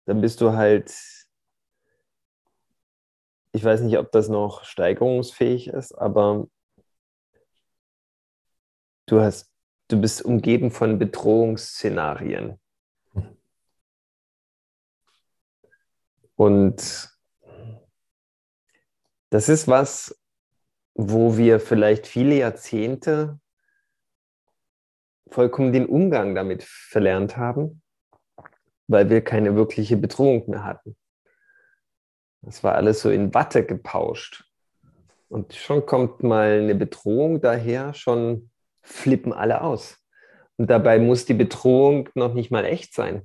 dann 0.06 0.20
bist 0.20 0.40
du 0.40 0.52
halt, 0.52 0.94
ich 3.52 3.64
weiß 3.64 3.80
nicht, 3.82 3.98
ob 3.98 4.12
das 4.12 4.28
noch 4.28 4.64
steigerungsfähig 4.64 5.68
ist, 5.68 5.92
aber 5.92 6.46
du 9.06 9.20
hast, 9.20 9.52
du 9.88 10.00
bist 10.00 10.24
umgeben 10.24 10.70
von 10.70 10.98
Bedrohungsszenarien. 10.98 12.60
Und 16.36 17.10
das 19.30 19.48
ist 19.48 19.68
was, 19.68 20.18
wo 20.94 21.36
wir 21.36 21.60
vielleicht 21.60 22.06
viele 22.06 22.36
Jahrzehnte 22.36 23.38
vollkommen 25.28 25.72
den 25.72 25.86
Umgang 25.86 26.34
damit 26.34 26.62
verlernt 26.62 27.36
haben, 27.36 27.82
weil 28.88 29.10
wir 29.10 29.22
keine 29.22 29.54
wirkliche 29.54 29.96
Bedrohung 29.96 30.48
mehr 30.48 30.64
hatten. 30.64 30.96
Das 32.42 32.64
war 32.64 32.74
alles 32.74 33.00
so 33.00 33.10
in 33.10 33.34
Watte 33.34 33.64
gepauscht. 33.64 34.44
Und 35.28 35.54
schon 35.54 35.86
kommt 35.86 36.22
mal 36.22 36.60
eine 36.60 36.74
Bedrohung 36.74 37.40
daher, 37.40 37.94
schon 37.94 38.50
flippen 38.82 39.32
alle 39.32 39.60
aus. 39.60 39.98
Und 40.56 40.68
dabei 40.68 40.98
muss 40.98 41.24
die 41.24 41.34
Bedrohung 41.34 42.08
noch 42.14 42.34
nicht 42.34 42.50
mal 42.50 42.64
echt 42.64 42.94
sein. 42.94 43.22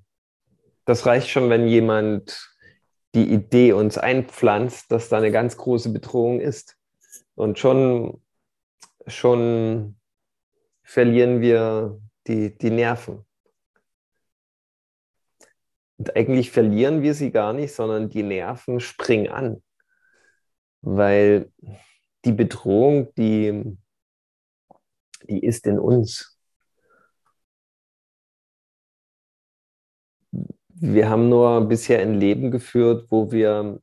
Das 0.86 1.06
reicht 1.06 1.30
schon, 1.30 1.50
wenn 1.50 1.68
jemand 1.68 2.56
die 3.16 3.32
Idee 3.32 3.74
uns 3.74 3.98
einpflanzt, 3.98 4.92
dass 4.92 5.10
da 5.10 5.18
eine 5.18 5.32
ganz 5.32 5.58
große 5.58 5.90
Bedrohung 5.92 6.40
ist. 6.40 6.78
Und 7.34 7.58
schon, 7.58 8.22
schon 9.08 9.98
verlieren 10.84 11.42
wir 11.42 12.00
die, 12.28 12.56
die 12.58 12.70
Nerven. 12.70 13.26
Und 15.98 16.16
eigentlich 16.16 16.52
verlieren 16.52 17.02
wir 17.02 17.14
sie 17.14 17.32
gar 17.32 17.54
nicht, 17.54 17.74
sondern 17.74 18.10
die 18.10 18.24
Nerven 18.24 18.80
springen 18.80 19.30
an. 19.30 19.64
Weil 20.82 21.52
die 22.26 22.34
Bedrohung, 22.34 23.14
die, 23.16 23.78
die 25.24 25.44
ist 25.44 25.66
in 25.68 25.80
uns. 25.80 26.38
Wir 30.78 31.10
haben 31.10 31.30
nur 31.30 31.68
bisher 31.68 32.02
ein 32.02 32.16
Leben 32.16 32.52
geführt, 32.52 33.08
wo 33.10 33.32
wir 33.32 33.82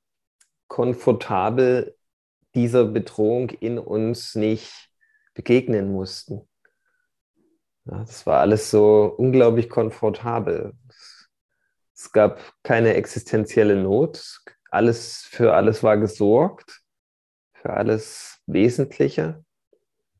komfortabel 0.68 1.96
dieser 2.54 2.84
Bedrohung 2.84 3.48
in 3.48 3.78
uns 3.78 4.34
nicht 4.34 4.90
begegnen 5.34 5.90
mussten. 5.90 6.46
Ja, 7.86 7.98
das 8.00 8.26
war 8.26 8.40
alles 8.40 8.70
so 8.70 9.12
unglaublich 9.16 9.68
komfortabel. 9.68 10.74
Es 11.94 12.12
gab 12.12 12.40
keine 12.62 12.94
existenzielle 12.94 13.76
Not. 13.76 14.40
Alles, 14.70 15.22
für 15.22 15.54
alles 15.54 15.82
war 15.82 15.96
gesorgt. 15.96 16.80
Für 17.54 17.70
alles 17.70 18.40
Wesentliche. 18.46 19.44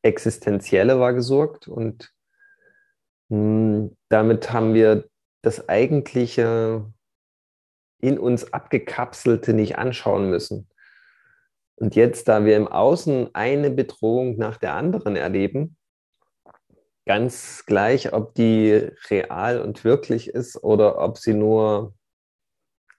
Existenzielle 0.03 1.01
war 1.01 1.13
gesorgt. 1.13 1.69
Und 1.69 2.13
hm, 3.31 3.97
damit 4.09 4.53
haben 4.53 4.75
wir 4.75 5.09
das 5.43 5.69
Eigentliche 5.69 6.93
in 7.99 8.19
uns 8.19 8.53
abgekapselte 8.53 9.55
nicht 9.55 9.79
anschauen 9.79 10.29
müssen. 10.29 10.69
Und 11.77 11.97
jetzt, 11.97 12.29
da 12.29 12.45
wir 12.45 12.57
im 12.57 12.69
Außen 12.69 13.35
eine 13.35 13.71
Bedrohung 13.71 14.37
nach 14.37 14.57
der 14.57 14.75
anderen 14.75 15.17
erleben, 15.17 15.77
ganz 17.07 17.65
gleich, 17.67 18.13
ob 18.13 18.35
die 18.35 18.91
real 19.11 19.61
und 19.61 19.85
wirklich 19.85 20.29
ist 20.29 20.63
oder 20.63 20.99
ob 20.99 21.19
sie 21.19 21.35
nur 21.35 21.95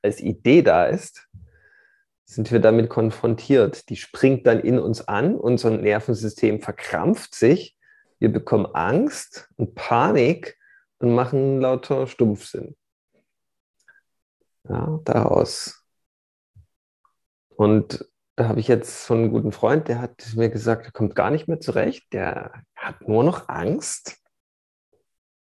als 0.01 0.19
Idee 0.19 0.61
da 0.61 0.85
ist, 0.85 1.27
sind 2.25 2.51
wir 2.51 2.59
damit 2.59 2.89
konfrontiert. 2.89 3.89
Die 3.89 3.95
springt 3.95 4.45
dann 4.47 4.59
in 4.59 4.79
uns 4.79 5.07
an, 5.07 5.35
unser 5.35 5.69
Nervensystem 5.71 6.59
verkrampft 6.61 7.35
sich, 7.35 7.77
wir 8.19 8.31
bekommen 8.31 8.67
Angst 8.67 9.49
und 9.57 9.75
Panik 9.75 10.57
und 10.99 11.13
machen 11.13 11.59
lauter 11.59 12.07
Stumpfsinn. 12.07 12.75
Ja, 14.67 14.99
daraus. 15.03 15.83
Und 17.49 18.05
da 18.35 18.47
habe 18.47 18.59
ich 18.59 18.67
jetzt 18.67 19.05
so 19.05 19.13
einen 19.13 19.29
guten 19.29 19.51
Freund, 19.51 19.87
der 19.87 19.99
hat 20.01 20.33
mir 20.35 20.49
gesagt, 20.49 20.85
er 20.85 20.91
kommt 20.91 21.15
gar 21.15 21.29
nicht 21.29 21.47
mehr 21.47 21.59
zurecht, 21.59 22.11
der 22.13 22.63
hat 22.75 23.07
nur 23.07 23.23
noch 23.23 23.47
Angst. 23.47 24.19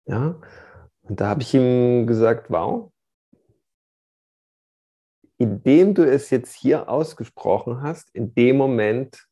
Ja, 0.05 0.39
und 1.01 1.19
da 1.19 1.27
habe 1.27 1.41
ich 1.41 1.53
ihm 1.53 2.05
gesagt, 2.05 2.49
wow, 2.49 2.91
indem 5.37 5.93
du 5.93 6.03
es 6.03 6.29
jetzt 6.29 6.53
hier 6.53 6.89
ausgesprochen 6.89 7.81
hast, 7.81 8.09
in 8.13 8.33
dem 8.33 8.57
Moment 8.57 9.27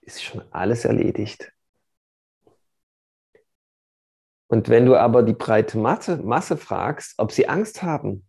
ist 0.00 0.22
schon 0.22 0.42
alles 0.52 0.84
erledigt. 0.84 1.52
Und 4.50 4.70
wenn 4.70 4.86
du 4.86 4.96
aber 4.96 5.22
die 5.22 5.34
breite 5.34 5.76
Masse, 5.76 6.16
Masse 6.16 6.56
fragst, 6.56 7.14
ob 7.18 7.32
sie 7.32 7.48
Angst 7.48 7.82
haben, 7.82 8.26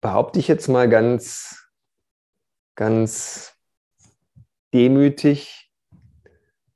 behaupte 0.00 0.38
ich 0.38 0.46
jetzt 0.46 0.68
mal 0.68 0.88
ganz 0.88 1.61
ganz 2.74 3.56
demütig, 4.72 5.70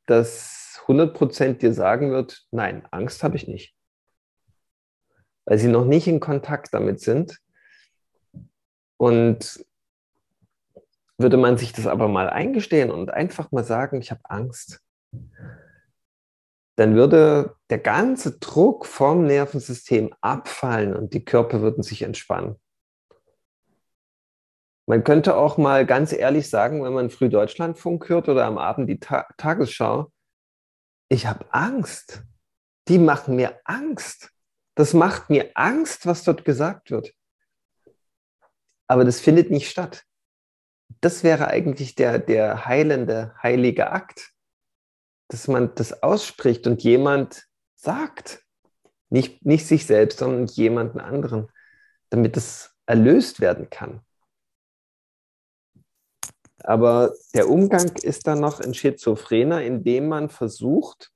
dass 0.06 0.80
100% 0.86 1.54
dir 1.54 1.72
sagen 1.72 2.10
wird, 2.10 2.46
nein, 2.50 2.86
Angst 2.90 3.22
habe 3.22 3.36
ich 3.36 3.48
nicht. 3.48 3.74
Weil 5.44 5.58
sie 5.58 5.68
noch 5.68 5.84
nicht 5.84 6.06
in 6.06 6.20
Kontakt 6.20 6.72
damit 6.72 7.00
sind. 7.00 7.38
Und 8.96 9.64
würde 11.18 11.36
man 11.36 11.58
sich 11.58 11.72
das 11.72 11.86
aber 11.86 12.08
mal 12.08 12.28
eingestehen 12.28 12.90
und 12.90 13.10
einfach 13.10 13.50
mal 13.50 13.64
sagen, 13.64 14.00
ich 14.00 14.10
habe 14.10 14.20
Angst, 14.24 14.82
dann 16.76 16.94
würde 16.94 17.56
der 17.70 17.78
ganze 17.78 18.38
Druck 18.38 18.84
vom 18.84 19.24
Nervensystem 19.26 20.14
abfallen 20.20 20.94
und 20.94 21.14
die 21.14 21.24
Körper 21.24 21.62
würden 21.62 21.82
sich 21.82 22.02
entspannen. 22.02 22.56
Man 24.88 25.02
könnte 25.02 25.36
auch 25.36 25.58
mal 25.58 25.84
ganz 25.84 26.12
ehrlich 26.12 26.48
sagen, 26.48 26.84
wenn 26.84 26.92
man 26.92 27.10
früh 27.10 27.28
Deutschlandfunk 27.28 28.08
hört 28.08 28.28
oder 28.28 28.46
am 28.46 28.56
Abend 28.56 28.88
die 28.88 29.00
Ta 29.00 29.26
Tagesschau, 29.36 30.12
ich 31.08 31.26
habe 31.26 31.44
Angst. 31.50 32.22
Die 32.88 32.98
machen 32.98 33.34
mir 33.34 33.60
Angst. 33.64 34.30
Das 34.76 34.94
macht 34.94 35.28
mir 35.28 35.50
Angst, 35.54 36.06
was 36.06 36.22
dort 36.22 36.44
gesagt 36.44 36.92
wird. 36.92 37.12
Aber 38.86 39.04
das 39.04 39.20
findet 39.20 39.50
nicht 39.50 39.68
statt. 39.68 40.04
Das 41.00 41.24
wäre 41.24 41.48
eigentlich 41.48 41.96
der, 41.96 42.20
der 42.20 42.66
heilende, 42.66 43.34
heilige 43.42 43.90
Akt, 43.90 44.32
dass 45.28 45.48
man 45.48 45.74
das 45.74 46.04
ausspricht 46.04 46.68
und 46.68 46.84
jemand 46.84 47.48
sagt. 47.74 48.44
Nicht, 49.08 49.44
nicht 49.44 49.66
sich 49.66 49.86
selbst, 49.86 50.18
sondern 50.18 50.46
jemanden 50.46 51.00
anderen, 51.00 51.48
damit 52.10 52.36
es 52.36 52.76
erlöst 52.86 53.40
werden 53.40 53.70
kann. 53.70 54.05
Aber 56.66 57.14
der 57.32 57.48
Umgang 57.48 57.92
ist 58.02 58.26
dann 58.26 58.40
noch 58.40 58.58
ein 58.58 58.74
schizophrener, 58.74 59.62
indem 59.62 60.08
man 60.08 60.28
versucht, 60.28 61.12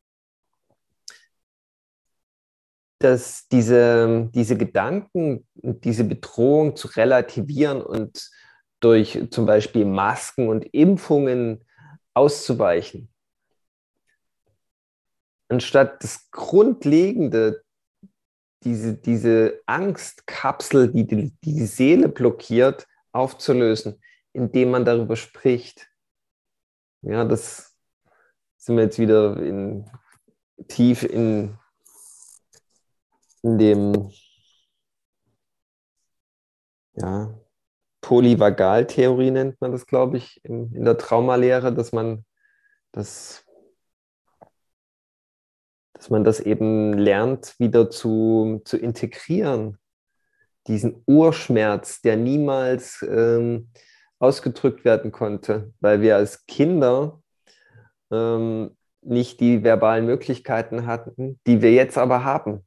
dass 3.00 3.48
diese, 3.48 4.30
diese 4.32 4.56
Gedanken, 4.56 5.48
diese 5.54 6.04
Bedrohung 6.04 6.76
zu 6.76 6.86
relativieren 6.86 7.82
und 7.82 8.30
durch 8.78 9.26
zum 9.30 9.44
Beispiel 9.44 9.84
Masken 9.86 10.48
und 10.48 10.66
Impfungen 10.72 11.64
auszuweichen. 12.14 13.12
Anstatt 15.48 16.04
das 16.04 16.30
Grundlegende, 16.30 17.64
diese, 18.62 18.94
diese 18.94 19.60
Angstkapsel, 19.66 20.92
die, 20.92 21.08
die 21.08 21.32
die 21.42 21.66
Seele 21.66 22.08
blockiert, 22.08 22.86
aufzulösen, 23.10 24.00
indem 24.32 24.70
man 24.70 24.84
darüber 24.84 25.16
spricht. 25.16 25.88
Ja, 27.02 27.24
das 27.24 27.76
sind 28.56 28.76
wir 28.76 28.84
jetzt 28.84 28.98
wieder 28.98 29.36
in, 29.38 29.90
tief 30.68 31.02
in, 31.02 31.56
in 33.42 33.58
dem 33.58 34.10
ja, 36.94 37.34
Polyvagaltheorie 38.02 39.30
nennt 39.30 39.60
man 39.60 39.72
das, 39.72 39.86
glaube 39.86 40.18
ich, 40.18 40.44
in, 40.44 40.74
in 40.74 40.84
der 40.84 40.98
Traumalehre, 40.98 41.72
dass 41.72 41.92
man 41.92 42.24
das 42.92 43.44
dass 46.00 46.08
man 46.08 46.24
das 46.24 46.40
eben 46.40 46.94
lernt, 46.94 47.54
wieder 47.58 47.90
zu, 47.90 48.62
zu 48.64 48.78
integrieren. 48.78 49.76
Diesen 50.66 51.02
Urschmerz, 51.06 52.00
der 52.00 52.16
niemals 52.16 53.02
ähm, 53.02 53.70
ausgedrückt 54.20 54.84
werden 54.84 55.10
konnte, 55.10 55.72
weil 55.80 56.02
wir 56.02 56.16
als 56.16 56.46
Kinder 56.46 57.20
ähm, 58.12 58.76
nicht 59.02 59.40
die 59.40 59.64
verbalen 59.64 60.06
Möglichkeiten 60.06 60.86
hatten, 60.86 61.40
die 61.46 61.62
wir 61.62 61.72
jetzt 61.72 61.98
aber 61.98 62.22
haben. 62.22 62.64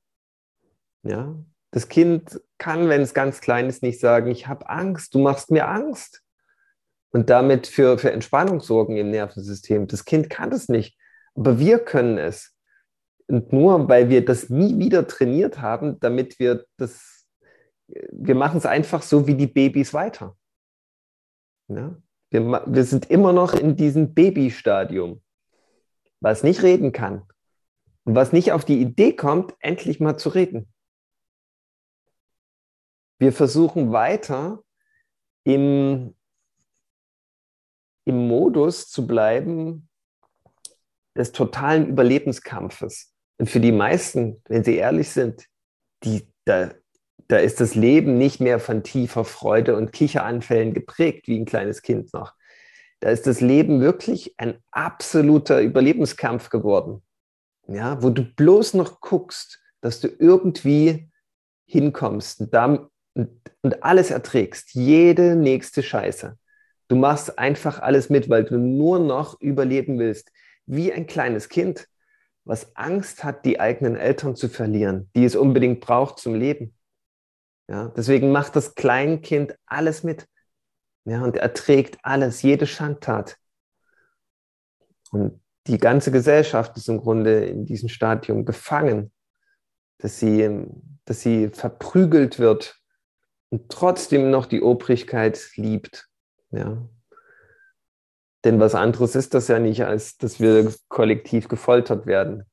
Ja? 1.03 1.35
Das 1.71 1.87
Kind 1.87 2.41
kann, 2.57 2.89
wenn 2.89 3.01
es 3.01 3.13
ganz 3.13 3.39
klein 3.39 3.67
ist, 3.67 3.83
nicht 3.83 3.99
sagen, 3.99 4.29
ich 4.29 4.47
habe 4.47 4.69
Angst, 4.69 5.13
du 5.15 5.19
machst 5.19 5.51
mir 5.51 5.67
Angst. 5.67 6.21
Und 7.11 7.29
damit 7.29 7.67
für, 7.67 7.99
für 7.99 8.11
Entspannung 8.11 8.59
sorgen 8.59 8.97
im 8.97 9.11
Nervensystem. 9.11 9.85
Das 9.85 10.03
Kind 10.03 10.31
kann 10.31 10.51
es 10.51 10.67
nicht, 10.67 10.97
aber 11.35 11.59
wir 11.59 11.77
können 11.77 12.17
es. 12.17 12.55
Und 13.27 13.53
nur 13.53 13.87
weil 13.87 14.09
wir 14.09 14.25
das 14.25 14.49
nie 14.49 14.79
wieder 14.79 15.07
trainiert 15.07 15.61
haben, 15.61 15.99
damit 15.99 16.39
wir 16.39 16.65
das, 16.77 17.27
wir 17.87 18.33
machen 18.33 18.57
es 18.57 18.65
einfach 18.65 19.03
so 19.03 19.27
wie 19.27 19.35
die 19.35 19.45
Babys 19.45 19.93
weiter. 19.93 20.35
Ja? 21.67 21.95
Wir, 22.29 22.63
wir 22.65 22.83
sind 22.83 23.09
immer 23.09 23.33
noch 23.33 23.53
in 23.53 23.75
diesem 23.75 24.13
Babystadium, 24.13 25.21
was 26.19 26.43
nicht 26.43 26.63
reden 26.63 26.91
kann 26.91 27.27
und 28.05 28.15
was 28.15 28.33
nicht 28.33 28.51
auf 28.51 28.65
die 28.65 28.81
Idee 28.81 29.13
kommt, 29.15 29.53
endlich 29.59 29.99
mal 29.99 30.17
zu 30.17 30.29
reden. 30.29 30.73
Wir 33.19 33.31
versuchen 33.31 33.91
weiter 33.91 34.63
im, 35.43 36.15
im 38.05 38.27
Modus 38.27 38.89
zu 38.89 39.05
bleiben 39.05 39.87
des 41.15 41.31
totalen 41.31 41.87
Überlebenskampfes. 41.87 43.13
Und 43.37 43.49
für 43.49 43.59
die 43.59 43.71
meisten, 43.71 44.41
wenn 44.45 44.63
sie 44.63 44.75
ehrlich 44.75 45.11
sind, 45.11 45.47
die, 46.03 46.27
da, 46.45 46.71
da 47.27 47.37
ist 47.37 47.61
das 47.61 47.75
Leben 47.75 48.17
nicht 48.17 48.39
mehr 48.39 48.59
von 48.59 48.83
tiefer 48.83 49.25
Freude 49.25 49.75
und 49.75 49.91
Kicheranfällen 49.91 50.73
geprägt, 50.73 51.27
wie 51.27 51.39
ein 51.39 51.45
kleines 51.45 51.81
Kind 51.81 52.13
noch. 52.13 52.33
Da 52.99 53.09
ist 53.09 53.27
das 53.27 53.41
Leben 53.41 53.81
wirklich 53.81 54.33
ein 54.37 54.57
absoluter 54.71 55.61
Überlebenskampf 55.61 56.49
geworden. 56.49 57.01
Ja, 57.67 58.01
wo 58.03 58.09
du 58.09 58.23
bloß 58.23 58.73
noch 58.75 59.01
guckst, 59.01 59.61
dass 59.81 59.99
du 59.99 60.07
irgendwie 60.07 61.09
hinkommst 61.65 62.41
und, 62.41 62.53
dann, 62.53 62.87
und, 63.13 63.29
und 63.61 63.83
alles 63.83 64.11
erträgst, 64.11 64.73
jede 64.73 65.35
nächste 65.35 65.81
Scheiße. 65.81 66.37
Du 66.87 66.95
machst 66.95 67.39
einfach 67.39 67.79
alles 67.79 68.09
mit, 68.09 68.29
weil 68.29 68.43
du 68.43 68.57
nur 68.57 68.99
noch 68.99 69.39
überleben 69.41 69.97
willst, 69.97 70.31
wie 70.65 70.93
ein 70.93 71.07
kleines 71.07 71.49
Kind, 71.49 71.87
was 72.45 72.75
Angst 72.75 73.23
hat, 73.23 73.45
die 73.45 73.59
eigenen 73.59 73.95
Eltern 73.95 74.35
zu 74.35 74.49
verlieren, 74.49 75.09
die 75.15 75.25
es 75.25 75.35
unbedingt 75.35 75.79
braucht 75.79 76.19
zum 76.19 76.35
Leben. 76.35 76.75
Ja, 77.67 77.87
deswegen 77.89 78.31
macht 78.31 78.55
das 78.55 78.75
Kleinkind 78.75 79.57
alles 79.65 80.03
mit 80.03 80.27
ja, 81.05 81.23
und 81.23 81.37
erträgt 81.37 81.97
alles, 82.03 82.41
jede 82.41 82.67
Schandtat. 82.67 83.37
Und 85.11 85.41
die 85.67 85.77
ganze 85.77 86.11
Gesellschaft 86.11 86.75
ist 86.77 86.89
im 86.89 86.99
Grunde 86.99 87.45
in 87.45 87.65
diesem 87.65 87.89
Stadium 87.89 88.45
gefangen, 88.45 89.11
dass 89.99 90.19
sie, 90.19 90.65
dass 91.05 91.21
sie 91.21 91.49
verprügelt 91.49 92.39
wird 92.39 92.79
und 93.49 93.71
trotzdem 93.71 94.29
noch 94.29 94.45
die 94.45 94.61
Obrigkeit 94.61 95.51
liebt. 95.55 96.09
Ja. 96.51 96.89
Denn 98.43 98.59
was 98.59 98.75
anderes 98.75 99.15
ist 99.15 99.33
das 99.33 99.47
ja 99.47 99.59
nicht, 99.59 99.85
als 99.85 100.17
dass 100.17 100.41
wir 100.41 100.73
kollektiv 100.89 101.47
gefoltert 101.47 102.05
werden. 102.05 102.43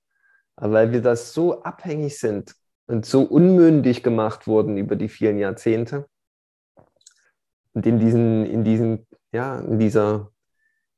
Aber 0.55 0.75
weil 0.75 0.93
wir 0.93 1.03
das 1.03 1.33
so 1.33 1.63
abhängig 1.63 2.19
sind 2.19 2.55
und 2.91 3.07
so 3.07 3.23
unmündig 3.23 4.03
gemacht 4.03 4.47
wurden 4.49 4.77
über 4.77 4.97
die 4.97 5.09
vielen 5.09 5.39
Jahrzehnte 5.39 6.09
und 7.73 7.87
in 7.87 8.01
diesen, 8.01 8.45
in 8.45 8.65
diesen, 8.65 9.07
ja, 9.33 9.61
in 9.61 9.79
dieser 9.79 10.33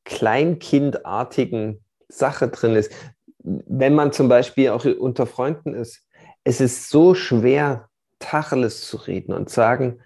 kleinkindartigen 0.05 1.85
Sache 2.09 2.49
drin 2.49 2.75
ist. 2.75 2.93
Wenn 3.39 3.95
man 3.95 4.13
zum 4.13 4.29
Beispiel 4.29 4.71
auch 4.71 4.85
unter 4.85 5.27
Freunden 5.27 5.75
ist, 5.75 6.09
es 6.45 6.61
ist 6.61 6.89
so 6.89 7.15
schwer, 7.15 7.89
Tacheles 8.19 8.87
zu 8.87 8.97
reden 8.97 9.35
und 9.35 9.51
sagen, 9.51 10.01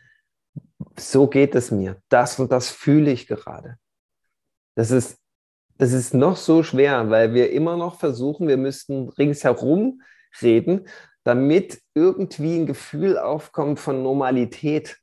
so 0.99 1.28
geht 1.28 1.55
es 1.55 1.70
mir, 1.70 2.01
das 2.09 2.39
und 2.39 2.51
das 2.51 2.68
fühle 2.68 3.12
ich 3.12 3.26
gerade. 3.28 3.76
Das 4.74 4.91
ist, 4.91 5.18
das 5.78 5.93
ist 5.93 6.14
noch 6.14 6.37
so 6.37 6.62
schwer, 6.62 7.11
weil 7.11 7.32
wir 7.32 7.53
immer 7.53 7.76
noch 7.76 8.01
versuchen, 8.01 8.49
wir 8.49 8.57
müssten 8.57 9.09
ringsherum 9.11 10.03
reden, 10.43 10.89
damit 11.27 11.83
irgendwie 11.95 12.57
ein 12.57 12.66
Gefühl 12.66 13.18
aufkommt 13.18 13.81
von 13.81 14.03
Normalität. 14.05 14.99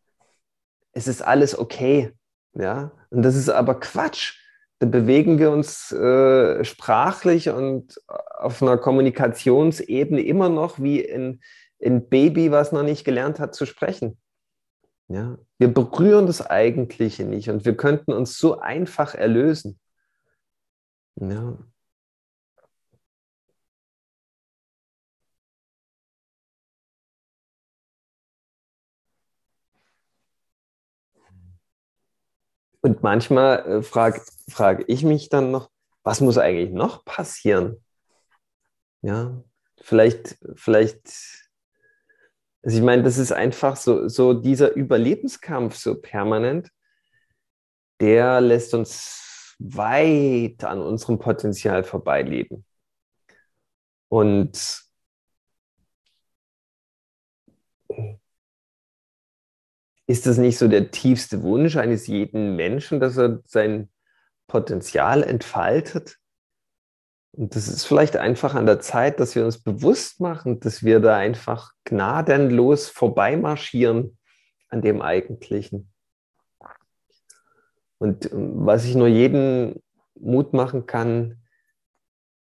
Es 0.94 1.10
ist 1.10 1.22
alles 1.22 1.58
okay. 1.58 2.14
Ja? 2.54 2.94
Und 3.10 3.24
das 3.24 3.36
ist 3.36 3.50
aber 3.50 3.80
Quatsch. 3.82 4.40
Da 4.80 4.88
bewegen 4.88 5.38
wir 5.38 5.52
uns 5.52 5.92
äh, 5.92 6.64
sprachlich 6.64 7.50
und 7.50 8.00
auf 8.08 8.62
einer 8.62 8.78
Kommunikationsebene 8.78 10.22
immer 10.22 10.48
noch 10.48 10.80
wie 10.80 11.06
ein, 11.06 11.42
ein 11.84 12.08
Baby, 12.08 12.52
was 12.52 12.72
noch 12.72 12.84
nicht 12.84 13.04
gelernt 13.04 13.40
hat 13.40 13.54
zu 13.54 13.66
sprechen. 13.66 14.18
Ja? 15.10 15.38
Wir 15.58 15.74
berühren 15.74 16.26
das 16.26 16.46
Eigentliche 16.46 17.26
nicht 17.26 17.50
und 17.50 17.66
wir 17.66 17.76
könnten 17.76 18.14
uns 18.14 18.38
so 18.38 18.60
einfach 18.60 19.14
erlösen. 19.14 19.78
Ja. 21.16 21.58
Und 32.84 33.02
manchmal 33.02 33.66
äh, 33.66 33.82
frage 33.82 34.22
frag 34.50 34.84
ich 34.88 35.04
mich 35.04 35.30
dann 35.30 35.52
noch, 35.52 35.72
was 36.04 36.22
muss 36.22 36.38
eigentlich 36.38 36.72
noch 36.72 37.06
passieren? 37.06 37.84
Ja, 39.02 39.42
vielleicht, 39.82 40.38
vielleicht 40.56 41.10
also 42.64 42.78
ich 42.78 42.84
meine, 42.84 43.04
das 43.04 43.18
ist 43.18 43.34
einfach 43.34 43.76
so, 43.76 44.08
so 44.08 44.34
dieser 44.34 44.74
Überlebenskampf 44.74 45.76
so 45.76 46.00
permanent, 46.00 46.70
der 48.00 48.40
lässt 48.40 48.74
uns 48.74 49.56
weit 49.60 50.64
an 50.64 50.82
unserem 50.82 51.20
Potenzial 51.20 51.84
vorbeileben. 51.84 52.66
Und 54.08 54.83
ist 60.14 60.28
das 60.28 60.38
nicht 60.38 60.60
so 60.60 60.68
der 60.68 60.92
tiefste 60.92 61.42
Wunsch 61.42 61.76
eines 61.76 62.06
jeden 62.06 62.56
Menschen, 62.56 63.00
dass 63.00 63.18
er 63.18 63.42
sein 63.46 63.90
Potenzial 64.46 65.24
entfaltet? 65.24 66.20
Und 67.32 67.56
das 67.56 67.68
ist 67.68 67.86
vielleicht 67.86 68.16
einfach 68.16 68.54
an 68.54 68.68
der 68.68 68.80
Zeit, 68.80 69.20
dass 69.20 69.34
wir 69.34 69.44
uns 69.44 69.64
bewusst 69.64 70.22
machen, 70.22 70.60
dass 70.60 70.84
wir 70.84 71.00
da 71.00 71.18
einfach 71.18 71.72
gnadenlos 71.84 72.90
vorbeimarschieren 72.90 74.20
an 74.70 74.84
dem 74.84 75.02
Eigentlichen. 75.02 75.92
Und 77.98 78.32
ähm, 78.32 78.68
was 78.68 78.86
ich 78.86 78.94
nur 78.94 79.08
jedem 79.08 79.82
Mut 80.14 80.54
machen 80.54 80.86
kann, 80.86 81.42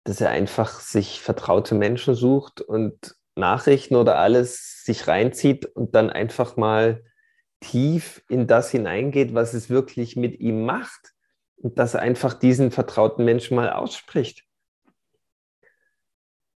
dass 0.03 0.21
er 0.21 0.29
einfach 0.29 0.81
sich 0.81 1.19
vertraute 1.19 1.73
Menschen 1.73 2.13
sucht 2.13 2.61
und 2.61 3.15
Nachrichten 3.35 3.95
oder 3.95 4.19
alles 4.19 4.83
sich 4.83 5.07
reinzieht 5.07 5.65
und 5.65 5.95
dann 5.95 6.11
einfach 6.11 6.57
mal 6.57 7.01
tief 7.61 8.23
in 8.29 8.47
das 8.47 8.71
hineingeht, 8.71 9.33
was 9.33 9.53
es 9.53 9.69
wirklich 9.69 10.15
mit 10.15 10.39
ihm 10.39 10.65
macht 10.65 11.13
und 11.57 11.79
dass 11.79 11.93
er 11.93 12.01
einfach 12.01 12.33
diesen 12.33 12.71
vertrauten 12.71 13.25
Menschen 13.25 13.55
mal 13.55 13.71
ausspricht 13.71 14.45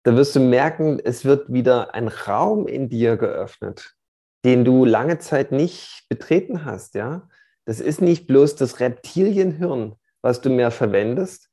da 0.07 0.15
wirst 0.15 0.37
du 0.37 0.39
merken, 0.39 1.01
es 1.03 1.25
wird 1.25 1.51
wieder 1.51 1.93
ein 1.93 2.07
Raum 2.07 2.65
in 2.65 2.87
dir 2.87 3.17
geöffnet, 3.17 3.97
den 4.45 4.63
du 4.63 4.85
lange 4.85 5.19
Zeit 5.19 5.51
nicht 5.51 6.05
betreten 6.07 6.63
hast, 6.63 6.95
ja. 6.95 7.27
Das 7.65 7.81
ist 7.81 7.99
nicht 7.99 8.25
bloß 8.25 8.55
das 8.55 8.79
Reptilienhirn, 8.79 9.95
was 10.21 10.39
du 10.39 10.49
mehr 10.49 10.71
verwendest, 10.71 11.49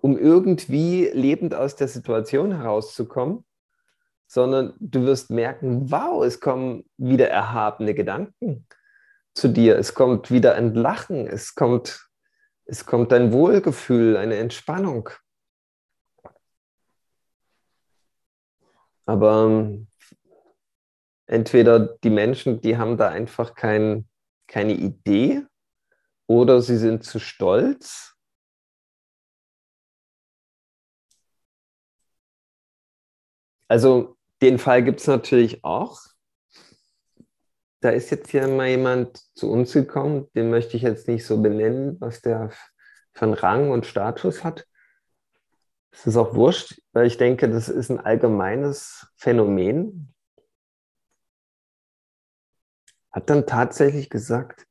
um 0.00 0.18
irgendwie 0.18 1.08
lebend 1.12 1.54
aus 1.54 1.76
der 1.76 1.86
Situation 1.86 2.56
herauszukommen, 2.56 3.44
sondern 4.26 4.74
du 4.80 5.04
wirst 5.04 5.30
merken, 5.30 5.90
wow, 5.90 6.24
es 6.24 6.40
kommen 6.40 6.84
wieder 6.96 7.28
erhabene 7.28 7.94
Gedanken 7.94 8.66
zu 9.34 9.48
dir, 9.48 9.78
es 9.78 9.94
kommt 9.94 10.30
wieder 10.30 10.54
ein 10.54 10.74
Lachen, 10.74 11.26
es 11.26 11.54
kommt, 11.54 12.08
es 12.64 12.86
kommt 12.86 13.12
ein 13.12 13.32
Wohlgefühl, 13.32 14.16
eine 14.16 14.36
Entspannung. 14.36 15.10
Aber 19.06 19.46
ähm, 19.46 19.88
entweder 21.26 21.78
die 21.78 22.10
Menschen, 22.10 22.60
die 22.60 22.78
haben 22.78 22.96
da 22.96 23.10
einfach 23.10 23.54
kein, 23.54 24.08
keine 24.46 24.72
Idee 24.72 25.42
oder 26.26 26.62
sie 26.62 26.76
sind 26.76 27.04
zu 27.04 27.18
stolz. 27.18 28.13
Also 33.68 34.16
den 34.42 34.58
Fall 34.58 34.82
gibt 34.82 35.00
es 35.00 35.06
natürlich 35.06 35.64
auch. 35.64 36.00
Da 37.80 37.90
ist 37.90 38.10
jetzt 38.10 38.30
hier 38.30 38.48
mal 38.48 38.68
jemand 38.68 39.18
zu 39.34 39.50
uns 39.50 39.72
gekommen, 39.72 40.28
den 40.34 40.50
möchte 40.50 40.76
ich 40.76 40.82
jetzt 40.82 41.06
nicht 41.08 41.26
so 41.26 41.40
benennen, 41.40 42.00
was 42.00 42.22
der 42.22 42.50
einen 43.14 43.34
Rang 43.34 43.70
und 43.70 43.86
Status 43.86 44.42
hat. 44.42 44.66
Es 45.90 46.06
ist 46.06 46.16
auch 46.16 46.34
wurscht, 46.34 46.80
weil 46.92 47.06
ich 47.06 47.18
denke, 47.18 47.48
das 47.48 47.68
ist 47.68 47.90
ein 47.90 48.00
allgemeines 48.00 49.06
Phänomen. 49.16 50.12
Hat 53.12 53.30
dann 53.30 53.46
tatsächlich 53.46 54.10
gesagt, 54.10 54.66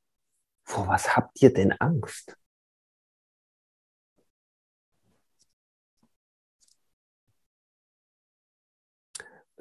vor 0.65 0.87
was 0.87 1.15
habt 1.15 1.41
ihr 1.41 1.53
denn 1.53 1.71
Angst? 1.73 2.35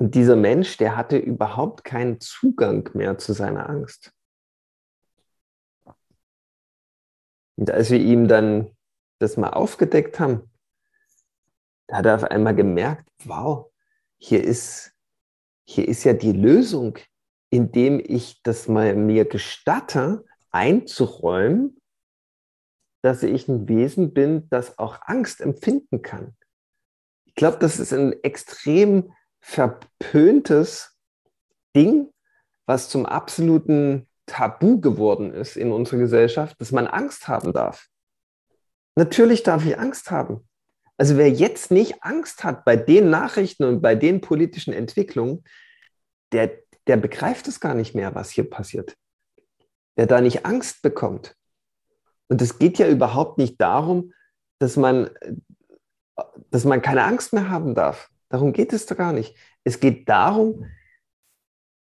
Und 0.03 0.17
dieser 0.17 0.35
Mensch, 0.35 0.79
der 0.79 0.97
hatte 0.97 1.17
überhaupt 1.17 1.85
keinen 1.85 2.19
Zugang 2.19 2.91
mehr 2.93 3.19
zu 3.19 3.35
seiner 3.35 3.69
Angst. 3.69 4.13
Und 7.57 7.71
als 7.71 7.89
wir 7.89 8.01
ihm 8.01 8.27
dann 8.27 8.77
das 9.21 9.37
mal 9.37 9.51
aufgedeckt 9.51 10.19
haben, 10.19 10.51
da 11.87 11.99
hat 11.99 12.07
er 12.07 12.17
auf 12.17 12.25
einmal 12.25 12.57
gemerkt, 12.57 13.09
wow, 13.23 13.71
hier 14.19 14.43
ist, 14.43 14.93
hier 15.69 15.87
ist 15.87 16.03
ja 16.03 16.15
die 16.15 16.33
Lösung, 16.33 16.99
indem 17.51 18.03
ich 18.05 18.43
das 18.43 18.67
mal 18.67 18.97
mir 18.97 19.25
gestatte, 19.25 20.25
einzuräumen, 20.51 21.81
dass 23.03 23.23
ich 23.23 23.47
ein 23.47 23.69
Wesen 23.69 24.13
bin, 24.13 24.49
das 24.49 24.81
auch 24.81 24.99
Angst 25.03 25.41
empfinden 25.41 26.03
kann. 26.03 26.37
Ich 27.25 27.37
glaube, 27.37 27.59
das 27.61 27.79
ist 27.79 27.93
ein 27.93 28.21
extrem 28.25 29.13
verpöntes 29.43 30.97
Ding, 31.76 32.11
was 32.66 32.88
zum 32.88 33.05
absoluten 33.05 34.09
Tabu 34.26 34.80
geworden 34.80 35.34
ist 35.34 35.57
in 35.57 35.72
unserer 35.72 35.99
Gesellschaft, 35.99 36.59
dass 36.61 36.72
man 36.72 36.86
Angst 36.86 37.28
haben 37.28 37.53
darf. 37.53 37.88
Natürlich 38.97 39.43
darf 39.43 39.66
ich 39.66 39.78
Angst 39.78 40.11
haben. 40.11 40.49
Also 40.97 41.16
wer 41.16 41.30
jetzt 41.30 41.70
nicht 41.70 42.03
Angst 42.03 42.45
hat 42.45 42.64
bei 42.64 42.76
den 42.76 43.11
Nachrichten 43.11 43.64
und 43.64 43.80
bei 43.82 43.95
den 43.95 44.20
politischen 44.20 44.72
Entwicklungen, 44.72 45.43
der, 46.30 46.53
der 46.86 46.97
begreift 46.97 47.49
es 47.49 47.59
gar 47.59 47.74
nicht 47.74 47.95
mehr, 47.95 48.14
was 48.14 48.30
hier 48.30 48.49
passiert. 48.49 48.97
Der 49.97 50.07
da 50.07 50.20
nicht 50.20 50.47
Angst 50.47 50.82
bekommt. 50.82 51.34
Und 52.28 52.40
es 52.40 52.59
geht 52.59 52.78
ja 52.78 52.88
überhaupt 52.88 53.38
nicht 53.38 53.61
darum, 53.61 54.12
dass 54.59 54.76
man, 54.76 55.11
dass 56.51 56.64
man 56.64 56.80
keine 56.80 57.05
Angst 57.05 57.32
mehr 57.32 57.51
haben 57.51 57.74
darf. 57.74 58.12
Darum 58.33 58.55
geht 58.55 58.72
es 58.72 58.87
doch 58.87 58.97
gar 58.97 59.12
nicht. 59.12 59.37
Es 59.62 59.78
geht 59.78 60.09
darum, 60.09 60.64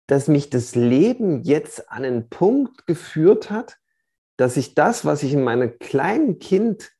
dass 0.08 0.28
mich 0.28 0.50
das 0.50 0.74
Leben 0.74 1.43
jetzt 1.43 1.91
an 1.91 2.04
einen 2.04 2.28
Punkt 2.28 2.88
geführt 2.88 3.52
hat, 3.52 3.78
dass 4.36 4.58
ich 4.58 4.74
das, 4.74 5.06
was 5.06 5.22
ich 5.22 5.34
in 5.34 5.43
meiner 5.43 5.68
kleinen 5.68 6.39
Kind 6.39 6.91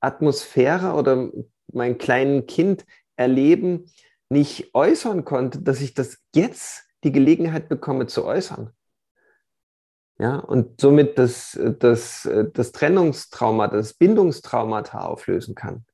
Atmosphäre 0.00 0.94
oder 0.94 1.30
mein 1.72 1.96
kleinen 1.96 2.46
Kind 2.46 2.84
erleben 3.14 3.88
nicht 4.30 4.74
äußern 4.74 5.24
konnte, 5.24 5.62
dass 5.62 5.80
ich 5.80 5.94
das 5.94 6.18
jetzt 6.34 6.82
die 7.04 7.12
Gelegenheit 7.12 7.68
bekomme 7.68 8.08
zu 8.08 8.24
äußern. 8.24 8.72
Ja, 10.18 10.38
und 10.38 10.80
somit 10.80 11.18
das, 11.18 11.56
das, 11.78 12.28
das 12.52 12.72
Trennungstrauma, 12.72 13.68
das 13.68 13.94
Bindungstraumata 13.94 15.02
auflösen 15.02 15.54
kann. 15.54 15.84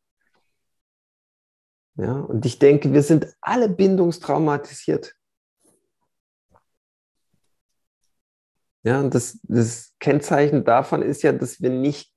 Ja, 1.96 2.20
und 2.20 2.44
ich 2.44 2.58
denke, 2.58 2.92
wir 2.92 3.02
sind 3.02 3.28
alle 3.40 3.68
bindungstraumatisiert. 3.68 5.14
Ja, 8.82 9.00
und 9.00 9.14
das, 9.14 9.38
das 9.44 9.94
Kennzeichen 10.00 10.64
davon 10.64 11.02
ist 11.02 11.22
ja, 11.22 11.32
dass 11.32 11.62
wir 11.62 11.70
nicht, 11.70 12.12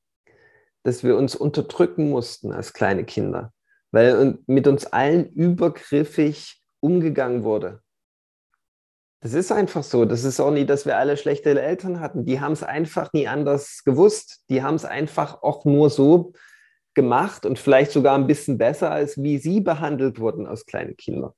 dass 0.83 1.03
wir 1.03 1.15
uns 1.15 1.35
unterdrücken 1.35 2.09
mussten 2.09 2.51
als 2.51 2.73
kleine 2.73 3.05
Kinder, 3.05 3.53
weil 3.91 4.39
mit 4.47 4.67
uns 4.67 4.85
allen 4.85 5.29
übergriffig 5.29 6.61
umgegangen 6.79 7.43
wurde. 7.43 7.81
Das 9.21 9.33
ist 9.33 9.51
einfach 9.51 9.83
so. 9.83 10.05
Das 10.05 10.23
ist 10.23 10.39
auch 10.39 10.51
nie, 10.51 10.65
dass 10.65 10.85
wir 10.85 10.97
alle 10.97 11.17
schlechte 11.17 11.59
Eltern 11.59 11.99
hatten. 11.99 12.25
Die 12.25 12.39
haben 12.39 12.51
es 12.51 12.63
einfach 12.63 13.13
nie 13.13 13.27
anders 13.27 13.83
gewusst. 13.83 14.43
Die 14.49 14.61
haben 14.61 14.75
es 14.75 14.85
einfach 14.85 15.41
auch 15.41 15.65
nur 15.65 15.89
so 15.89 16.33
gemacht 16.97 17.45
und 17.45 17.59
vielleicht 17.59 17.91
sogar 17.91 18.17
ein 18.17 18.27
bisschen 18.27 18.57
besser, 18.57 18.91
als 18.91 19.21
wie 19.21 19.37
sie 19.37 19.61
behandelt 19.61 20.19
wurden 20.19 20.47
als 20.47 20.65
kleine 20.65 20.95
Kinder. 20.95 21.35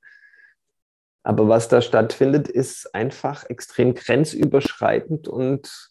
Aber 1.22 1.48
was 1.48 1.68
da 1.68 1.82
stattfindet, 1.82 2.48
ist 2.48 2.94
einfach 2.94 3.44
extrem 3.48 3.94
grenzüberschreitend 3.94 5.28
und, 5.28 5.90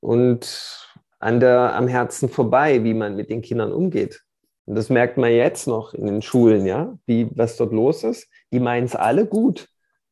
und 0.00 0.88
an 1.20 1.38
der, 1.38 1.74
am 1.74 1.86
Herzen 1.86 2.28
vorbei, 2.28 2.82
wie 2.82 2.92
man 2.92 3.14
mit 3.14 3.30
den 3.30 3.40
Kindern 3.40 3.72
umgeht. 3.72 4.20
Und 4.66 4.74
das 4.74 4.90
merkt 4.90 5.16
man 5.16 5.30
jetzt 5.30 5.68
noch 5.68 5.94
in 5.94 6.06
den 6.06 6.22
Schulen, 6.22 6.66
ja, 6.66 6.98
wie, 7.06 7.30
was 7.36 7.56
dort 7.56 7.72
los 7.72 8.02
ist. 8.02 8.28
Die 8.52 8.60
meinen 8.60 8.84
es 8.86 8.96
alle 8.96 9.26
gut, 9.26 9.68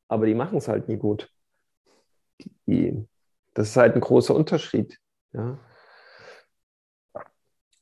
aber 0.07 0.27
die 0.27 0.35
machen 0.35 0.59
es 0.59 0.69
halt 0.69 0.89
nie 0.89 0.97
gut. 0.97 1.29
Die, 2.67 3.05
das 3.55 3.71
ist 3.71 3.77
halt 3.77 3.97
ein 3.97 4.01
großer 4.01 4.35
Unterschied. 4.35 4.97
Ja. 5.33 5.59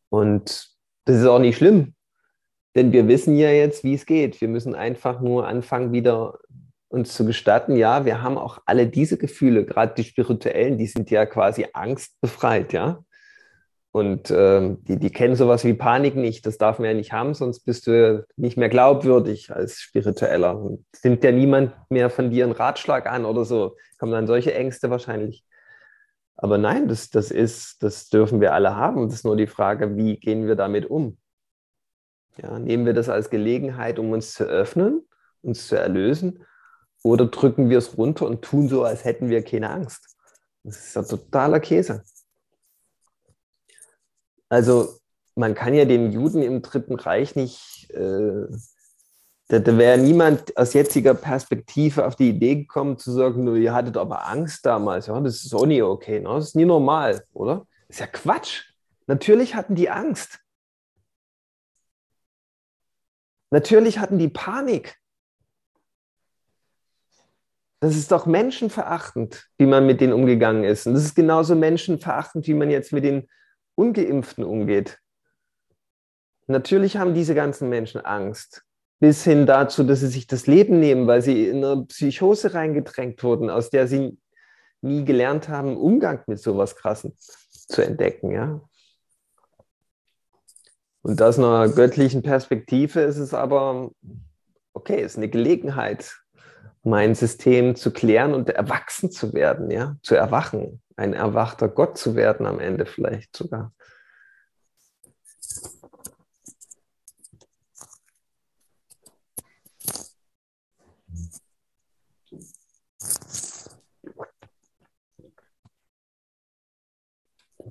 Und 0.09 0.78
das 1.09 1.17
ist 1.17 1.27
auch 1.27 1.39
nicht 1.39 1.57
schlimm, 1.57 1.95
denn 2.77 2.93
wir 2.93 3.09
wissen 3.09 3.35
ja 3.35 3.51
jetzt, 3.51 3.83
wie 3.83 3.95
es 3.95 4.05
geht. 4.05 4.43
Wir 4.43 4.49
müssen 4.49 4.75
einfach 4.75 5.23
nur 5.23 5.49
anfangen, 5.49 5.91
wieder 5.91 6.39
uns 6.89 7.15
zu 7.15 7.25
gestatten, 7.25 7.77
ja, 7.77 8.05
wir 8.05 8.23
haben 8.23 8.37
auch 8.37 8.59
alle 8.67 8.87
diese 8.87 9.17
Gefühle, 9.17 9.65
gerade 9.65 9.95
die 9.95 10.05
spirituellen, 10.05 10.77
die 10.77 10.87
sind 10.87 11.11
ja 11.11 11.25
quasi 11.25 11.67
angstbefreit, 11.73 12.75
ja. 12.75 13.03
Und 13.91 14.31
äh, 14.31 14.77
die, 14.83 14.99
die 14.99 15.11
kennen 15.11 15.35
sowas 15.35 15.65
wie 15.65 15.73
Panik 15.73 16.15
nicht. 16.15 16.45
Das 16.45 16.59
darf 16.59 16.79
man 16.79 16.89
ja 16.89 16.95
nicht 16.95 17.13
haben, 17.13 17.33
sonst 17.33 17.61
bist 17.61 17.87
du 17.87 18.27
nicht 18.37 18.59
mehr 18.59 18.69
glaubwürdig 18.69 19.51
als 19.51 19.81
Spiritueller. 19.81 20.59
Und 20.61 20.85
nimmt 21.03 21.25
ja 21.25 21.33
niemand 21.33 21.73
mehr 21.89 22.11
von 22.11 22.31
dir 22.31 22.45
einen 22.45 22.53
Ratschlag 22.53 23.07
an 23.07 23.25
oder 23.25 23.47
so. 23.47 23.77
Kommen 23.99 24.13
dann 24.13 24.27
solche 24.27 24.55
Ängste 24.55 24.91
wahrscheinlich. 24.91 25.43
Aber 26.41 26.57
nein, 26.57 26.87
das, 26.87 27.11
das 27.11 27.33
ist, 27.33 27.83
das 27.83 28.09
dürfen 28.09 28.41
wir 28.41 28.55
alle 28.55 28.77
haben. 28.77 29.05
Das 29.05 29.15
ist 29.15 29.25
nur 29.25 29.37
die 29.37 29.49
Frage, 29.49 29.97
wie 29.97 30.19
gehen 30.19 30.47
wir 30.47 30.55
damit 30.55 30.87
um? 30.87 31.19
Ja, 32.37 32.61
nehmen 32.61 32.87
wir 32.87 32.95
das 32.95 33.09
als 33.09 33.29
Gelegenheit, 33.29 33.99
um 33.99 34.13
uns 34.13 34.35
zu 34.35 34.45
öffnen, 34.45 35.03
uns 35.43 35.67
zu 35.67 35.77
erlösen, 35.77 36.45
oder 37.03 37.27
drücken 37.27 37.71
wir 37.71 37.79
es 37.79 37.99
runter 37.99 38.27
und 38.27 38.43
tun 38.43 38.69
so, 38.69 38.85
als 38.85 39.05
hätten 39.05 39.29
wir 39.29 39.43
keine 39.43 39.71
Angst? 39.71 40.17
Das 40.63 40.79
ist 40.79 40.95
ja 40.95 41.03
totaler 41.03 41.59
Käse. 41.59 42.05
Also 44.49 44.97
man 45.35 45.55
kann 45.55 45.75
ja 45.75 45.85
den 45.85 46.13
Juden 46.13 46.43
im 46.43 46.63
Dritten 46.63 46.95
Reich 46.95 47.35
nicht 47.35 47.91
äh, 47.91 48.47
da, 49.49 49.59
da 49.59 49.79
wäre 49.79 49.97
niemand 49.97 50.55
aus 50.59 50.75
jetziger 50.75 51.15
Perspektive 51.15 52.07
auf 52.07 52.17
die 52.17 52.29
Idee 52.29 52.57
gekommen 52.57 52.99
zu 52.99 53.11
sagen, 53.13 53.45
nur 53.45 53.57
ihr 53.57 53.73
hattet 53.73 53.97
aber 53.97 54.27
Angst 54.27 54.67
damals. 54.67 55.07
Ja, 55.07 55.19
das 55.21 55.43
ist 55.43 55.55
auch 55.55 55.65
nie 55.65 55.81
okay. 55.81 56.21
Ne? 56.21 56.29
Das 56.29 56.49
ist 56.49 56.57
nie 56.57 56.67
normal, 56.67 57.25
oder? 57.33 57.67
Das 57.89 57.97
ist 57.97 58.01
ja 58.01 58.07
Quatsch. 58.07 58.65
Natürlich 59.07 59.55
hatten 59.55 59.75
die 59.75 59.89
Angst. 59.89 60.39
Natürlich 63.51 63.99
hatten 63.99 64.19
die 64.19 64.29
Panik. 64.29 64.97
Das 67.81 67.97
ist 67.97 68.13
doch 68.13 68.27
menschenverachtend, 68.27 69.49
wie 69.57 69.65
man 69.65 69.87
mit 69.87 70.03
denen 70.03 70.13
umgegangen 70.13 70.65
ist. 70.65 70.87
Und 70.87 70.93
das 70.93 71.05
ist 71.05 71.15
genauso 71.15 71.55
menschenverachtend, 71.55 72.47
wie 72.47 72.55
man 72.55 72.71
jetzt 72.71 72.93
mit 72.93 73.05
den 73.05 73.27
Ungeimpften 73.77 74.45
umgeht. 74.45 74.99
Natürlich 76.49 76.99
haben 76.99 77.15
diese 77.15 77.35
ganzen 77.35 77.71
Menschen 77.71 78.05
Angst 78.05 78.68
bis 79.01 79.25
hin 79.25 79.47
dazu, 79.47 79.85
dass 79.85 80.01
sie 80.01 80.09
sich 80.09 80.27
das 80.27 80.47
Leben 80.47 80.81
nehmen, 80.81 81.07
weil 81.07 81.23
sie 81.23 81.49
in 81.49 81.65
eine 81.65 81.85
Psychose 81.85 82.55
reingedrängt 82.55 83.23
wurden, 83.23 83.51
aus 83.51 83.71
der 83.71 83.87
sie 83.87 84.19
nie 84.81 85.05
gelernt 85.05 85.49
haben, 85.49 85.77
Umgang 85.77 86.23
mit 86.27 86.41
sowas 86.41 86.77
Krassen 86.77 87.15
zu 87.17 87.83
entdecken. 87.83 88.31
Ja? 88.31 88.61
Und 91.03 91.23
aus 91.23 91.39
einer 91.39 91.69
göttlichen 91.69 92.23
Perspektive 92.23 93.01
ist 93.01 93.19
es 93.19 93.35
aber, 93.35 93.91
okay, 94.73 95.01
ist 95.01 95.17
eine 95.17 95.29
Gelegenheit, 95.29 96.17
mein 96.83 97.15
System 97.15 97.77
zu 97.77 97.93
klären 97.93 98.35
und 98.35 98.51
erwachsen 98.51 99.11
zu 99.11 99.33
werden, 99.35 99.71
ja, 99.71 99.97
zu 100.03 100.15
erwachen, 100.15 100.81
ein 100.97 101.13
erwachter 101.13 101.69
Gott 101.69 101.99
zu 101.99 102.15
werden 102.15 102.47
am 102.47 102.61
Ende 102.61 102.87
vielleicht 102.87 103.37
sogar. 103.37 103.73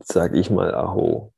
Sag 0.10 0.34
ich 0.36 0.50
mal 0.50 0.74
Aho. 0.74 1.34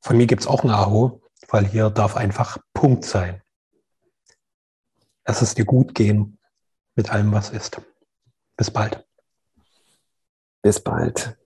Von 0.00 0.16
mir 0.16 0.26
gibt 0.26 0.42
es 0.42 0.48
auch 0.48 0.64
ein 0.64 0.70
Aho, 0.70 1.22
weil 1.48 1.64
hier 1.64 1.88
darf 1.90 2.16
einfach 2.16 2.58
Punkt 2.72 3.04
sein. 3.04 3.42
Lass 5.24 5.40
es 5.40 5.54
dir 5.54 5.64
gut 5.64 5.94
gehen 5.94 6.38
mit 6.96 7.10
allem, 7.10 7.30
was 7.32 7.50
ist. 7.50 7.80
Bis 8.56 8.72
bald. 8.72 9.06
Bis 10.62 10.80
bald. 10.80 11.38